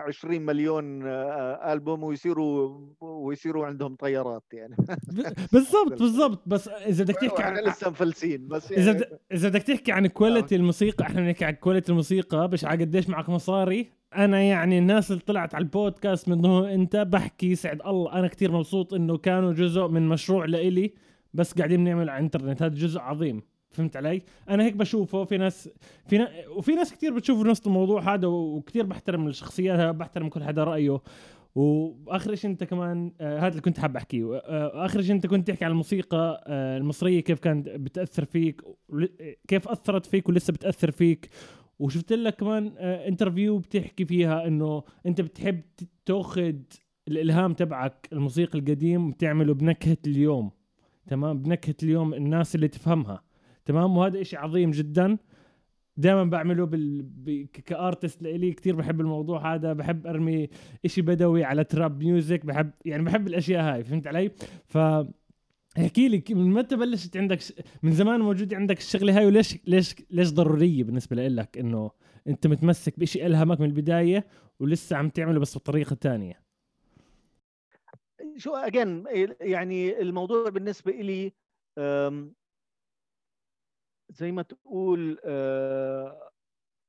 20 0.00 0.34
آه، 0.34 0.38
مليون 0.38 1.06
آه، 1.06 1.72
ألبوم 1.72 2.02
ويصيروا 2.04 2.80
ويصيروا 3.00 3.66
عندهم 3.66 3.94
طيارات 3.94 4.44
يعني. 4.52 4.76
بالضبط 5.52 5.98
بالضبط 5.98 6.42
بس 6.46 6.68
إذا 6.68 7.04
بدك 7.04 7.14
تحكي 7.14 7.42
عن 7.42 7.56
لسه 7.56 7.90
مفلسين 7.90 8.48
بس 8.48 8.70
يعني... 8.70 8.90
اذا 8.90 9.18
إذا 9.32 9.48
بدك 9.48 9.62
تحكي 9.62 9.92
عن 9.92 10.06
quality 10.06 10.56
الموسيقى 10.56 11.04
إحنا 11.04 11.20
بنحكي 11.20 11.44
عن 11.44 11.52
quality 11.52 11.92
الموسيقى 11.92 12.48
مش 12.52 12.64
على 12.64 12.84
قديش 12.84 13.08
معك 13.08 13.28
مصاري. 13.28 13.97
أنا 14.16 14.42
يعني 14.42 14.78
الناس 14.78 15.10
اللي 15.10 15.22
طلعت 15.22 15.54
على 15.54 15.62
البودكاست 15.62 16.28
من 16.28 16.40
ضمن 16.40 16.68
أنت 16.68 16.96
بحكي 16.96 17.54
سعد 17.54 17.80
الله. 17.86 18.12
أنا 18.12 18.28
كتير 18.28 18.52
مبسوط 18.52 18.94
إنه 18.94 19.16
كانوا 19.16 19.52
جزء 19.52 19.88
من 19.88 20.08
مشروع 20.08 20.44
لإلي 20.44 20.92
بس 21.34 21.52
قاعدين 21.52 21.84
بنعمل 21.84 22.10
على 22.10 22.18
الإنترنت. 22.18 22.62
هذا 22.62 22.74
جزء 22.74 23.00
عظيم. 23.00 23.42
فهمت 23.70 23.96
علي؟ 23.96 24.22
أنا 24.48 24.64
هيك 24.64 24.76
بشوفه. 24.76 25.24
في 25.24 25.38
ناس 25.38 25.70
في 26.06 26.18
نا... 26.18 26.28
وفي 26.56 26.74
ناس 26.74 26.92
كثير 26.92 27.14
بتشوف 27.14 27.46
نفس 27.46 27.66
الموضوع 27.66 28.14
هذا 28.14 28.26
وكثير 28.26 28.86
بحترم 28.86 29.28
الشخصيات 29.28 29.94
بحترم 29.94 30.28
كل 30.28 30.44
حدا 30.44 30.64
رأيه. 30.64 31.00
وآخر 31.54 32.34
شيء 32.34 32.50
أنت 32.50 32.64
كمان 32.64 33.12
آه 33.20 33.38
هذا 33.38 33.48
اللي 33.48 33.60
كنت 33.60 33.80
حاب 33.80 33.96
أحكيه. 33.96 34.36
آه 34.36 34.86
آخر 34.86 35.02
شيء 35.02 35.14
أنت 35.14 35.26
كنت 35.26 35.48
تحكي 35.48 35.64
عن 35.64 35.70
الموسيقى 35.70 36.44
آه 36.46 36.78
المصرية 36.78 37.20
كيف 37.20 37.38
كانت 37.40 37.68
بتأثر 37.68 38.24
فيك 38.24 38.62
كيف 39.48 39.68
أثرت 39.68 40.06
فيك 40.06 40.28
ولسه 40.28 40.52
بتأثر 40.52 40.90
فيك؟ 40.90 41.28
وشفت 41.78 42.12
لك 42.12 42.36
كمان 42.36 42.72
آه 42.78 43.08
انترفيو 43.08 43.58
بتحكي 43.58 44.04
فيها 44.04 44.46
إنه 44.46 44.82
أنت 45.06 45.20
بتحب 45.20 45.60
تأخذ 46.06 46.54
الإلهام 47.08 47.54
تبعك 47.54 48.08
الموسيقى 48.12 48.58
القديم 48.58 49.10
بتعمله 49.10 49.54
بنكهة 49.54 49.96
اليوم 50.06 50.50
تمام؟ 51.06 51.38
بنكهة 51.42 51.74
اليوم 51.82 52.14
الناس 52.14 52.54
اللي 52.54 52.68
تفهمها 52.68 53.22
تمام؟ 53.64 53.96
وهذا 53.96 54.20
إشي 54.20 54.36
عظيم 54.36 54.70
جدا. 54.70 55.18
دائما 55.96 56.24
بعمله 56.24 56.66
بال... 56.66 57.02
ب... 57.02 57.46
ك 57.66 57.74
artist 57.74 58.22
لإلي 58.22 58.52
كثير 58.52 58.76
بحب 58.76 59.00
الموضوع 59.00 59.54
هذا 59.54 59.72
بحب 59.72 60.06
أرمي 60.06 60.48
إشي 60.84 61.02
بدوي 61.02 61.44
على 61.44 61.64
trap 61.64 62.04
music 62.04 62.46
بحب 62.46 62.70
يعني 62.84 63.02
بحب 63.02 63.26
الأشياء 63.26 63.74
هاي 63.74 63.84
فهمت 63.84 64.06
علي؟ 64.06 64.30
ف 64.66 64.78
احكي 65.78 66.08
لي 66.08 66.24
من 66.30 66.52
متى 66.52 66.76
بلشت 66.76 67.16
عندك. 67.16 67.38
من 67.82 67.92
زمان 67.92 68.20
موجود 68.20 68.54
عندك 68.54 68.78
الشغلة 68.78 69.18
هاي 69.18 69.26
وليش 69.26 69.58
ليش 69.66 69.94
ليش 70.10 70.30
ضرورية 70.30 70.84
بالنسبة 70.84 71.16
لك 71.28 71.58
إنه 71.58 71.90
أنت 72.26 72.46
متمسك 72.46 73.00
بشيء 73.00 73.26
ألهمك 73.26 73.60
من 73.60 73.66
البداية 73.66 74.26
ولسه 74.60 74.96
عم 74.96 75.08
تعمله 75.08 75.40
بس 75.40 75.56
بطريقة 75.56 75.94
ثانية 75.94 76.42
شو 78.36 78.54
اجين 78.54 79.04
يعني 79.40 80.00
الموضوع 80.00 80.48
بالنسبة 80.48 80.92
لي 80.92 81.32
زي 84.10 84.32
ما 84.32 84.42
تقول 84.42 85.18
آه، 85.24 86.30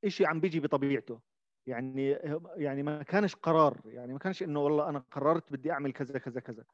إشي 0.05 0.25
عم 0.25 0.39
بيجي 0.39 0.59
بطبيعته. 0.59 1.19
يعني 1.67 2.11
يعني 2.55 2.83
ما 2.83 3.03
كانش 3.03 3.35
قرار. 3.35 3.81
يعني 3.85 4.13
ما 4.13 4.19
كانش 4.19 4.43
إنه 4.43 4.59
والله 4.59 4.89
أنا 4.89 4.99
قررت 4.99 5.51
بدي 5.51 5.71
أعمل 5.71 5.93
كذا 5.93 6.19
كذا 6.19 6.39
كذا. 6.39 6.65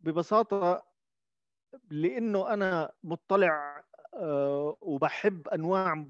ببساطة 0.00 0.82
لأنه 1.90 2.52
أنا 2.52 2.92
مطلع 3.02 3.84
آه، 4.14 4.76
وبحب 4.80 5.48
أنواع 5.48 6.06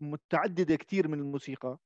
متعددة 0.00 0.76
كثير 0.76 1.08
من 1.08 1.18
الموسيقى. 1.18 1.78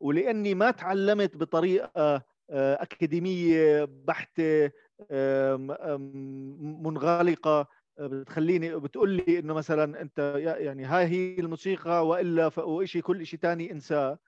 ولأني 0.00 0.54
ما 0.54 0.70
تعلمت 0.70 1.36
بطريقة 1.36 2.22
آه، 2.50 2.82
أكاديمية 2.82 3.84
بحتة 3.84 4.70
منغلقة. 6.82 7.68
بتخليني 8.00 8.76
بتقول 8.76 9.10
لي 9.10 9.38
إنه 9.38 9.54
مثلا 9.54 10.02
أنت 10.02 10.34
يعني 10.58 10.84
هاي 10.84 11.04
هي 11.06 11.38
الموسيقى 11.40 12.06
وإلا 12.06 12.50
وشيء 12.60 13.02
كل 13.02 13.26
شيء 13.26 13.40
ثاني 13.40 13.72
انساه. 13.72 14.18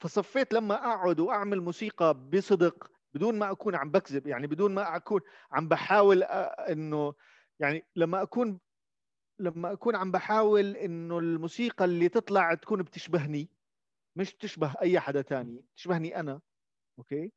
فصفيت 0.00 0.52
لما 0.54 0.74
أقعد 0.74 1.20
وأعمل 1.20 1.60
موسيقى 1.60 2.14
بصدق 2.14 2.95
بدون 3.16 3.38
ما 3.38 3.50
أكون 3.50 3.74
عم 3.74 3.90
بكذب 3.90 4.26
يعني 4.26 4.46
بدون 4.46 4.74
ما 4.74 4.96
أكون 4.96 5.20
عم 5.52 5.68
بحاول 5.68 6.22
إنه 6.22 7.14
يعني 7.60 7.84
لما 7.96 8.22
أكون 8.22 8.60
لما 9.38 9.72
أكون 9.72 9.96
عم 9.96 10.10
بحاول 10.10 10.76
إنه 10.76 11.18
الموسيقى 11.18 11.84
اللي 11.84 12.08
تطلع 12.08 12.54
تكون 12.54 12.82
بتشبهني 12.82 13.48
مش 14.16 14.34
تشبه 14.34 14.74
أي 14.82 15.00
حدا 15.00 15.22
تاني 15.22 15.64
تشبهني 15.76 16.20
أنا 16.20 16.40
أوكي؟ 16.98 17.32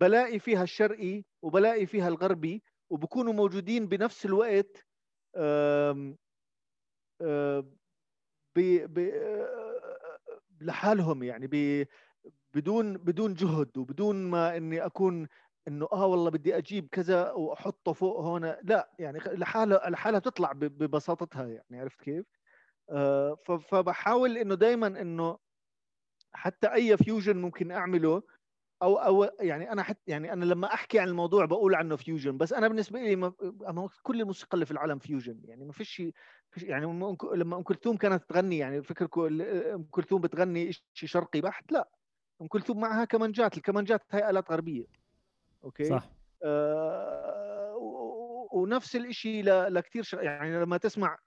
بلاقي 0.00 0.38
فيها 0.38 0.62
الشرقي 0.62 1.24
وبلاقي 1.42 1.86
فيها 1.86 2.08
الغربي 2.08 2.62
وبكونوا 2.90 3.32
موجودين 3.32 3.86
بنفس 3.86 4.26
الوقت 4.26 4.86
آم 5.36 6.16
آم 7.22 7.76
لحالهم 10.60 11.22
يعني 11.22 11.46
بدون 12.56 12.96
بدون 12.98 13.34
جهد 13.34 13.78
وبدون 13.78 14.30
ما 14.30 14.56
إني 14.56 14.86
أكون 14.86 15.28
إنه 15.68 15.88
آه 15.92 16.06
والله 16.06 16.30
بدي 16.30 16.56
أجيب 16.58 16.88
كذا 16.92 17.32
وأحطه 17.32 17.92
فوق 17.92 18.20
هون 18.20 18.44
لا 18.62 18.90
يعني 18.98 19.18
لحالها 19.18 19.90
لحالها 19.90 20.20
تطلع 20.20 20.52
ببساطتها 20.52 21.46
يعني 21.46 21.80
عرفت 21.80 22.00
كيف؟ 22.00 22.26
آه 22.90 23.34
فبحاول 23.70 24.38
إنه 24.38 24.54
دائما 24.54 24.86
إنه 24.86 25.38
حتى 26.32 26.72
أي 26.74 26.96
fusion 26.96 27.36
ممكن 27.36 27.72
أعمله 27.72 28.22
أو 28.82 28.96
أو 28.96 29.24
يعني 29.40 29.72
أنا 29.72 29.82
حتى 29.82 30.00
يعني 30.06 30.32
أنا 30.32 30.44
لما 30.44 30.74
أحكي 30.74 30.98
عن 30.98 31.08
الموضوع 31.08 31.44
بقول 31.44 31.74
عنه 31.74 31.96
fusion 31.96 32.38
بس 32.38 32.52
أنا 32.52 32.68
بالنسبة 32.68 33.00
لي 33.00 33.16
ما 33.16 33.32
كل 34.02 34.20
الموسيقى 34.20 34.54
اللي 34.54 34.66
في 34.66 34.72
العالم 34.72 34.98
fusion 34.98 35.40
يعني 35.44 35.64
ما 35.64 35.72
فيش 35.72 36.02
يعني 36.62 36.86
لما 37.34 37.56
أم 37.56 37.62
كلثوم 37.62 37.96
كانت 37.96 38.30
تغني 38.30 38.58
يعني 38.58 38.82
فكر 38.82 39.08
أم 39.74 39.84
كلثوم 39.90 40.20
بتغني 40.20 40.72
شيء 40.72 41.08
شرقي 41.08 41.40
بحت 41.40 41.72
لا 41.72 41.90
ام 42.42 42.46
كلثوم 42.46 42.80
معها 42.80 43.04
كمانجات 43.04 43.56
الكمانجات 43.56 44.02
هاي 44.10 44.30
آلات 44.30 44.50
غربية. 44.50 44.84
أوكي؟ 45.64 45.84
صح. 45.84 46.10
آه 46.44 47.76
ونفس 48.52 48.96
الشيء 48.96 49.44
لكثير 49.44 50.02
ش... 50.02 50.12
يعني 50.12 50.60
لما 50.60 50.76
تسمع 50.76 51.18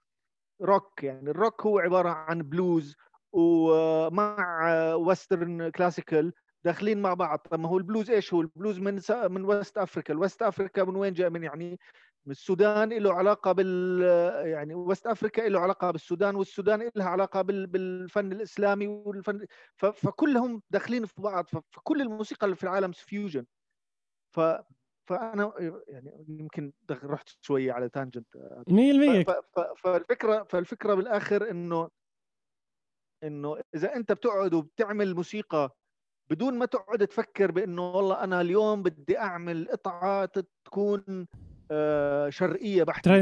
روك 0.62 1.04
يعني 1.04 1.30
الروك 1.30 1.66
هو 1.66 1.78
عبارة 1.78 2.08
عن 2.08 2.42
بلوز 2.42 2.96
ومع 3.32 4.94
Western 4.94 5.70
classical 5.70 6.32
داخلين 6.64 7.02
مع 7.02 7.14
بعض. 7.14 7.38
طب 7.38 7.60
ما 7.60 7.68
هو 7.68 7.78
البلوز 7.78 8.10
إيش؟ 8.10 8.34
هو 8.34 8.40
البلوز 8.40 8.78
من 8.78 9.00
من 9.10 9.44
West 9.44 9.78
Africa 9.78 10.14
ال 10.14 10.20
West 10.20 10.42
Africa 10.42 10.84
من 10.84 10.96
وين 10.96 11.12
جاي 11.12 11.30
من 11.30 11.42
يعني 11.42 11.78
السودان 12.28 12.92
له 12.92 13.14
علاقة 13.14 13.52
بال 13.52 14.02
يعني 14.46 14.74
West 14.74 15.06
Africa 15.06 15.42
له 15.42 15.60
علاقة 15.60 15.90
بالسودان 15.90 16.36
والسودان 16.36 16.90
لها 16.94 17.08
علاقة 17.08 17.42
بالفن 17.42 18.32
الإسلامي 18.32 18.86
والفن 18.86 19.46
فكلهم 19.76 20.62
داخلين 20.70 21.06
في 21.06 21.22
بعض 21.22 21.46
فكل 21.46 22.00
الموسيقى 22.00 22.44
اللي 22.44 22.56
في 22.56 22.62
العالم 22.64 22.92
فيوجن 22.92 23.46
ف 24.34 24.40
فأنا 25.08 25.52
يعني 25.88 26.24
يمكن 26.28 26.72
رحت 26.90 27.28
شوية 27.40 27.72
على 27.72 27.88
تانجنت 27.88 28.36
100% 28.68 29.24
فالفكرة 29.76 30.42
فالفكرة 30.42 30.94
بالآخر 30.94 31.50
إنه 31.50 31.88
إنه 33.24 33.60
إذا 33.74 33.96
أنت 33.96 34.12
بتقعد 34.12 34.54
وبتعمل 34.54 35.14
موسيقى 35.14 35.76
بدون 36.30 36.58
ما 36.58 36.66
تقعد 36.66 37.06
تفكر 37.06 37.50
بإنه 37.50 37.90
والله 37.90 38.24
أنا 38.24 38.40
اليوم 38.40 38.82
بدي 38.82 39.18
أعمل 39.18 39.68
قطعه 39.70 40.30
تكون 40.64 41.26
شرقية 42.28 42.82
بحتة. 42.82 43.20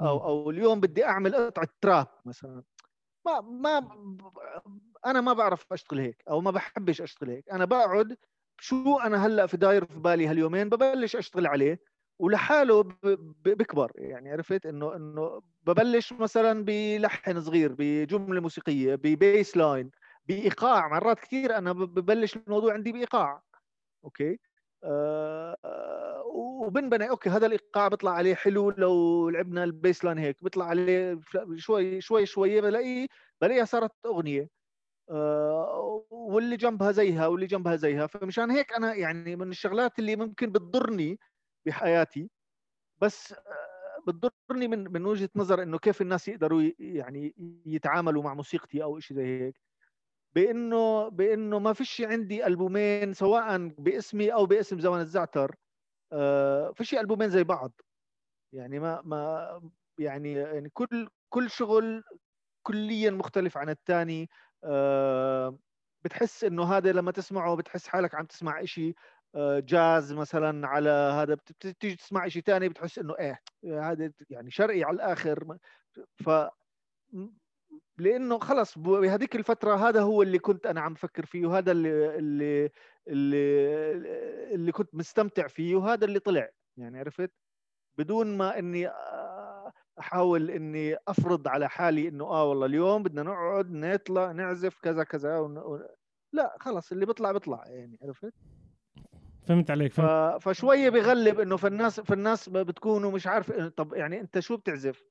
أو 0.00 0.24
أو 0.24 0.50
اليوم 0.50 0.80
بدي 0.80 1.04
أعمل 1.04 1.34
قطعة 1.34 1.68
تراب 1.80 2.06
مثلا. 2.24 2.62
ما 3.26 3.40
ما 3.40 3.88
أنا 5.06 5.20
ما 5.20 5.32
بعرف 5.32 5.72
أشتغل 5.72 5.98
هيك 6.00 6.22
أو 6.30 6.40
ما 6.40 6.50
بحبش 6.50 7.02
أشتغل 7.02 7.30
هيك. 7.30 7.50
أنا 7.50 7.64
بقعد 7.64 8.16
شو 8.60 8.98
أنا 8.98 9.26
هلأ 9.26 9.46
في 9.46 9.56
داير 9.56 9.84
في 9.84 9.98
بالي 9.98 10.26
هاليومين 10.26 10.68
ببلش 10.68 11.16
أشتغل 11.16 11.46
عليه 11.46 11.80
ولحاله 12.18 12.82
بكبر. 13.44 13.92
يعني 13.94 14.30
عرفت؟ 14.32 14.66
انه 14.66 14.96
إنه 14.96 15.42
ببلش 15.66 16.12
مثلا 16.12 16.64
بلحن 16.64 17.40
صغير 17.40 17.74
بجملة 17.78 18.40
موسيقية 18.40 18.94
ب 18.94 19.06
bass 19.06 19.56
line 19.56 19.90
بإيقاع. 20.26 20.88
مرات 20.88 21.20
كثير 21.20 21.58
أنا 21.58 21.72
ببلش 21.72 22.36
الموضوع 22.36 22.72
عندي 22.72 22.92
بإيقاع. 22.92 23.42
أوكي؟ 24.04 24.38
آه 24.84 26.22
وبنبني 26.26 27.10
أوكي 27.10 27.30
هذا 27.30 27.46
الإيقاع 27.46 27.88
بيطلع 27.88 28.10
عليه 28.12 28.34
حلو 28.34 28.70
لو 28.70 29.28
لعبنا 29.30 29.64
ال 29.64 29.72
bass 29.72 30.04
line 30.04 30.18
هيك 30.18 30.44
بيطلع 30.44 30.66
عليه 30.66 31.20
شوي 31.56 32.00
شوي 32.00 32.26
شوي 32.26 32.60
بلاقي 32.60 33.08
بلاقيها 33.42 33.64
صارت 33.64 33.92
أغنية. 34.06 34.48
آه 35.10 36.06
واللي 36.10 36.56
جنبها 36.56 36.92
زيها 36.92 37.26
واللي 37.26 37.46
جنبها 37.46 37.76
زيها. 37.76 38.06
فمشان 38.06 38.50
هيك 38.50 38.72
أنا 38.74 38.94
يعني 38.94 39.36
من 39.36 39.50
الشغلات 39.50 39.98
اللي 39.98 40.16
ممكن 40.16 40.52
بتضرني 40.52 41.18
بحياتي 41.66 42.30
بس 43.02 43.32
آه 43.32 43.38
بتضرني 44.08 44.68
من 44.68 44.92
من 44.92 45.06
وجهة 45.06 45.30
نظر 45.36 45.62
إنه 45.62 45.78
كيف 45.78 46.02
الناس 46.02 46.28
يقدروا 46.28 46.62
يعني 46.80 47.34
يتعاملوا 47.66 48.22
مع 48.22 48.34
موسيقتي 48.34 48.82
أو 48.82 49.00
شيء 49.00 49.16
زي 49.16 49.24
هيك. 49.26 49.60
بإنه 50.34 51.08
بإنه 51.08 51.58
ما 51.58 51.72
فيش 51.72 52.00
عندي 52.00 52.46
ألبومين 52.46 53.12
سواء 53.14 53.68
باسمي 53.68 54.34
أو 54.34 54.46
باسم 54.46 54.80
زمن 54.80 55.00
الزعتر 55.00 55.56
آه 56.12 56.72
فيش 56.76 56.94
ألبومين 56.94 57.30
زي 57.30 57.44
بعض. 57.44 57.72
يعني 58.54 58.78
ما 58.80 59.02
ما 59.04 59.62
يعني 60.00 60.32
يعني 60.34 60.70
كل 60.70 61.08
كل 61.30 61.50
شغل 61.50 62.04
كليا 62.62 63.10
مختلف 63.10 63.58
عن 63.58 63.68
الثاني 63.70 64.28
آه 64.64 65.58
بتحس 66.04 66.44
إنه 66.44 66.64
هذا 66.64 66.92
لما 66.92 67.12
تسمعه 67.12 67.56
بتحس 67.56 67.88
حالك 67.88 68.14
عم 68.14 68.26
تسمع 68.26 68.64
شيء 68.64 68.94
آه 69.34 69.60
جاز 69.60 70.12
مثلا 70.12 70.68
على 70.68 70.90
هذا 70.90 71.34
بتيجي 71.34 71.96
تسمع 71.96 72.28
شيء 72.28 72.42
ثاني 72.42 72.68
بتحس 72.68 72.98
إنه 72.98 73.14
إيه 73.18 73.40
هذا 73.64 74.12
يعني 74.30 74.50
شرقي 74.50 74.84
على 74.84 74.94
الآخر. 74.96 75.58
ف 76.24 76.30
لأنه 77.98 78.38
خلص 78.38 78.78
بهذيك 78.78 79.36
الفترة 79.36 79.74
هذا 79.88 80.00
هو 80.02 80.22
اللي 80.22 80.38
كنت 80.38 80.66
أنا 80.66 80.80
عم 80.80 80.94
بفكر 80.94 81.26
فيه 81.26 81.46
وهذا 81.46 81.72
اللي 81.72 82.18
اللي 82.18 82.70
اللي, 83.08 84.54
اللي 84.54 84.72
كنت 84.72 84.94
مستمتع 84.94 85.46
فيه 85.46 85.76
وهذا 85.76 86.04
اللي 86.04 86.18
طلع 86.18 86.48
يعني 86.76 86.98
عرفت؟ 86.98 87.30
بدون 87.98 88.36
ما 88.36 88.58
إني 88.58 88.90
أحاول 89.98 90.50
إني 90.50 90.96
أفرض 91.08 91.48
على 91.48 91.68
حالي 91.68 92.08
إنه 92.08 92.24
آه 92.24 92.44
والله 92.44 92.66
اليوم 92.66 93.02
بدنا 93.02 93.22
نقعد 93.22 93.70
نطلع 93.70 94.32
نعزف 94.32 94.78
كذا 94.80 95.04
كذا 95.04 95.38
ون... 95.38 95.82
لا 96.32 96.56
خلص 96.60 96.92
اللي 96.92 97.06
بيطلع 97.06 97.32
بيطلع 97.32 97.64
يعني 97.66 97.98
عرفت؟ 98.02 98.34
فهمت 99.42 99.70
عليك 99.70 99.92
فهمت. 99.92 100.42
ف... 100.42 100.48
فشوية 100.48 100.90
بغلب 100.90 101.40
إنه 101.40 101.56
فالناس 101.56 102.00
فالناس 102.00 102.48
بتكونوا 102.48 103.10
مش 103.10 103.26
عارف 103.26 103.52
طب 103.52 103.94
يعني 103.94 104.20
أنت 104.20 104.38
شو 104.38 104.56
بتعزف؟ 104.56 105.04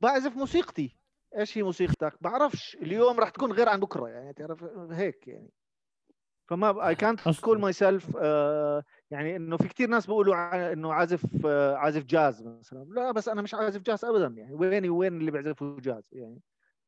بعزف 0.00 0.36
موسيقتي. 0.36 0.96
إيش 1.38 1.58
هي 1.58 1.62
موسيقتك؟ 1.62 2.14
بعرفش 2.20 2.76
اليوم 2.82 3.20
راح 3.20 3.28
تكون 3.28 3.52
غير 3.52 3.68
عن 3.68 3.80
بكرة 3.80 4.08
يعني 4.08 4.32
تعرف 4.32 4.64
هيك 4.90 5.28
يعني. 5.28 5.50
فما 6.48 6.88
اي 6.88 6.94
كانت 6.94 7.40
كول 7.40 7.60
ماي 7.60 7.72
سيلف 7.72 8.14
يعني 9.10 9.36
إنه 9.36 9.56
في 9.56 9.68
كثير 9.68 9.88
ناس 9.88 10.06
بيقولوا 10.06 10.72
إنه 10.72 10.92
عازف 10.92 11.26
uh, 11.26 11.46
عازف 11.76 12.04
جاز 12.04 12.42
مثلا. 12.42 12.84
لا 12.84 13.12
بس 13.12 13.28
أنا 13.28 13.42
مش 13.42 13.54
عازف 13.54 13.82
جاز 13.82 14.04
ابدا 14.04 14.26
يعني 14.26 14.54
ويني 14.54 14.88
وين 14.88 15.20
اللي 15.20 15.30
بيعزفوا 15.30 15.80
جاز 15.80 16.08
يعني. 16.12 16.40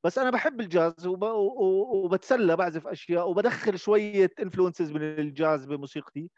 بس 0.04 0.18
أنا 0.18 0.30
بحب 0.30 0.60
الجاز 0.60 1.06
وب... 1.06 1.22
وبتسلى 1.22 2.56
بعزف 2.56 2.86
أشياء 2.86 3.30
وبدخل 3.30 3.78
شوية 3.78 4.30
influences 4.42 4.92
من 4.92 5.02
الجاز 5.02 5.64
بموسيقتي. 5.64 6.30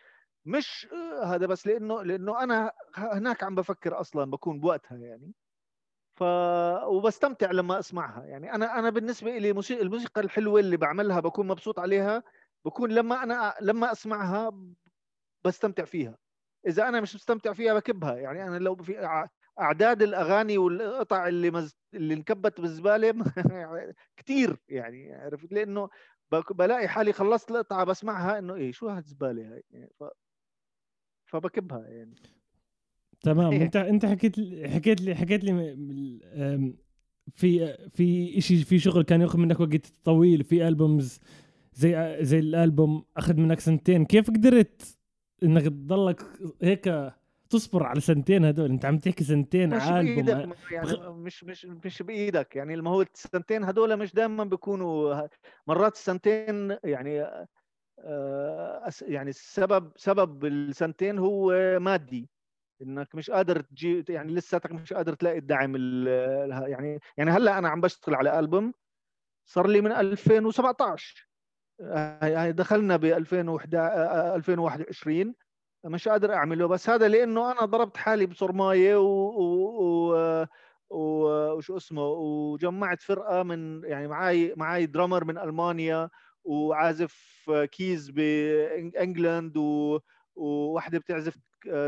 مش 0.45 0.89
آه، 0.93 1.25
هذا 1.25 1.47
بس 1.47 1.67
لأنه 1.67 2.03
لأنه 2.03 2.43
أنا 2.43 2.73
هناك 2.95 3.45
عم 3.45 3.55
بفكر 3.55 4.01
أصلا 4.01 4.31
بكون 4.31 4.61
بوقتها 4.61 4.99
يعني. 4.99 5.33
ف 6.19 6.23
وبستمتع 6.87 7.51
لما 7.51 7.79
أسمعها. 7.79 8.25
يعني 8.25 8.55
أنا 8.55 8.79
أنا 8.79 8.91
بالنسبة 8.91 9.39
لي 9.39 9.53
موسيقى 9.53 9.83
الموسيقى 9.83 10.21
الحلوة 10.21 10.61
اللي 10.61 10.77
بعملها 10.77 11.21
بكون 11.21 11.47
مبسوط 11.49 11.79
عليها 11.79 12.23
بكون 12.65 12.91
لما 12.93 13.23
أنا 13.23 13.55
لما 13.61 13.93
أسمعها 13.93 14.53
بستمتع 15.45 15.85
فيها. 15.85 16.19
إذا 16.67 16.89
أنا 16.89 17.01
مش 17.01 17.15
مستمتع 17.15 17.53
فيها 17.53 17.75
بكبها. 17.75 18.17
يعني 18.17 18.45
أنا 18.49 18.57
لو 18.59 18.77
في 18.77 19.27
أعداد 19.61 20.03
الأغاني 20.03 20.59
والقطع 20.59 21.29
اللي 21.29 21.51
مز... 21.51 21.77
اللي 21.95 22.15
انكبت 22.15 22.61
بالزبالة 22.61 23.15
كثير 24.19 24.57
يعني 24.69 25.15
عرفت؟ 25.15 25.53
لأنه 25.53 25.89
بلاقي 26.51 26.89
حالي 26.89 27.13
خلصت 27.13 27.51
القطعة 27.51 27.85
بسمعها 27.85 28.39
إنه 28.39 28.55
إيه 28.55 28.73
شو 28.73 28.89
هالزباله 28.89 29.55
هاي؟ 29.55 29.65
يعني 29.71 29.91
ف... 30.01 30.05
فبكبها 31.27 31.89
يعني. 31.89 32.38
تمام. 33.21 33.53
انت 33.53 33.77
انت 33.77 34.07
حكيت 34.07 34.37
حكيت 34.67 35.01
لي 35.01 35.15
حكيت 35.15 35.45
لي 35.45 35.53
في 37.35 37.77
في 37.91 38.41
شيء 38.41 38.57
في 38.65 38.79
شغل 38.79 39.03
كان 39.03 39.21
ياخذ 39.21 39.39
منك 39.39 39.61
وقت 39.61 39.93
طويل 40.05 40.45
في 40.45 40.69
ألبومز 40.69 41.21
زي 41.75 42.19
زي 42.21 42.39
الألبوم 42.39 43.05
أخذ 43.17 43.37
منك 43.37 43.61
سنتين. 43.61 44.05
كيف 44.05 44.31
قدرت 44.31 44.99
إنك 45.43 45.63
تضلك 45.63 46.23
هيك 46.63 47.13
تصبر 47.51 47.83
على 47.83 48.01
سنتين 48.01 48.45
هدول 48.45 48.71
أنت 48.71 48.85
عم 48.85 48.99
تحكي 48.99 49.25
سنتين 49.25 49.77
مش 49.77 49.83
بإيدك 49.83 50.49
يعني 50.73 51.11
مش 51.11 51.45
مش 51.45 51.67
مش 51.85 52.03
بإيدك 52.03 52.57
يعني. 52.57 52.77
ما 52.77 52.91
هو 52.91 53.03
السنتين 53.03 53.65
هدول 53.65 53.97
مش 53.97 54.15
دائما 54.15 54.45
بيكونوا 54.45 55.27
مرات 55.67 55.95
السنتين 55.95 56.77
يعني 56.85 57.23
آه، 58.01 58.91
يعني 59.03 59.31
السبب 59.31 59.93
سبب 59.97 60.45
السنتين 60.45 61.19
هو 61.19 61.53
مادي. 61.81 62.29
إنك 62.83 63.15
مش 63.15 63.31
قادر 63.31 63.61
تجي 63.61 64.05
يعني 64.09 64.35
لساتك 64.35 64.73
مش 64.73 64.93
قادر 64.93 65.15
تلاقي 65.15 65.39
الدعم 65.39 65.77
يعني 66.67 67.01
يعني 67.17 67.31
هلأ 67.31 67.59
أنا 67.59 67.69
عم 67.69 67.81
بشتغل 67.81 68.15
على 68.15 68.39
ألبوم 68.39 68.73
صار 69.47 69.67
لي 69.67 69.81
من 69.81 69.93
2017 69.93 71.29
هاي 71.83 72.53
دخلنا 72.53 72.97
ب 72.97 73.05
2011 73.05 74.35
2021 74.35 75.35
مش 75.85 76.09
قادر 76.09 76.35
أعمله 76.35 76.67
بس 76.67 76.91
هذا 76.91 77.09
لأنه 77.09 77.53
أنا 77.53 77.65
ضربت 77.65 77.97
حالي 77.97 78.27
بصرمايه 78.27 78.97
و, 78.97 79.07
و... 79.07 80.47
و... 80.91 80.99
وشو 81.53 81.77
اسمه 81.77 82.03
وجمعت 82.03 83.03
فرقة 83.03 83.43
من 83.43 83.85
يعني 83.85 84.09
معي 84.09 84.55
معي 84.57 84.87
drummer 84.87 85.25
من 85.25 85.39
ألمانيا 85.39 86.11
وعازف 86.45 87.51
keys 87.73 88.11
ب 88.11 88.27
England. 88.27 89.57
وواحدة 90.39 90.99
بتعزف 90.99 91.37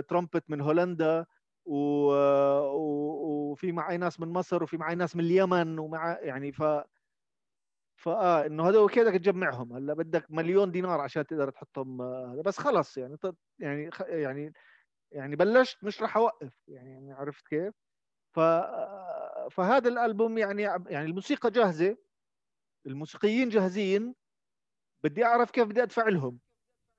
ترامبت 0.09 0.45
من 0.51 0.61
هولندا 0.61 1.27
و... 1.64 1.75
وفي 3.53 3.73
معي 3.73 3.97
ناس 3.97 4.21
من 4.21 4.29
مصر 4.29 4.62
وفي 4.62 4.77
معي 4.77 4.95
ناس 4.95 5.16
من 5.16 5.25
اليمن 5.25 5.79
ومع 5.79 6.18
يعني 6.21 6.53
ف 6.53 6.62
فاه 7.97 8.47
إنه 8.47 8.68
هذول 8.68 8.91
كيف 8.91 9.09
بدك 9.09 9.21
تجمعهم 9.21 9.73
هلأ 9.73 9.95
بدك 9.95 10.27
مليون 10.31 10.71
دينار 10.71 11.01
عشان 11.01 11.27
تقدر 11.27 11.51
تحطهم 11.51 12.03
هذا 12.03 12.43
بس 12.43 12.59
خلص 12.59 12.99
يعني 12.99 13.16
يعني 13.59 13.91
يعني 14.01 14.53
يعني 15.12 15.37
بلشت 15.37 15.85
مش 15.85 16.03
راح 16.03 16.16
أوقف 16.16 16.53
يعني, 16.68 16.91
يعني 16.93 17.12
عرفت 17.12 17.49
كيف؟ 17.49 17.75
ف 18.35 18.41
فهذا 19.51 19.89
الألبوم 19.89 20.39
يعني 20.39 20.62
يعني 20.62 21.07
الموسيقى 21.07 21.51
جاهزة 21.51 21.97
الموسيقيين 22.87 23.49
جاهزين 23.49 24.14
بدي 25.05 25.25
أعرف 25.25 25.51
كيف 25.51 25.68
بدي 25.68 25.83
أدفع 25.83 26.09
لهم 26.09 26.39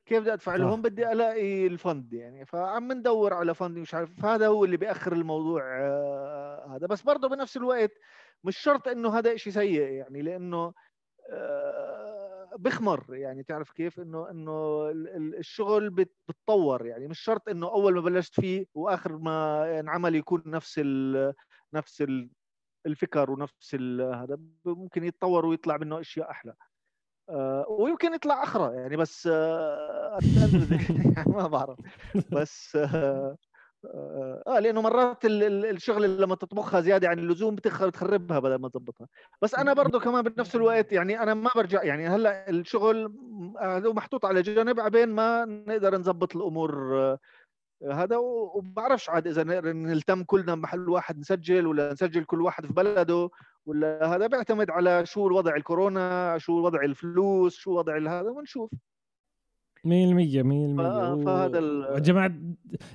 كيف 0.06 0.22
بدي 0.22 0.34
أدفع؟ 0.34 0.56
لهم 0.56 0.82
بدي 0.82 1.12
ألاقي 1.12 1.68
الفند 1.68 2.14
يعني 2.14 2.46
فعم 2.46 2.92
ندور 2.92 3.34
على 3.34 3.54
فند 3.56 3.78
مش 3.78 3.94
عارف 3.94 4.22
فهذا 4.22 4.48
هو 4.48 4.66
اللي 4.66 4.78
بيأخر 4.78 5.14
الموضوع 5.14 5.64
آه، 5.80 6.76
هذا. 6.76 6.88
بس 6.88 7.02
برضه 7.02 7.30
بنفس 7.30 7.58
الوقت 7.58 7.92
مش 8.44 8.58
شرط 8.58 8.88
إنه 8.88 9.18
هذا 9.18 9.36
شيء 9.36 9.54
سيء 9.54 9.82
يعني 9.82 10.22
لأنه 10.22 10.74
آه، 11.30 12.50
بخمر 12.60 13.16
يعني 13.16 13.44
تعرف 13.44 13.72
كيف؟ 13.72 14.00
إنه 14.00 14.30
إنه 14.30 14.90
الشغل 15.40 15.90
بتطور 15.90 16.86
يعني. 16.86 17.08
مش 17.08 17.20
شرط 17.20 17.50
إنه 17.50 17.68
أول 17.68 17.94
ما 17.96 18.02
بلشت 18.02 18.42
فيه 18.42 18.66
وآخر 18.74 19.18
ما 19.18 19.80
انعمل 19.80 20.16
يكون 20.16 20.44
نفس 20.46 20.80
ال 20.84 21.34
نفس 21.74 22.04
الفكر 22.86 23.32
ونفس 23.32 23.76
هذا 23.76 24.38
ممكن 24.66 25.04
يتطور 25.04 25.46
ويطلع 25.46 25.78
منه 25.78 26.00
أشياء 26.00 26.32
أحلى. 26.32 26.52
آه، 26.52 26.71
ويمكن 27.70 28.14
يطلع 28.14 28.44
أخرى 28.44 28.76
يعني 28.76 28.98
بس 28.98 29.28
آه 29.32 30.20
ما 31.28 31.48
بعرف. 31.48 31.78
بس 32.32 32.76
آه 32.76 33.38
آه, 33.86 34.44
آه، 34.48 34.60
لأنه 34.60 34.82
مرات 34.82 35.26
الشغل 35.26 36.22
لما 36.22 36.36
تطبخها 36.36 36.82
زيادة 36.82 37.08
عن 37.10 37.20
اللزوم 37.20 37.56
بتخربها 37.56 38.40
بدل 38.40 38.56
ما 38.56 38.70
تظبطها 38.70 39.08
بس 39.42 39.56
أنا 39.56 39.74
برضه 39.74 40.00
كمان 40.00 40.22
بنفس 40.24 40.56
الوقت 40.56 40.92
يعني 40.92 41.20
أنا 41.24 41.34
ما 41.34 41.50
برجع 41.56 41.84
يعني 41.84 42.08
هلأ 42.08 42.50
الشغل 42.50 43.14
محطوط 43.96 44.26
على 44.26 44.42
جانب 44.42 44.80
عبين 44.80 45.10
ما 45.10 45.46
نقدر 45.46 45.98
نظبط 45.98 46.36
الأمور 46.36 46.98
هذا 47.90 48.18
وبعرفش 48.18 49.10
عاد 49.10 49.28
إذا 49.28 49.44
نلتم 49.74 50.24
كلنا 50.24 50.56
بمحل 50.56 50.90
واحد 50.90 51.20
نسجل 51.20 51.68
ولا 51.68 51.94
نسجل 51.94 52.24
كل 52.24 52.42
واحد 52.42 52.66
في 52.66 52.74
بلده 52.74 53.30
ولا 53.66 54.16
هذا 54.16 54.28
بيعتمد 54.28 54.70
على 54.70 55.06
شو 55.06 55.28
الوضع 55.28 55.56
الكورونا 55.56 56.38
شو 56.38 56.54
وضع 56.54 56.82
الفلوس 56.84 57.56
شو 57.56 57.78
وضع 57.78 57.98
هذا 57.98 58.30
ونشوف. 58.30 58.72
100% 59.82 59.84
100% 59.84 59.88
فهذا 61.26 61.60
ال... 61.60 62.02
جماعة 62.02 62.32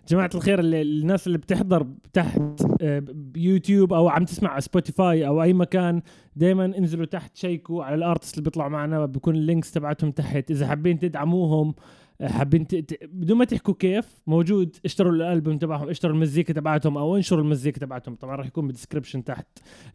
جماعة 0.09 0.31
الخير 0.35 0.59
اللي 0.59 0.83
الناس 0.83 1.27
اللي 1.27 1.39
بتحضر 1.39 1.87
تحت 2.13 2.41
آه، 2.83 3.05
يوتيوب 3.37 3.93
أو 3.93 4.09
عم 4.09 4.25
تسمع 4.25 4.51
على 4.51 4.61
سبوتيفاي 4.61 5.27
أو 5.27 5.43
أي 5.43 5.53
مكان 5.53 6.03
دائما 6.37 6.65
انزلوا 6.65 7.07
تحت 7.07 7.37
شيكوا 7.37 7.85
على 7.85 7.95
ال 7.95 8.01
artist 8.01 8.35
اللي 8.35 8.45
بيطلعوا 8.45 8.71
معنا 8.71 9.07
بيكون 9.07 9.35
ال 9.35 9.41
links 9.41 9.73
تبعتهم 9.73 10.11
تحت. 10.11 10.51
إذا 10.51 10.67
حابين 10.67 10.99
تدعموهم 10.99 11.75
حابين 12.23 12.67
ت... 12.67 13.05
بدون 13.05 13.39
ما 13.39 13.45
تحكوا 13.45 13.75
كيف 13.75 14.23
موجود 14.27 14.77
اشتروا 14.85 15.13
الألبوم 15.13 15.59
تبعهم 15.59 15.89
اشتروا 15.89 16.15
المزيكا 16.15 16.53
تبعتهم 16.53 16.99
أو 16.99 17.17
انشروا 17.17 17.43
المزيكا 17.43 17.81
تبعتهم. 17.81 18.15
طبعا 18.15 18.37
راح 18.37 18.47
يكون 18.47 18.67
بال 18.67 18.76
description 18.76 19.25
تحت 19.25 19.47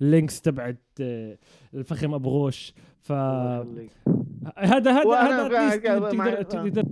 ال 0.02 0.09
links 0.09 0.42
تبعت 0.42 0.82
آه، 1.02 1.38
الفخم 1.74 2.14
أبو 2.14 2.30
غوش. 2.30 2.74
ف 3.00 3.12
هذا 3.12 3.72
هذا 4.58 4.92
هذا 5.22 6.42
تقدر 6.42 6.84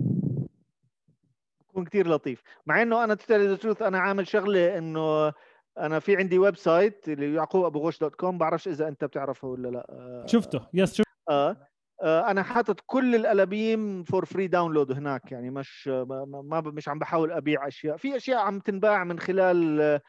بكون 1.70 1.84
كثير 1.84 2.08
لطيف. 2.08 2.42
مع 2.66 2.82
إنه 2.82 3.04
أنا 3.04 3.14
truth 3.14 3.82
أنا 3.82 3.98
عامل 3.98 4.26
شغله 4.26 4.78
إنه 4.78 5.32
أنا 5.78 5.98
في 5.98 6.16
عندي 6.16 6.38
website 6.38 7.08
اللي 7.08 7.34
يعقوب 7.34 7.64
أبو 7.64 7.78
غوش 7.78 7.98
dot 7.98 8.14
com 8.14 8.38
بعرفش 8.38 8.68
إذا 8.68 8.88
أنت 8.88 9.04
بتعرفه 9.04 9.48
ولا 9.48 9.68
لا. 9.68 10.24
شفته. 10.26 10.60
yes 10.74 10.94
شفته. 10.94 11.10
آه 11.30 11.50
آه، 11.50 11.69
أنا 12.02 12.42
حاطط 12.42 12.80
كل 12.86 13.14
الألابيم 13.14 14.02
for 14.02 14.24
free 14.24 14.46
download 14.46 14.92
هناك 14.92 15.32
يعني 15.32 15.50
مش 15.50 15.88
ما 15.88 16.60
مش 16.60 16.88
عم 16.88 16.98
بحاول 16.98 17.32
أبيع 17.32 17.68
أشياء. 17.68 17.96
في 17.96 18.16
أشياء 18.16 18.38
عم 18.38 18.58
تنباع 18.60 19.04
من 19.04 19.18
خلال 19.18 19.80
آه، 19.80 20.00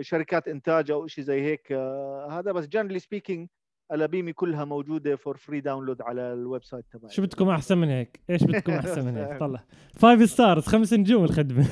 شركات 0.00 0.48
إنتاج 0.48 0.90
أو 0.90 1.06
شيء 1.06 1.24
زي 1.24 1.42
هيك 1.42 1.72
آه، 1.72 2.28
هذا 2.30 2.52
بس 2.52 2.66
generally 2.66 2.98
speaking 2.98 3.48
ألبومي 3.92 4.32
كلها 4.32 4.64
موجودة 4.64 5.16
for 5.16 5.36
free 5.36 5.60
download 5.60 6.02
على 6.02 6.32
ال 6.32 6.64
website 6.64 6.84
تبعي. 6.92 7.12
شو 7.12 7.22
بدكم 7.22 7.48
أحسن 7.48 7.78
من 7.78 7.88
هيك؟ 7.88 8.20
إيش 8.30 8.44
بدكم 8.44 8.72
أحسن 8.72 9.04
من 9.04 9.16
هيك؟ 9.16 9.38
طلع. 9.40 9.64
five 9.94 10.30
stars 10.30 10.66
خمس 10.66 10.92
نجوم 10.92 11.24
الخدمة. 11.24 11.66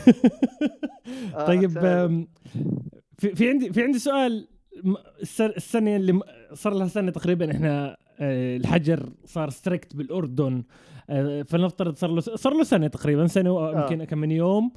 طيب 1.47 1.71
في 3.19 3.35
في 3.35 3.49
عندي 3.49 3.73
في 3.73 3.83
عندي 3.83 3.99
سؤال 3.99 4.49
السنة 5.41 5.97
اللي 5.97 6.21
صار 6.53 6.75
لها 6.75 6.87
سنة 6.87 7.11
تقريبا 7.11 7.51
إحنا 7.51 7.91
آه، 7.91 7.97
الحجر 8.21 9.13
صار 9.25 9.51
strict 9.51 9.97
بالأردن. 9.97 10.65
آه، 11.11 11.43
فلنفترض 11.43 11.97
صار 11.97 12.11
له 12.11 12.21
صار 12.21 12.55
له 12.55 12.65
سنة 12.65 12.87
تقريبا 12.87 13.27
سنة 13.27 13.51
آه. 13.51 13.83
يمكن 13.83 14.05
كم 14.05 14.19
من 14.19 14.31
يوم. 14.31 14.73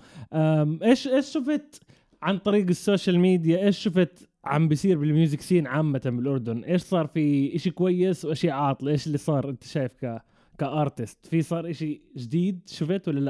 إيش 0.84 1.08
إيش 1.08 1.26
شفت 1.26 1.84
عن 2.22 2.38
طريق 2.38 2.68
ال 2.68 2.75
social 2.75 3.20
media؟ 3.20 3.66
إيش 3.66 3.78
شفت 3.78 4.30
عم 4.46 4.68
بيصير 4.68 4.98
بال 4.98 5.10
music 5.10 5.42
scene 5.42 5.68
عامة 5.68 6.02
بالأردن؟ 6.06 6.64
إيش 6.64 6.82
صار 6.82 7.08
في 7.08 7.56
إشي 7.56 7.72
كويس 7.72 8.26
وإشي 8.26 8.52
عاطل؟ 8.52 8.88
إيش 8.88 9.08
اللي 9.08 9.18
صار 9.18 9.50
أنت 9.50 9.64
شايف 9.64 9.94
ك 10.06 10.22
ك 10.58 10.66
artist؟ 10.66 11.26
في 11.26 11.42
صار 11.42 11.70
إشي 11.70 12.02
جديد 12.18 12.70
شفت 12.70 13.08
ولا 13.08 13.20
لا؟ 13.20 13.30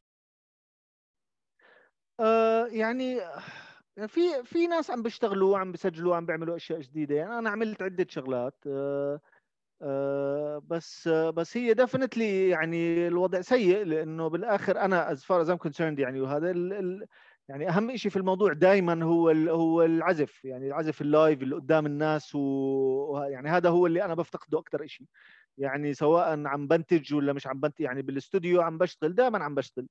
آه 2.20 2.66
يعني 2.66 3.18
في 4.08 4.44
في 4.44 4.68
ناس 4.68 4.92
عم 4.92 5.04
بيشتغلوا 5.04 5.58
عم 5.58 5.72
بيسجلوا 5.72 6.16
عم 6.16 6.26
بيعملوا 6.26 6.56
أشياء 6.56 6.80
جديدة. 6.80 7.16
يعني 7.16 7.40
أنا 7.40 7.50
عملت 7.50 7.82
عدة 7.82 8.08
شغلات. 8.10 8.56
آه 8.68 9.14
آه، 9.16 9.22
بس 10.68 11.08
بس 11.08 11.58
هي 11.58 11.74
definitely 11.74 12.50
يعني 12.50 13.08
الوضع 13.08 13.42
سيء 13.42 13.84
لأنه 13.84 14.28
بالآخر 14.28 14.80
أنا 14.80 15.12
as 15.12 15.24
far 15.26 15.42
as 15.42 15.50
I'm 15.50 15.58
concerned 15.58 16.00
يعني 16.00 16.22
وهذا 16.22 16.52
ال 16.52 16.74
ال 16.74 17.08
يعني 17.50 17.70
أهم 17.70 17.96
شيء 17.98 18.12
في 18.12 18.18
الموضوع 18.18 18.54
دائما 18.54 19.04
هو 19.06 19.30
هو 19.30 19.84
العزف 19.84 20.46
يعني 20.46 20.68
العزف 20.68 21.02
ال 21.02 21.10
live 21.10 21.44
اللي 21.44 21.56
قدام 21.56 21.86
الناس 21.86 22.36
ويعني 22.36 23.50
هذا 23.50 23.70
هو 23.70 23.88
اللي 23.88 24.06
أنا 24.06 24.16
بفتقده 24.16 24.60
أكثر 24.60 24.88
شيء 24.88 25.08
يعني 25.58 25.94
سواء 25.94 26.48
عم 26.48 26.68
بنتج 26.68 27.14
ولا 27.14 27.34
مش 27.34 27.48
عم 27.48 27.60
بنتج 27.60 27.82
يعني 27.82 28.02
بالاستوديو 28.02 28.62
عم 28.62 28.78
بشتغل 28.78 29.16
دائما 29.16 29.44
عم 29.44 29.56
بشتغل. 29.56 29.88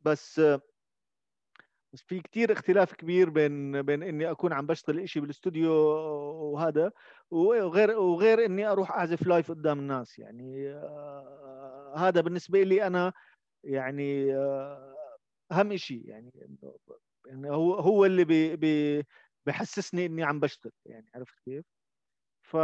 بس 0.00 0.40
بس 1.92 2.02
في 2.02 2.20
كتير 2.20 2.52
اختلاف 2.52 2.94
كبير 2.94 3.30
بين 3.30 3.82
بين 3.82 4.02
إني 4.02 4.30
أكون 4.30 4.52
عم 4.52 4.66
بشتغل 4.66 5.00
إشي 5.00 5.20
بالاستوديو 5.20 5.72
وهذا. 6.52 6.92
وغير 7.30 7.90
وغير 7.98 8.44
إني 8.44 8.66
أروح 8.66 8.90
أعزف 8.92 9.26
live 9.26 9.50
قدام 9.50 9.78
الناس 9.78 10.18
يعني 10.18 10.68
آه 10.70 11.94
هذا 11.96 12.20
بالنسبة 12.20 12.62
لي 12.62 12.86
أنا 12.86 13.12
يعني 13.64 14.34
آه 14.36 14.96
أهم 15.52 15.76
شيء 15.76 16.08
يعني 16.08 16.32
يعني 17.26 17.50
هو 17.50 17.74
هو 17.74 18.04
اللي 18.04 18.24
بي 18.24 18.56
بي 18.56 19.04
بحسسني 19.46 20.06
إني 20.06 20.24
عم 20.24 20.40
بشتغل 20.40 20.72
يعني 20.86 21.06
عرفت 21.14 21.34
كيف؟ 21.44 21.64
ف 22.42 22.56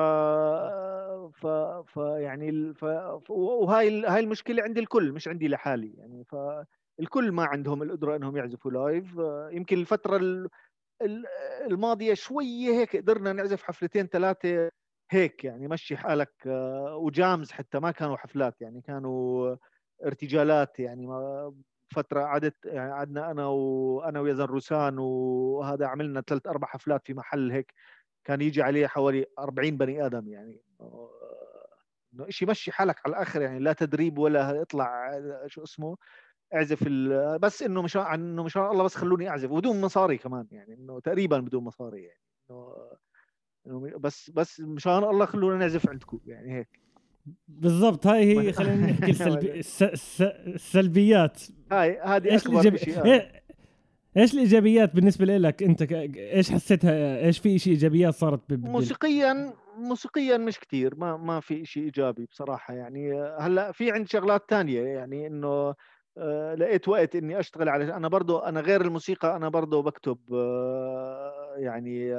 ف 1.35 1.47
ف 1.87 1.97
يعني 1.97 2.75
ف... 2.75 2.85
وهاي 3.31 4.07
هاي 4.07 4.21
المشكلة 4.21 4.63
عند 4.63 4.79
الكل 4.79 5.13
مش 5.13 5.29
عندي 5.29 5.49
لحالي 5.49 5.95
يعني 5.95 6.25
فالكل 6.25 7.33
ما 7.33 7.45
عندهم 7.45 7.83
القدرة 7.83 8.17
إنهم 8.17 8.37
يعزفوا 8.37 8.71
لايف 8.71 9.17
يمكن 9.57 9.79
الفترة 9.79 10.17
الماضية 11.67 12.15
شوية 12.15 12.71
هيك 12.71 12.97
قدرنا 12.97 13.33
نعزف 13.33 13.63
حفلتين 13.63 14.07
ثلاثة 14.07 14.71
هيك 15.11 15.45
يعني 15.45 15.69
مشي 15.69 15.97
حالك 15.97 16.33
وجامز 16.97 17.51
حتى 17.53 17.79
ما 17.79 17.91
كانوا 17.91 18.17
حفلات 18.17 18.61
يعني 18.61 18.81
كانوا 18.81 19.57
ارتجالات 20.07 20.79
يعني. 20.81 21.09
فترة 21.95 22.23
قعدت 22.23 22.57
يعني 22.65 22.93
قعدنا 22.93 23.31
أنا 23.31 23.47
وأنا 23.47 24.21
ويزن 24.21 24.45
روسان 24.45 24.99
وهذا 24.99 25.87
عملنا 25.87 26.21
ثلاث 26.21 26.47
أربع 26.47 26.67
حفلات 26.69 27.07
في 27.07 27.15
محل 27.15 27.53
هيك. 27.53 27.73
كان 28.25 28.41
يجي 28.41 28.63
عليه 28.63 28.87
حوالي 28.87 29.27
40 29.39 29.77
بني 29.77 30.07
آدم 30.07 30.29
يعني. 30.29 30.63
إنه 32.15 32.27
شيء 32.29 32.49
مشي 32.49 32.73
حالك 32.73 32.97
على 33.07 33.15
الآخر 33.17 33.43
يعني 33.43 33.59
لا 33.59 33.73
تدريب 33.73 34.19
ولا 34.19 34.63
اطلع 34.63 35.21
شو 35.47 35.63
اسمه. 35.63 35.97
أعزف 36.55 36.89
بس 37.41 37.63
إنه 37.63 37.83
مش 37.83 37.97
إنه 37.97 38.43
مشان 38.43 38.63
الله 38.63 38.85
بس 38.85 38.95
خلوني 38.95 39.29
أعزف 39.29 39.51
وبدون 39.51 39.81
مصاري 39.81 40.19
كمان 40.19 40.47
يعني 40.51 40.75
إنه 40.75 41.01
تقريبا 41.01 41.39
بدون 41.39 41.65
مصاري 41.65 42.03
يعني 42.03 42.21
إنه 43.67 43.99
بس 43.99 44.31
بس 44.31 44.61
مشان 44.61 45.05
الله 45.05 45.27
خلونا 45.27 45.57
نعزف 45.57 45.89
عندكم 45.89 46.21
يعني 46.27 46.59
هيك 46.59 46.81
بالضبط 47.49 48.07
هاي 48.07 48.39
هي 48.39 48.53
خلينا 48.59 48.87
نحكي 48.87 49.11
السلبي 49.61 49.61
السلبيات 50.55 51.43
هاي 51.73 52.01
هذه 52.01 52.37
أكبر 52.37 52.77
شيء 52.77 53.05
إيه 53.05 53.43
إيش 54.17 54.35
الإيجابيات 54.35 54.95
بالنسبة 54.95 55.25
لك 55.25 55.63
أنت. 55.63 55.83
إيش 55.93 56.51
حسيتها 56.51 57.19
إيش 57.19 57.39
في 57.39 57.59
شيء 57.59 57.73
إيجابيات 57.73 58.15
صارت. 58.15 58.41
موسيقيا 58.51 59.55
موسيقيا 59.79 60.37
مش 60.37 60.61
كثير 60.61 60.95
ما 60.95 61.17
ما 61.17 61.41
في 61.41 61.65
شيء 61.65 61.83
إيجابي 61.83 62.27
بصراحة 62.27 62.75
يعني 62.75 63.13
هلأ 63.39 63.73
في 63.73 63.91
عندي 63.91 64.09
شغلات 64.09 64.45
ثانية 64.51 64.83
يعني 64.83 65.27
إنه 65.27 65.75
لقيت 66.55 66.89
وقت 66.89 67.17
إني 67.17 67.41
أشتغل 67.41 67.69
على 67.69 67.95
أنا 67.97 68.09
برضو 68.09 68.39
أنا 68.39 68.61
غير 68.61 68.81
الموسيقى 68.81 69.37
أنا 69.37 69.49
برضو 69.49 69.83
بكتب 69.83 70.19
آه 70.35 71.55
يعني 71.57 72.15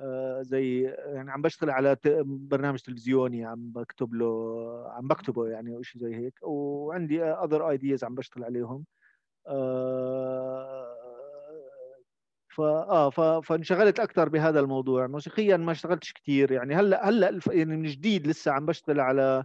آه 0.00 0.42
زي 0.42 0.82
يعني 0.82 1.30
عم 1.32 1.42
بشتغل 1.42 1.70
على 1.70 1.96
برنامج 2.24 2.80
تلفزيوني 2.80 3.44
عم 3.44 3.72
بكتب 3.72 4.14
له 4.14 4.26
عم 4.92 5.08
بكتبه 5.08 5.48
يعني 5.48 5.76
أو 5.76 5.82
شيء 5.82 6.02
زي 6.02 6.16
هيك 6.16 6.38
وعندي 6.42 7.24
اذر 7.24 7.70
ايديز 7.70 8.04
عم 8.04 8.14
بشتغل 8.14 8.44
عليهم 8.44 8.84
آه 9.46 10.98
آه 12.58 13.40
فانشغلت 13.40 14.00
أكثر 14.00 14.28
بهذا 14.28 14.60
الموضوع 14.60 15.06
موسيقيا 15.06 15.56
ما 15.56 15.72
اشتغلتش 15.72 16.12
كثير 16.12 16.52
يعني 16.52 16.74
هلأ 16.74 17.08
هلأ 17.08 17.40
يعني 17.48 17.76
من 17.76 17.82
جديد 17.86 18.26
لسه 18.26 18.52
عم 18.52 18.66
بشتغل 18.66 19.00
على 19.00 19.44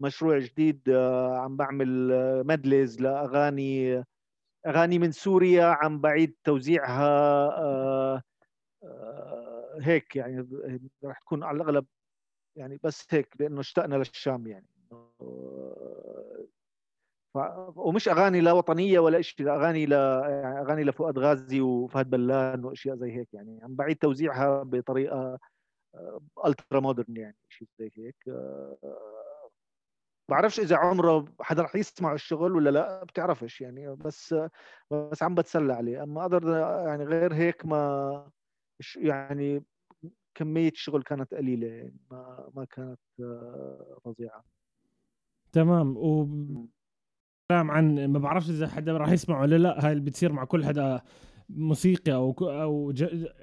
مشروع 0.00 0.38
جديد 0.38 0.88
آه 0.88 1.38
عم 1.38 1.56
بعمل 1.56 2.10
مدلز 2.46 3.00
لأغاني 3.00 4.04
أغاني 4.66 4.98
من 4.98 5.12
سوريا 5.12 5.64
عم 5.64 6.00
بعيد 6.00 6.36
توزيعها 6.44 7.08
آه 7.58 8.22
آه 8.84 9.78
هيك 9.80 10.16
يعني 10.16 10.48
راح 11.04 11.18
تكون 11.20 11.42
على 11.42 11.56
الأغلب 11.56 11.86
يعني 12.56 12.80
بس 12.84 13.06
هيك 13.10 13.34
لأنه 13.40 13.60
اشتقنا 13.60 13.96
للشام 13.96 14.46
يعني. 14.46 14.66
ف... 17.34 17.38
ومش 17.76 18.08
أغاني 18.08 18.40
لا 18.40 18.52
وطنية 18.52 18.98
ولا 18.98 19.22
شيء 19.22 19.48
أغاني 19.50 19.86
ل 19.86 19.92
يعني 19.92 20.60
أغاني 20.60 20.84
لفؤاد 20.84 21.18
غازي 21.18 21.60
وفهد 21.60 22.10
بلان 22.10 22.64
وأشياء 22.64 22.96
زي 22.96 23.12
هيك 23.12 23.34
يعني. 23.34 23.60
عم 23.62 23.74
بعيد 23.74 23.96
توزيعها 23.96 24.62
بطريقة 24.62 25.38
ultra 26.46 26.80
modern 26.80 27.16
يعني 27.16 27.36
شيء 27.48 27.68
زي 27.78 27.90
هيك 27.96 28.16
بعرفش 30.32 30.60
إذا 30.60 30.76
عمره 30.76 31.24
حدا 31.40 31.62
رح 31.62 31.76
يسمع 31.76 32.12
الشغل 32.12 32.56
ولا 32.56 32.70
لأ 32.70 33.04
بتعرفش 33.04 33.60
يعني 33.60 33.94
بس 33.94 34.34
بس 34.90 35.22
عم 35.22 35.34
بتسلى 35.34 35.72
عليه. 35.72 36.02
أما 36.02 36.22
أقدر 36.22 36.56
يعني 36.86 37.04
غير 37.04 37.34
هيك 37.34 37.66
ما 37.66 38.30
يعني 38.96 39.64
كمية 40.34 40.68
الشغل 40.68 41.02
كانت 41.02 41.34
قليلة 41.34 41.66
يعني 41.66 41.96
ما 42.10 42.50
ما 42.54 42.64
كانت 42.64 43.00
فظيعة. 44.04 44.44
تمام. 45.52 45.96
و 45.96 46.26
كلام 47.50 47.70
عن 47.70 48.04
ما 48.04 48.18
بعرفش 48.18 48.50
إذا 48.50 48.68
حدا 48.68 48.96
راح 48.96 49.08
يسمع 49.08 49.40
ولا 49.40 49.56
لأ 49.58 49.86
هاي 49.86 49.92
اللي 49.92 50.04
بتصير 50.04 50.32
مع 50.32 50.44
كل 50.44 50.64
حدا 50.64 51.00
موسيقي 51.48 52.12
أو 52.12 52.34
أو 52.40 52.94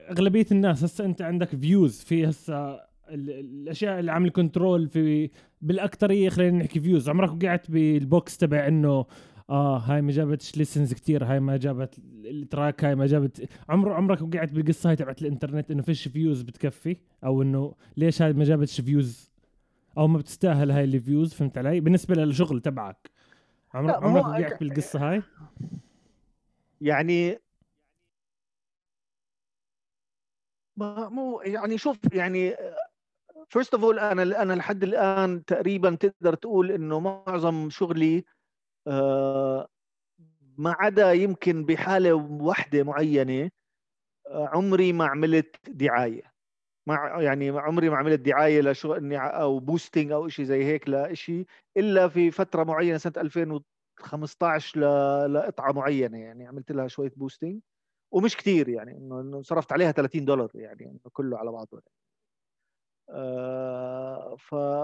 أغلبية 0.10 0.46
الناس 0.52 0.84
هسه 0.84 1.06
أنت 1.06 1.22
عندك 1.22 1.56
فيوز 1.56 2.04
في 2.04 2.30
هسه 2.30 2.89
الأشياء 3.10 4.00
اللي 4.00 4.12
عامل 4.12 4.30
control 4.30 4.90
في 4.90 5.30
بالأكثرية 5.62 6.30
خلينا 6.30 6.58
نحكي 6.58 6.80
views 6.80 7.10
عمرك 7.10 7.32
وقعت 7.32 7.72
بال 7.72 7.98
box 7.98 8.38
تبع 8.38 8.68
إنه 8.68 9.06
آه 9.50 9.78
هاي 9.78 10.02
ما 10.02 10.12
جابتش 10.12 10.58
listens 10.58 10.94
كثير 10.94 11.24
هاي 11.24 11.40
ما 11.40 11.58
جابت 11.58 12.00
ال 12.26 12.36
track 12.36 12.84
هاي 12.84 12.96
ما 12.96 13.06
جابت 13.06 13.50
عمر 13.70 13.94
عمرك 13.94 14.22
وقعت 14.22 14.52
بالقصة 14.52 14.90
هاي 14.90 14.96
تبعت 14.96 15.22
الإنترنت 15.22 15.72
إنه 15.72 15.82
فيش 15.82 16.08
views 16.08 16.42
بتكفي؟ 16.42 16.98
أو 17.24 17.42
إنه 17.42 17.76
ليش 17.98 18.22
هاي 18.22 18.34
ما 18.34 18.44
جابتش 18.44 18.82
views 18.82 19.32
أو 19.98 20.08
ما 20.08 20.18
بتستاهل 20.18 20.72
هاي 20.72 20.84
ال 20.84 20.92
views 20.92 21.34
فهمت 21.34 21.58
علي؟ 21.58 21.80
بالنسبة 21.80 22.16
للشغل 22.16 22.62
تبعك. 22.62 23.10
عمرك 23.74 24.04
عمرك 24.04 24.26
وقعت 24.26 24.60
بالقصة 24.60 25.12
هاي؟ 25.12 25.22
يعني 26.82 27.40
ما 30.78 31.10
مو 31.10 31.42
يعني 31.42 31.78
شوف 31.78 31.98
يعني 32.14 32.56
first 33.50 33.74
of 33.74 33.84
all 33.84 34.00
أنا 34.00 34.42
أنا 34.42 34.54
لحد 34.54 34.84
الآن 34.84 35.46
تقريبا 35.46 35.96
تقدر 35.96 36.34
تقول 36.36 36.72
إنه 36.72 37.00
معظم 37.00 37.70
شغلي 37.70 38.26
آه، 38.88 39.68
ما 40.58 40.76
عدا 40.80 41.14
يمكن 41.14 41.66
بحالة 41.66 42.14
واحدة 42.42 42.84
معينة 42.84 43.52
آه، 44.28 44.48
عمري 44.54 44.94
ما 44.94 45.06
عملت 45.08 45.70
دعاية 45.70 46.34
ما 46.88 46.96
يعني 47.22 47.50
عمري 47.50 47.90
ما 47.90 47.98
عملت 47.98 48.20
دعاية 48.22 48.62
لشغل 48.62 48.98
إني 48.98 49.18
أو 49.20 49.60
boosting 49.60 50.12
أو 50.12 50.28
شيء 50.30 50.46
زي 50.46 50.66
هيك 50.66 50.90
لشيء 50.90 51.46
إلا 51.78 52.08
في 52.10 52.32
فترة 52.32 52.64
معينة 52.64 52.98
سنة 52.98 53.14
2015 53.18 54.80
ل... 54.80 55.34
لقطعة 55.34 55.72
معينة 55.74 56.18
يعني 56.20 56.48
عملت 56.48 56.72
لها 56.72 56.88
شوية 56.88 57.12
boosting 57.16 57.62
ومش 58.14 58.38
كثير 58.38 58.70
يعني 58.70 58.92
إنه 58.98 59.42
صرفت 59.42 59.74
عليها 59.74 59.92
30 59.92 60.26
دولار 60.26 60.52
يعني 60.56 61.00
كله 61.14 61.38
على 61.38 61.52
بعضه 61.52 61.70
يعني. 61.74 61.86
آه. 63.10 64.36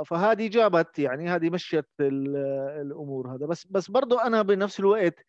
فهذه 0.05 0.47
جابت 0.47 0.99
يعني 0.99 1.30
هذه 1.30 1.49
مشت 1.49 1.86
الأمور 2.01 3.36
هذا 3.36 3.45
بس 3.45 3.67
بس 3.67 3.91
برضه 3.91 4.23
أنا 4.23 4.41
بنفس 4.41 4.80
الوقت 4.80 5.26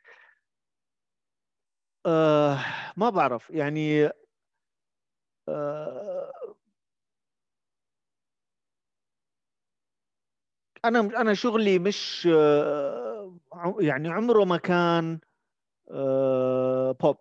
آه 2.06 2.58
ما 2.96 3.10
بعرف 3.10 3.50
يعني 3.50 4.10
آه 5.48 6.32
أنا 10.84 11.00
أنا 11.00 11.34
شغلي 11.34 11.78
مش 11.78 12.28
يعني 13.80 14.08
عمره 14.08 14.44
ما 14.44 14.56
كان 14.56 15.20
بوب 17.00 17.16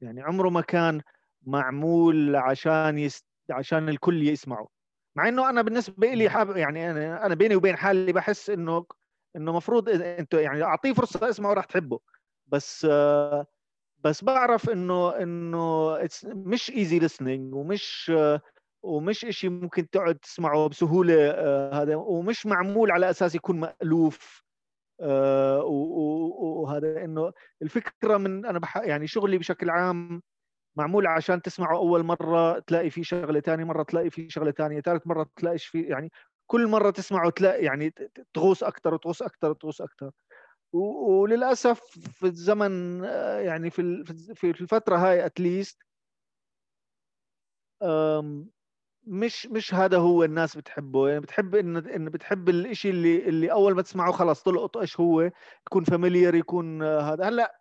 يعني 0.00 0.22
عمره 0.22 0.48
ما 0.48 0.60
كان 0.60 1.02
معمول 1.42 2.36
عشان 2.36 2.98
يست... 2.98 3.26
عشان 3.50 3.88
الكل 3.88 4.28
يسمعه 4.28 4.77
مع 5.18 5.28
إنه 5.28 5.50
أنا 5.50 5.62
بالنسبة 5.62 6.14
لي 6.14 6.30
حاب 6.30 6.56
يعني 6.56 6.90
أنا 6.90 7.26
أنا 7.26 7.34
بيني 7.34 7.56
وبين 7.56 7.76
حالي 7.76 8.12
بحس 8.12 8.50
إنه 8.50 8.86
إنه 9.36 9.52
مفروض 9.52 9.88
أنت 9.88 10.34
يعني 10.34 10.62
أعطيه 10.62 10.92
فرصة 10.92 11.28
اسمعه 11.30 11.54
راح 11.54 11.64
تحبه. 11.64 12.00
بس 12.46 12.86
آه، 12.90 13.46
بس 14.04 14.24
بعرف 14.24 14.70
انه 14.70 15.16
إنه 15.16 15.98
مش 16.24 16.70
ايزي 16.70 17.00
listening 17.00 17.54
ومش 17.54 18.12
ومش 18.82 19.24
إشي 19.24 19.48
ممكن 19.48 19.90
تقعد 19.90 20.14
تسمعه 20.18 20.68
بسهولة 20.68 21.30
آه 21.30 21.82
هذا 21.82 21.96
ومش 21.96 22.46
معمول 22.46 22.90
على 22.90 23.10
أساس 23.10 23.34
يكون 23.34 23.60
مألوف. 23.60 24.42
آه 25.00 25.62
وهذا 25.64 27.04
إنه 27.04 27.32
الفكرة 27.62 28.16
من 28.16 28.58
بح 28.58 28.76
يعني 28.76 29.06
شغلي 29.06 29.38
بشكل 29.38 29.70
عام 29.70 30.22
معمول 30.78 31.06
عشان 31.06 31.42
تسمعه 31.42 31.76
أول 31.76 32.02
مرة 32.02 32.58
تلاقي 32.58 32.90
فيه 32.90 33.02
شغلة 33.02 33.40
ثاني 33.40 33.64
مرة 33.64 33.82
تلاقي 33.82 34.10
فيه 34.10 34.28
شغلة 34.28 34.50
ثانية 34.50 34.80
ثالث 34.80 35.06
مرة 35.06 35.26
تلاقيش 35.36 35.66
فيه 35.66 35.88
يعني 35.90 36.12
كل 36.46 36.66
مرة 36.66 36.90
تسمعه 36.90 37.30
تلاقي 37.30 37.64
يعني 37.64 37.94
تغوص 38.34 38.64
أكثر 38.64 38.94
وتغوص 38.94 39.22
أكثر 39.22 39.50
وتغوص 39.50 39.80
أكثر 39.80 40.10
وللأسف 40.72 41.80
في 41.90 42.26
الزمن 42.26 43.04
آه، 43.04 43.40
يعني 43.40 43.70
في 43.70 44.04
في 44.34 44.50
الفترة 44.50 44.96
هاي 44.96 45.26
at 45.26 45.42
least 45.42 45.82
مش 49.06 49.46
مش 49.46 49.74
هذا 49.74 49.98
هو 49.98 50.24
الناس 50.24 50.56
بتحبه. 50.56 51.08
يعني 51.08 51.20
بتحب 51.20 51.54
إن 51.54 51.76
إن 51.76 52.08
بتحب 52.10 52.48
الشيء 52.48 52.90
اللي 52.92 53.28
اللي 53.28 53.52
أول 53.52 53.74
ما 53.74 53.82
تسمعه 53.82 54.12
خلاص 54.12 54.42
تلقط 54.42 54.76
إيش 54.76 55.00
هو 55.00 55.30
يكون 55.66 55.84
familiar 55.84 56.34
يكون 56.34 56.82
هذا. 56.82 57.28
هلأ 57.28 57.58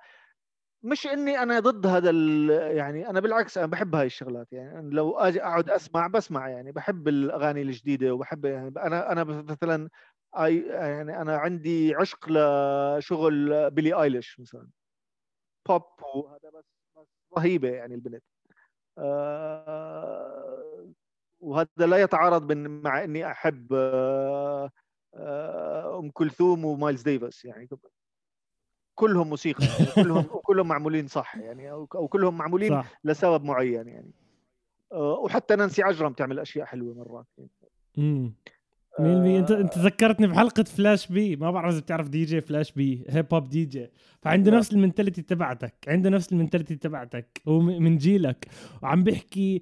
مش 0.87 1.07
إني 1.07 1.39
أنا 1.43 1.59
ضد 1.59 1.87
هذا 1.87 2.11
يعني 2.71 3.09
أنا 3.09 3.19
بالعكس 3.19 3.57
أنا 3.57 3.67
بحب 3.67 3.95
هاي 3.95 4.05
الشغلات 4.05 4.53
يعني 4.53 4.89
لو 4.95 5.17
آجي 5.19 5.43
أقعد 5.43 5.69
أسمع 5.69 6.07
بسمع 6.07 6.49
يعني 6.49 6.71
بحب 6.71 7.07
الأغاني 7.07 7.61
الجديدة 7.61 8.13
وبحب 8.13 8.45
يعني 8.45 8.67
أنا 8.77 9.11
أنا 9.11 9.23
مثلا 9.23 9.89
يعني 10.37 11.21
أنا 11.21 11.37
عندي 11.37 11.95
عشق 11.95 12.29
لشغل 12.29 13.71
بيلي 13.71 13.93
آيليش 14.03 14.39
مثلا 14.39 14.69
بوب 15.69 15.83
وهذا 16.15 16.49
بس, 16.55 16.65
رهيبة 17.37 17.69
يعني 17.69 17.95
البنت. 17.95 18.23
آه 18.99 20.93
وهذا 21.41 21.69
لا 21.87 21.97
يتعارض 22.03 22.53
مع 22.53 23.05
إني 23.05 23.31
أحب 23.31 23.73
آه 23.73 24.71
آه 25.15 25.99
أم 25.99 26.11
كلثوم 26.11 26.65
ومايلز 26.65 27.01
ديفيس 27.03 27.45
يعني. 27.45 27.69
كلهم 28.97 29.29
موسيقى 29.29 29.65
يعني 29.65 29.85
كلهم 30.03 30.23
كلهم 30.23 30.67
معمولين 30.67 31.07
صح 31.07 31.35
يعني 31.35 31.71
أو 31.71 31.85
كلهم 31.87 32.37
معمولين 32.37 32.69
صح. 32.69 32.99
لسبب 33.03 33.43
معين 33.43 33.87
يعني. 33.87 34.11
آه، 34.91 35.19
وحتى 35.23 35.55
نانسي 35.55 35.83
عجرم 35.83 36.13
تعمل 36.13 36.39
أشياء 36.39 36.65
حلوة 36.65 36.93
مرات 36.93 37.25
امم 37.97 38.33
مين 38.99 39.35
أنت 39.35 39.51
أنت 39.51 39.77
ذكرتني 39.77 40.27
بحلقة 40.27 40.63
فلاش 40.63 41.07
بي. 41.11 41.35
ما 41.35 41.51
بعرف 41.51 41.73
إذا 41.73 41.79
بتعرف 41.79 42.09
دي 42.09 42.25
جي 42.25 42.41
فلاش 42.41 42.71
بي 42.71 43.05
hip 43.09 43.33
hop 43.33 43.49
DJ. 43.49 43.89
فعنده 44.21 44.51
نفس 44.51 44.73
ال 44.73 44.78
mentality 44.78 45.21
تبعتك 45.21 45.73
عنده 45.87 46.09
نفس 46.09 46.31
ال 46.31 46.36
mentality 46.36 46.75
تبعتك 46.75 47.41
هو 47.47 47.59
من 47.59 47.97
جيلك. 47.97 48.47
وعم 48.83 49.03
بيحكي 49.03 49.61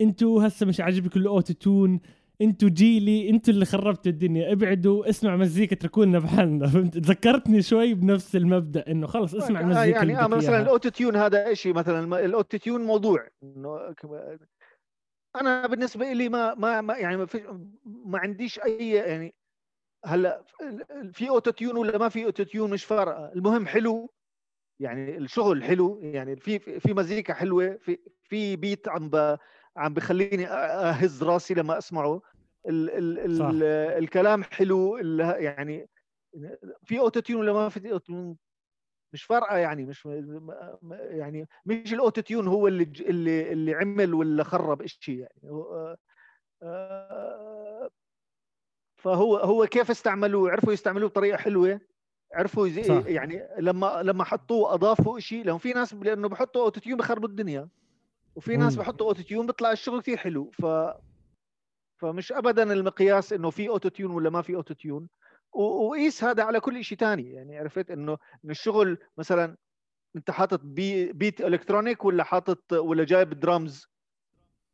أنتوا 0.00 0.46
هسه 0.46 0.66
مش 0.66 0.80
عاجبكم 0.80 1.20
ال 1.20 1.54
auto-tune 1.54 2.00
أنتوا 2.40 2.68
جيلي 2.68 3.30
أنتوا 3.30 3.54
اللي 3.54 3.64
خربتوا 3.64 4.12
الدنيا 4.12 4.52
ابعدوا 4.52 5.08
اسمع 5.08 5.36
مزيكا 5.36 5.76
اتركوا 5.76 6.04
لنا 6.04 6.18
بحالنا 6.18 6.66
فهمت؟ 6.66 6.96
ذكرتني 6.96 7.62
شوي 7.62 7.94
بنفس 7.94 8.36
المبدأ 8.36 8.84
إنه 8.88 9.06
خلص 9.06 9.34
اسمع 9.34 9.62
مزيكا 9.62 9.96
يعني 9.96 10.18
آه 10.18 10.26
مثلا 10.26 10.62
الاوتو 10.62 10.88
تيون 10.88 11.16
هذا 11.16 11.54
شيء 11.54 11.74
مثلا 11.74 12.24
ال 12.24 12.58
auto-tune 12.58 12.84
موضوع 12.84 13.28
إنه 13.42 13.94
أنا 15.36 15.66
بالنسبة 15.66 16.12
لي 16.12 16.28
ما 16.28 16.54
ما, 16.54 16.80
ما 16.80 16.96
يعني 16.96 17.16
ما, 17.16 17.26
في 17.26 17.62
ما 17.84 18.18
عنديش 18.18 18.60
أي 18.60 18.90
يعني 18.90 19.34
هلأ 20.04 20.44
في 21.12 21.28
auto-tune 21.28 21.76
ولا 21.76 21.98
ما 21.98 22.08
في 22.08 22.24
auto-tune 22.24 22.70
مش 22.70 22.84
فارقة. 22.84 23.32
المهم 23.32 23.66
حلو 23.66 24.10
يعني 24.80 25.16
الشغل 25.16 25.64
حلو 25.64 26.00
يعني 26.02 26.36
في 26.36 26.58
في 26.58 26.94
مزيكا 26.94 27.34
حلوة 27.34 27.78
في 27.80 27.98
في 28.22 28.56
beat 28.56 28.88
عم 28.88 29.10
ب 29.10 29.38
عم 29.76 29.94
بخليني 29.94 30.46
أهز 30.48 31.22
راسي 31.22 31.54
لما 31.54 31.78
أسمعه. 31.78 32.22
ال 32.68 32.90
ال 32.90 33.18
ال 33.42 33.62
الكلام 34.02 34.44
حلو 34.44 34.96
يعني 34.96 35.88
في 36.84 36.98
auto-tune 36.98 37.40
ولا 37.40 37.52
ما 37.52 37.68
في 37.68 37.92
auto 37.92 38.34
مش 39.12 39.24
فارقة 39.24 39.56
يعني 39.56 39.84
مش 39.84 40.08
يعني 40.92 41.48
مش 41.66 41.94
ال 41.94 42.20
auto-tune 42.20 42.48
هو 42.48 42.68
اللي 42.68 42.92
اللي 43.00 43.52
اللي 43.52 43.74
عمل 43.74 44.14
ولا 44.14 44.44
خرب 44.44 44.86
شيء 44.86 45.18
يعني. 45.18 45.64
آه، 46.62 47.90
فهو 48.96 49.36
هو 49.36 49.66
كيف 49.66 49.90
استعملوه؟ 49.90 50.50
عرفوا 50.50 50.72
يستعملوه 50.72 51.08
بطريقة 51.08 51.36
حلوة 51.36 51.80
عرفوا 52.32 52.68
زي 52.68 53.14
يعني 53.14 53.48
لما 53.58 54.02
لما 54.02 54.24
حطوه 54.24 54.74
أضافوا 54.74 55.18
شيء 55.18 55.44
لأنه 55.44 55.58
في 55.58 55.72
ناس 55.72 55.94
لأنه 55.94 56.28
بحطوا 56.28 56.62
auto-tune 56.62 56.98
بخربوا 56.98 57.28
الدنيا 57.28 57.68
وفي 58.36 58.56
ناس 58.56 58.76
بحطوا 58.76 59.06
auto-tune 59.06 59.46
بيطلع 59.46 59.72
الشغل 59.72 60.00
كثير 60.00 60.16
حلو 60.16 60.50
ف 60.50 60.66
فمش 62.00 62.32
ابدا 62.32 62.72
المقياس 62.72 63.32
إنه 63.32 63.50
في 63.50 63.68
auto-tune 63.68 64.10
ولا 64.10 64.30
ما 64.30 64.42
في 64.42 64.54
auto-tune 64.54 65.08
وقيس 65.52 66.24
هذا 66.24 66.42
على 66.42 66.60
كل 66.60 66.84
شيء 66.84 66.98
ثاني 66.98 67.32
يعني 67.32 67.58
عرفت 67.58 67.90
إنه 67.90 68.18
انه 68.44 68.50
الشغل 68.50 68.98
مثلا 69.18 69.56
أنت 70.16 70.30
حاطط 70.30 70.60
بي 70.64 71.12
beat 71.12 71.40
electronic 71.40 72.04
ولا 72.04 72.24
حاطط 72.24 72.72
ولا 72.72 73.04
جايب 73.04 73.40
درامز. 73.40 73.86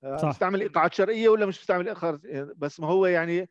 آه، 0.05 0.17
صح. 0.17 0.31
تستعمل 0.31 0.61
إيقاعات 0.61 0.95
شرقية 0.95 1.29
ولا 1.29 1.47
مش 1.47 1.59
تستعمل 1.59 1.89
اخر 1.89 2.21
بس 2.57 2.81
ما 2.81 2.87
هو 2.87 3.07
يعني 3.07 3.49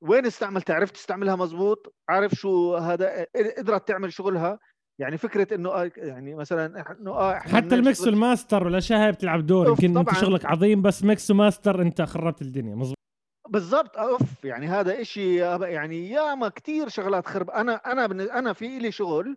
وين 0.00 0.26
استعملتها؟ 0.26 0.76
عرفت 0.76 0.94
تستعملها 0.94 1.36
مزبوط 1.36 1.94
عارف 2.08 2.32
شو 2.32 2.76
هذا؟ 2.76 3.26
قدرت 3.58 3.88
تعمل 3.88 4.12
شغلها. 4.12 4.58
يعني 4.98 5.16
فكرة 5.16 5.54
إنه 5.54 5.70
آه، 5.70 5.90
يعني 5.96 6.34
مثلا 6.34 6.94
إنه 7.00 7.10
آه 7.10 7.34
حتى 7.34 7.74
ال 7.74 7.80
mix 7.80 8.00
والماستر 8.00 8.64
والاشياء 8.64 9.04
هاي 9.04 9.12
بتلعب 9.12 9.46
دور. 9.46 9.68
يمكن 9.68 9.98
أنت 9.98 10.14
شغلك 10.14 10.44
عظيم 10.44 10.82
بس 10.82 11.04
mix 11.04 11.30
و 11.30 11.37
master 11.37 11.82
أنت 11.82 12.02
خربت 12.02 12.42
الدنيا. 12.42 12.74
مزبوط 12.74 12.97
بالضبط 13.48 13.96
أوف 13.96 14.44
يعني 14.44 14.66
هذا 14.66 15.00
إشي 15.00 15.36
يعني 15.60 16.10
ياما 16.10 16.48
كثير 16.48 16.88
شغلات 16.88 17.26
خرب. 17.26 17.50
أنا 17.50 17.74
أنا 17.74 18.04
أنا 18.38 18.52
في 18.52 18.78
لي 18.78 18.92
شغل 18.92 19.36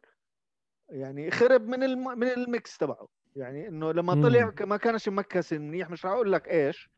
يعني 0.90 1.32
خرب 1.32 1.68
من 1.68 1.84
الم... 1.84 2.20
من 2.20 2.28
ال 2.28 2.40
mix 2.40 2.78
تبعه. 2.78 3.08
يعني 3.36 3.68
إنه 3.68 3.92
لما 3.92 4.14
طلع 4.14 4.54
ما 4.62 4.78
كانش 4.78 5.10
mix 5.10 5.54
منيح 5.54 5.90
مش 5.90 6.06
هقول 6.06 6.32
لك 6.32 6.48
إيش 6.48 6.90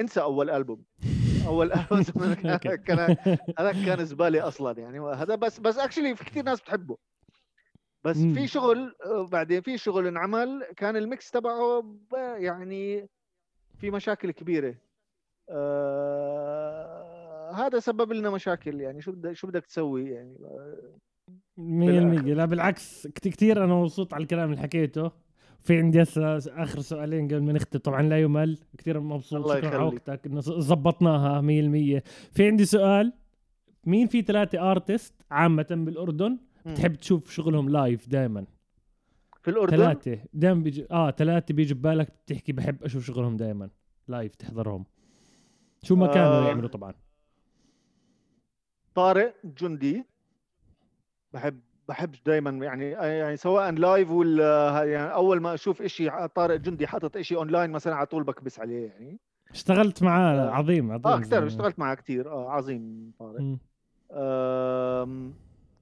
انسى 0.00 0.20
أول 0.20 0.50
ألبوم. 0.50 0.84
أول 1.46 1.72
ألبوم 1.92 2.34
كان 2.86 3.16
هذا 3.58 3.72
كان 3.86 4.04
زباله 4.04 4.48
أصلا 4.48 4.80
يعني. 4.80 5.00
هذا 5.00 5.34
بس 5.34 5.60
بس 5.60 5.78
actually 5.78 6.16
في 6.16 6.24
كثير 6.24 6.44
ناس 6.44 6.60
بتحبه. 6.60 6.98
بس 8.04 8.16
في 8.16 8.46
شغل 8.46 8.94
بعدين 9.30 9.60
في 9.60 9.78
شغل 9.78 10.06
انعمل 10.06 10.66
كان 10.76 10.96
ال 10.96 11.05
mix 11.05 11.30
تبعه 11.30 11.84
يعني 12.36 13.08
في 13.80 13.90
مشاكل 13.90 14.30
كبيرة. 14.30 14.74
آه 15.52 17.02
هذا 17.52 17.78
سبب 17.78 18.12
لنا 18.12 18.30
مشاكل 18.30 18.80
يعني 18.80 19.00
شو 19.00 19.12
بدك 19.12 19.32
شو 19.32 19.46
بدك 19.46 19.66
تسوي؟ 19.66 20.10
يعني 20.10 20.36
100% 21.56 21.60
لا 22.26 22.44
بالعكس 22.44 23.06
كثير 23.06 23.64
أنا 23.64 23.74
مبسوط 23.74 24.14
على 24.14 24.22
الكلام 24.22 24.50
اللي 24.50 24.62
حكيته. 24.62 25.10
في 25.60 25.78
عندي 25.78 26.02
هسه 26.02 26.36
آخر 26.36 26.80
سؤالين 26.80 27.26
قبل 27.28 27.42
ما 27.42 27.52
نختم. 27.52 27.78
طبعا 27.78 28.02
لا 28.02 28.20
يمل. 28.20 28.58
كثير 28.78 29.00
مبسوط. 29.00 29.52
شكرا 29.52 29.68
على 29.68 29.84
وقتك. 29.84 30.26
إنه 30.26 30.40
زبطناها 30.40 31.40
100% 31.40 32.02
في 32.32 32.46
عندي 32.46 32.64
سؤال. 32.64 33.12
مين 33.86 34.06
في 34.06 34.22
ثلاثة 34.22 34.70
artist 34.70 35.14
عامة 35.30 35.66
بالأردن 35.70 36.38
بتحب 36.66 36.94
تشوف 36.94 37.30
شغلهم 37.30 37.68
live 37.68 38.08
دائما 38.08 38.46
في 39.42 39.50
الأردن؟ 39.50 39.76
ثلاثة. 39.76 40.18
دائما 40.32 40.60
بيجي 40.62 40.86
آه 40.90 41.10
ثلاثة 41.10 41.54
بيجي 41.54 41.74
ببالك 41.74 42.12
بتحكي 42.26 42.52
بحب 42.52 42.84
أشوف 42.84 43.04
شغلهم 43.04 43.36
دائما 43.36 43.70
live 44.08 44.34
تحضرهم. 44.34 44.84
شو 45.82 45.96
ما 45.96 46.06
كانوا 46.06 46.26
آه 46.44 46.48
يعملوا 46.48 46.68
طبعا. 46.68 46.94
طارق 48.94 49.34
جندي 49.44 50.04
بحب 51.32 51.60
بحب 51.88 52.14
دائما 52.26 52.50
يعني 52.50 52.90
يعني 52.90 53.36
سواء 53.36 53.70
لايف 53.70 54.10
ولا 54.10 54.84
يعني 54.84 55.14
أول 55.14 55.40
ما 55.40 55.54
أشوف 55.54 55.82
شيء 55.82 56.26
طارق 56.26 56.56
جندي 56.56 56.86
حاطط 56.86 57.18
شيء 57.18 57.38
اونلاين 57.38 57.70
مثلا 57.70 57.94
على 57.94 58.06
طول 58.06 58.24
بكبس 58.24 58.60
عليه 58.60 58.88
يعني. 58.88 59.20
اشتغلت 59.50 60.02
معاه 60.02 60.34
آه. 60.34 60.50
عظيم 60.50 60.92
عظيم 60.92 61.06
آه 61.12 61.20
كثير 61.20 61.46
اشتغلت 61.46 61.78
معاه 61.78 61.94
كثير 61.94 62.32
آه 62.32 62.50
عظيم 62.50 63.12
طارق. 63.18 63.56
آه 64.10 65.04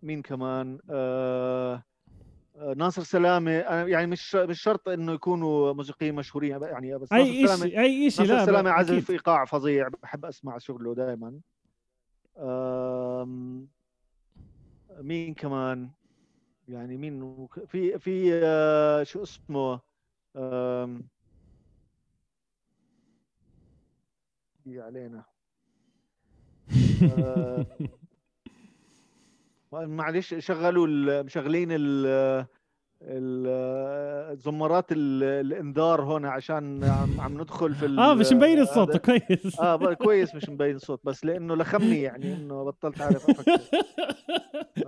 مين 0.03 0.23
كمان؟ 0.23 0.79
آه 0.91 1.83
ناصر 2.77 3.03
سلامة 3.03 3.51
يعني 3.51 4.07
مش 4.07 4.35
مش 4.35 4.63
شرط 4.63 4.89
إنه 4.89 5.13
يكونوا 5.13 5.73
موسيقيين 5.73 6.15
مشهورين 6.15 6.63
يعني 6.63 6.99
بس 6.99 7.13
أي 7.13 7.49
شيء 7.49 7.81
أي 7.81 8.11
شيء 8.11 8.27
ناصر 8.27 8.47
سلامة 8.47 8.71
عزف 8.71 9.11
إيقاع 9.11 9.45
فظيع 9.45 9.89
بحب 10.03 10.25
أسمع 10.25 10.59
شغله 10.59 10.95
دائما 10.95 11.41
مين 15.01 15.35
كمان؟ 15.35 15.91
يعني 16.69 16.97
مين 16.97 17.47
في 17.67 17.99
في 17.99 18.41
آه، 18.45 19.03
شو 19.03 19.23
اسمه؟ 19.23 19.81
علينا. 24.67 25.25
آه، 27.13 27.67
معلش 29.73 30.35
شغلوا 30.35 31.23
مشغلين 31.23 31.69
الزمارات 34.33 34.87
الإنذار 34.93 36.03
هون 36.03 36.25
عشان 36.25 36.85
عم 37.19 37.41
ندخل 37.41 37.75
في 37.75 37.87
آه 37.87 38.15
مش 38.15 38.33
مبين 38.33 38.59
الصوت 38.61 38.97
كويس. 38.97 39.61
آه 39.61 39.95
كويس 39.95 40.35
مش 40.35 40.49
مبين 40.49 40.77
الصوت 40.77 41.01
بس 41.05 41.25
لأنه 41.25 41.55
لخمني 41.57 42.03
يعني 42.03 42.35
إنه 42.35 42.65
بطلت 42.65 43.01
أعرف 43.01 43.31
أفكر. 43.31 43.61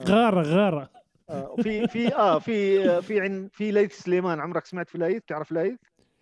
غارة 0.09 0.43
غارة. 0.43 0.91
آه 1.31 1.57
في 1.57 1.89
في 1.89 2.15
آه 2.15 2.39
في 2.39 3.03
في 3.03 3.21
عن 3.21 3.49
في 3.53 3.71
ليث 3.73 3.93
سليمان 3.99 4.41
عمرك 4.41 4.67
سمعت 4.67 4.89
في 4.89 4.99
ليث؟ 4.99 5.23
تعرف 5.27 5.53
ليث؟ 5.53 5.79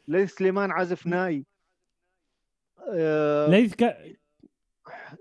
ليث 0.08 0.34
سليمان 0.34 0.70
عازف 0.70 1.06
ناي. 1.06 1.44
آه. 2.88 3.46
ليث 3.50 3.74
ك... 3.74 3.96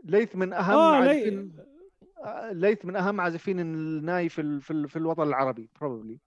ليث 0.04 0.36
من 0.36 0.54
أهم 0.54 0.78
آه 0.78 0.96
عازفين. 0.96 1.69
ليث 2.52 2.86
من 2.86 2.96
أهم 2.96 3.22
عازفين 3.22 3.60
الناي 3.60 4.30
في 4.30 4.60
في, 4.62 4.88
في 4.88 4.96
الوطن 4.96 5.24
العربي 5.24 5.70
probably 5.82 6.20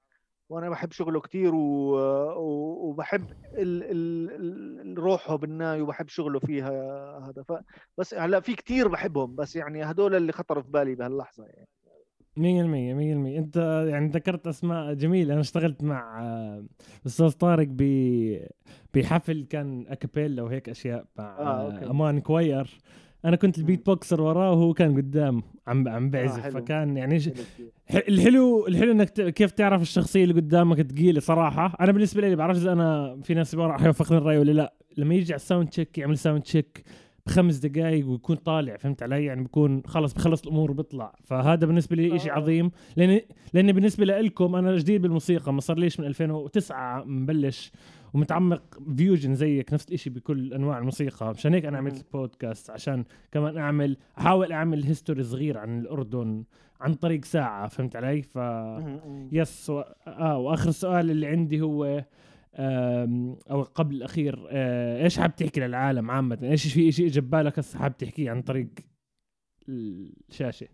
وأنا 0.48 0.70
بحب 0.70 0.92
شغله 0.92 1.20
كثير 1.20 1.54
وبحب 1.54 3.30
ال... 3.54 3.82
ال... 4.90 4.98
روحه 4.98 5.36
بالناي 5.36 5.80
وبحب 5.80 6.08
شغله 6.08 6.38
فيها 6.38 6.70
هذا. 7.18 7.42
ف... 7.42 7.52
بس 7.98 8.14
هلا 8.14 8.40
في 8.40 8.54
كثير 8.54 8.88
بحبهم 8.88 9.34
بس 9.34 9.56
يعني 9.56 9.84
هدول 9.84 10.14
اللي 10.14 10.32
خطروا 10.32 10.62
في 10.62 10.70
بالي 10.70 10.94
بهاللحظة 10.94 11.44
يعني. 11.44 11.68
مية 12.36 12.62
المية 12.62 12.94
مية 12.94 13.12
المية. 13.12 13.38
أنت 13.38 13.56
يعني 13.88 14.08
ذكرت 14.08 14.46
أسماء 14.46 14.94
جميلة. 14.94 15.32
أنا 15.32 15.40
اشتغلت 15.40 15.82
مع 15.82 16.22
آه، 16.22 16.64
أستاذ 17.06 17.30
طارق 17.30 17.66
ب 17.70 17.82
بحفل 18.94 19.46
كان 19.50 19.86
a 19.88 19.94
cappella 19.94 20.42
وهيك 20.42 20.68
أشياء 20.68 21.06
مع 21.16 21.38
آه، 21.38 21.72
أوكي. 21.72 21.90
أمان 21.90 22.20
choir. 22.20 22.78
أنا 23.24 23.36
كنت 23.36 23.58
ال 23.58 23.86
beatboxer 23.86 24.20
وراه 24.20 24.52
وهو 24.52 24.72
كان 24.72 24.96
قدام 24.96 25.42
عم 25.66 25.88
عم 25.88 26.10
بعزف 26.10 26.40
حلو. 26.40 26.52
فكان 26.52 26.96
يعني 26.96 27.20
ش... 27.20 27.30
الحلو 28.08 28.66
الحلو 28.66 28.92
إنك 28.92 29.10
ت... 29.10 29.20
كيف 29.20 29.50
تعرف 29.50 29.82
الشخصية 29.82 30.22
اللي 30.22 30.34
قدامك 30.34 30.82
ثقيله 30.82 31.20
صراحة. 31.20 31.76
أنا 31.80 31.92
بالنسبة 31.92 32.20
لي 32.20 32.36
بعرفش 32.36 32.60
إذا 32.60 32.72
أنا 32.72 33.20
في 33.22 33.34
ناس 33.34 33.54
راح 33.54 33.82
يوافقني 33.82 34.18
الرأي 34.18 34.38
ولا 34.38 34.52
لا. 34.52 34.74
لما 34.96 35.14
يجي 35.14 35.32
على 35.32 35.40
ال 35.40 35.45
sound 35.45 35.68
check 35.68 35.98
يعمل 35.98 36.18
sound 36.18 36.42
check 36.42 36.84
بخمس 37.26 37.56
دقائق 37.56 38.08
ويكون 38.08 38.36
طالع 38.36 38.76
فهمت 38.76 39.02
علي؟ 39.02 39.24
يعني 39.24 39.42
بيكون 39.42 39.82
خلص 39.86 40.12
بخلص 40.12 40.42
الأمور 40.42 40.70
وبيطلع. 40.70 41.14
فهذا 41.24 41.66
بالنسبة 41.66 41.96
لي 41.96 42.18
شيء 42.18 42.32
آه. 42.32 42.34
عظيم. 42.34 42.70
لأن 42.96 43.20
لأن 43.52 43.72
بالنسبة 43.72 44.04
لكم 44.04 44.54
أنا 44.54 44.76
جديد 44.76 45.02
بالموسيقى 45.02 45.52
ما 45.52 45.60
صار 45.60 45.78
ليش 45.78 46.00
من 46.00 46.06
2009 46.06 47.04
مبلش 47.04 47.72
ومتعمق 48.14 48.78
fusion 48.96 49.34
زيك 49.34 49.72
نفس 49.72 49.92
الشيء 49.92 50.12
بكل 50.12 50.54
أنواع 50.54 50.78
الموسيقى. 50.78 51.30
مشان 51.30 51.54
هيك 51.54 51.64
أنا. 51.64 51.78
عملت 51.78 52.12
بودكاست 52.12 52.70
عشان 52.70 53.04
كمان 53.32 53.58
أعمل 53.58 53.96
أحاول 54.18 54.52
أعمل 54.52 54.84
history 54.84 55.22
صغير 55.22 55.58
عن 55.58 55.78
الأردن 55.80 56.44
عن 56.80 56.94
طريق 56.94 57.24
ساعة 57.24 57.68
فهمت 57.68 57.96
علي؟ 57.96 58.22
ف. 58.22 58.38
yes 59.32 59.70
و... 59.70 59.80
آه 60.06 60.38
وآخر 60.38 60.70
سؤال 60.70 61.10
اللي 61.10 61.26
عندي 61.26 61.60
هو 61.60 62.04
أو 63.50 63.62
قبل 63.62 63.94
الأخير 63.96 64.46
آه، 64.50 65.04
إيش 65.04 65.18
حاب 65.18 65.36
تحكي 65.36 65.60
للعالم 65.60 66.10
عامة؟ 66.10 66.38
إيش 66.42 66.72
في 66.74 66.92
شيء 66.92 67.06
اجى 67.06 67.20
ببالك 67.20 67.58
هسه 67.58 67.78
حاب 67.78 67.96
تحكيه 67.96 68.30
عن 68.30 68.42
طريق 68.42 68.68
الشاشة؟ 69.68 70.68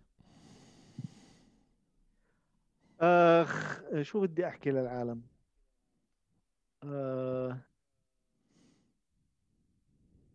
آخ 3.00 3.80
شو 4.02 4.20
بدي 4.20 4.46
أحكي 4.46 4.70
للعالم؟ 4.70 5.22
آه... 6.84 7.58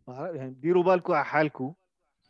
يعني 0.07 0.49
ديروا 0.53 0.83
بالكم 0.83 1.13
على 1.13 1.25
حالكم 1.25 1.73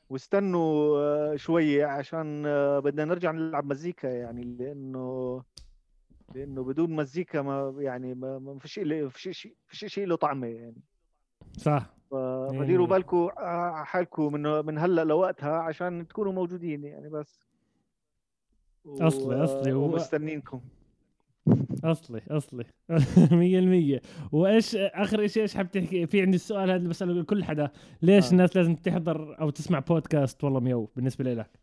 واستنوا 0.09 0.97
آه، 0.99 1.35
شوية 1.35 1.85
عشان 1.85 2.43
آه، 2.45 2.79
بدنا 2.79 3.05
نرجع 3.05 3.31
نلعب 3.31 3.65
مزيكا 3.65 4.07
يعني 4.07 4.43
لأنه 4.43 5.43
لأنه 6.35 6.63
بدون 6.63 6.95
مزيكا 6.95 7.41
ما 7.41 7.73
يعني 7.77 8.13
ما 8.13 8.39
ما 8.39 8.59
فيش 8.59 8.79
فيش 9.09 9.37
شيء 9.37 9.55
فيش 9.67 9.85
شيء 9.85 10.07
له 10.07 10.15
طعمة 10.15 10.47
يعني 10.47 10.81
صح 11.57 11.89
مية 12.11 12.59
فديروا. 12.59 12.87
بالكم 12.87 13.29
على 13.37 13.85
حالكم 13.85 14.33
من 14.33 14.65
من 14.65 14.77
هلأ 14.77 15.03
لوقتها 15.03 15.57
عشان 15.57 16.07
تكونوا 16.07 16.31
موجودين 16.33 16.83
يعني 16.83 17.09
بس 17.09 17.47
و- 18.85 19.07
أصلي. 19.07 19.73
و- 19.73 19.83
ومستنينكم 19.83 20.61
أصلي 21.83 22.21
أصلي. 22.29 22.63
100% 23.99 24.01
وإيش 24.31 24.75
آخر 24.75 25.27
شيء 25.27 25.43
إيش 25.43 25.55
حاب 25.55 25.71
تحكي؟ 25.71 26.07
في 26.07 26.21
عندي 26.21 26.35
السؤال 26.35 26.69
هذا 26.69 26.75
اللي 26.77 26.89
بساله 26.89 27.13
لكل 27.13 27.43
حدا. 27.43 27.71
ليش 28.01 28.27
آه. 28.27 28.31
الناس 28.31 28.55
لازم 28.57 28.75
تحضر 28.75 29.39
أو 29.41 29.49
تسمع 29.49 29.79
بودكاست 29.79 30.43
والله 30.43 30.59
ميو 30.59 30.89
بالنسبة 30.95 31.33
لك؟ 31.33 31.59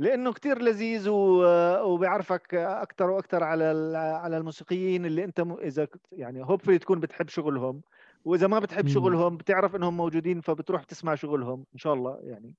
لأنه 0.00 0.32
كتير 0.32 0.62
لذيذ 0.62 1.08
و- 1.08 1.82
وبيعرفك 1.84 2.54
أكثر 2.54 3.10
وأكثر 3.10 3.42
على 3.44 3.64
على 3.96 4.36
الموسيقيين 4.36 5.06
اللي 5.06 5.24
أنت 5.24 5.40
م- 5.40 5.52
إذا 5.52 5.88
يعني 6.12 6.42
هوبفلي 6.44 6.78
تكون 6.78 7.00
بتحب 7.00 7.28
شغلهم. 7.28 7.82
وإذا 8.24 8.46
ما 8.46 8.58
بتحب. 8.58 8.88
شغلهم 8.88 9.36
بتعرف 9.36 9.76
إنهم 9.76 9.96
موجودين 9.96 10.40
فبتروح 10.40 10.82
تسمع 10.84 11.14
شغلهم 11.14 11.64
إن 11.74 11.78
شاء 11.78 11.94
الله 11.94 12.18
يعني. 12.22 12.54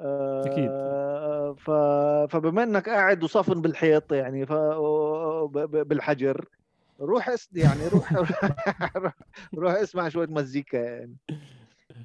آه، 0.00 0.46
أكيد. 0.46 0.70
ف... 1.58 1.70
فبما 2.36 2.62
إنك 2.62 2.88
قاعد 2.88 3.24
وصافن 3.24 3.62
بالحيط 3.62 4.12
يعني 4.12 4.46
ف... 4.46 4.52
ب- 4.52 5.58
ب- 5.58 5.88
بالحجر 5.88 6.48
روح 7.00 7.28
اس... 7.28 7.48
يعني 7.52 7.88
روح 7.88 8.12
روح 9.58 9.72
اسمع 9.72 10.08
شوية 10.08 10.26
مزيكا 10.26 10.76
يعني 10.76 11.16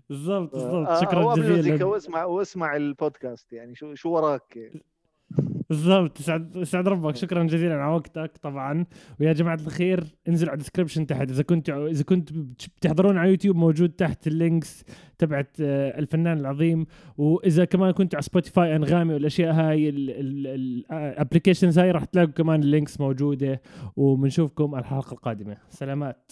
بالضبط 0.10 0.52
بالضبط 0.54 0.88
آه، 0.90 1.02
شكرا 1.02 1.36
جزيلا 1.36 1.86
واسمع 1.86 2.26
واسمع 2.26 2.76
البودكاست 2.76 3.54
يعني 3.54 3.76
شو 3.76 3.96
شو 3.96 4.10
وراك 4.10 4.56
يعني. 4.56 4.84
بالضبط. 5.70 6.20
يسعد 6.20 6.56
يسعد 6.56 6.88
ربك 6.88 7.16
شكرا 7.16 7.44
جزيلا 7.44 7.76
على 7.76 7.94
وقتك 7.94 8.32
طبعا. 8.42 8.86
ويا 9.20 9.34
جماعة 9.34 9.60
الخير 9.66 10.04
انزلوا 10.28 10.50
على 10.50 10.58
ال 10.58 10.62
description 10.62 11.08
تحت. 11.08 11.30
إذا 11.30 11.44
كنت 11.44 11.70
إذا 11.70 12.04
كنت 12.04 12.34
بتحضرون 12.34 13.18
على 13.18 13.30
يوتيوب 13.30 13.56
موجود 13.56 13.90
تحت 13.90 14.28
ال 14.28 14.37
links 14.37 14.84
تبعت 15.18 15.58
آه، 15.62 16.00
الفنان 16.00 16.38
العظيم. 16.38 16.86
وإذا 17.18 17.66
كمان 17.66 17.92
كنت 17.92 18.16
على 18.16 18.22
سبوتيفاي 18.22 18.76
أنغامي 18.76 19.14
والأشياء 19.14 19.54
هاي 19.54 19.90
ال 19.90 20.04
applications 20.04 21.80
هاي 21.80 21.92
راح 21.92 22.06
تلاقوا 22.06 22.32
كمان 22.32 22.64
ال 22.64 22.70
links 22.70 23.00
موجودة. 23.00 23.62
وبنشوفكم 23.96 24.76
الحلقة 24.76 25.14
القادمة. 25.14 25.58
سلامات. 25.70 26.32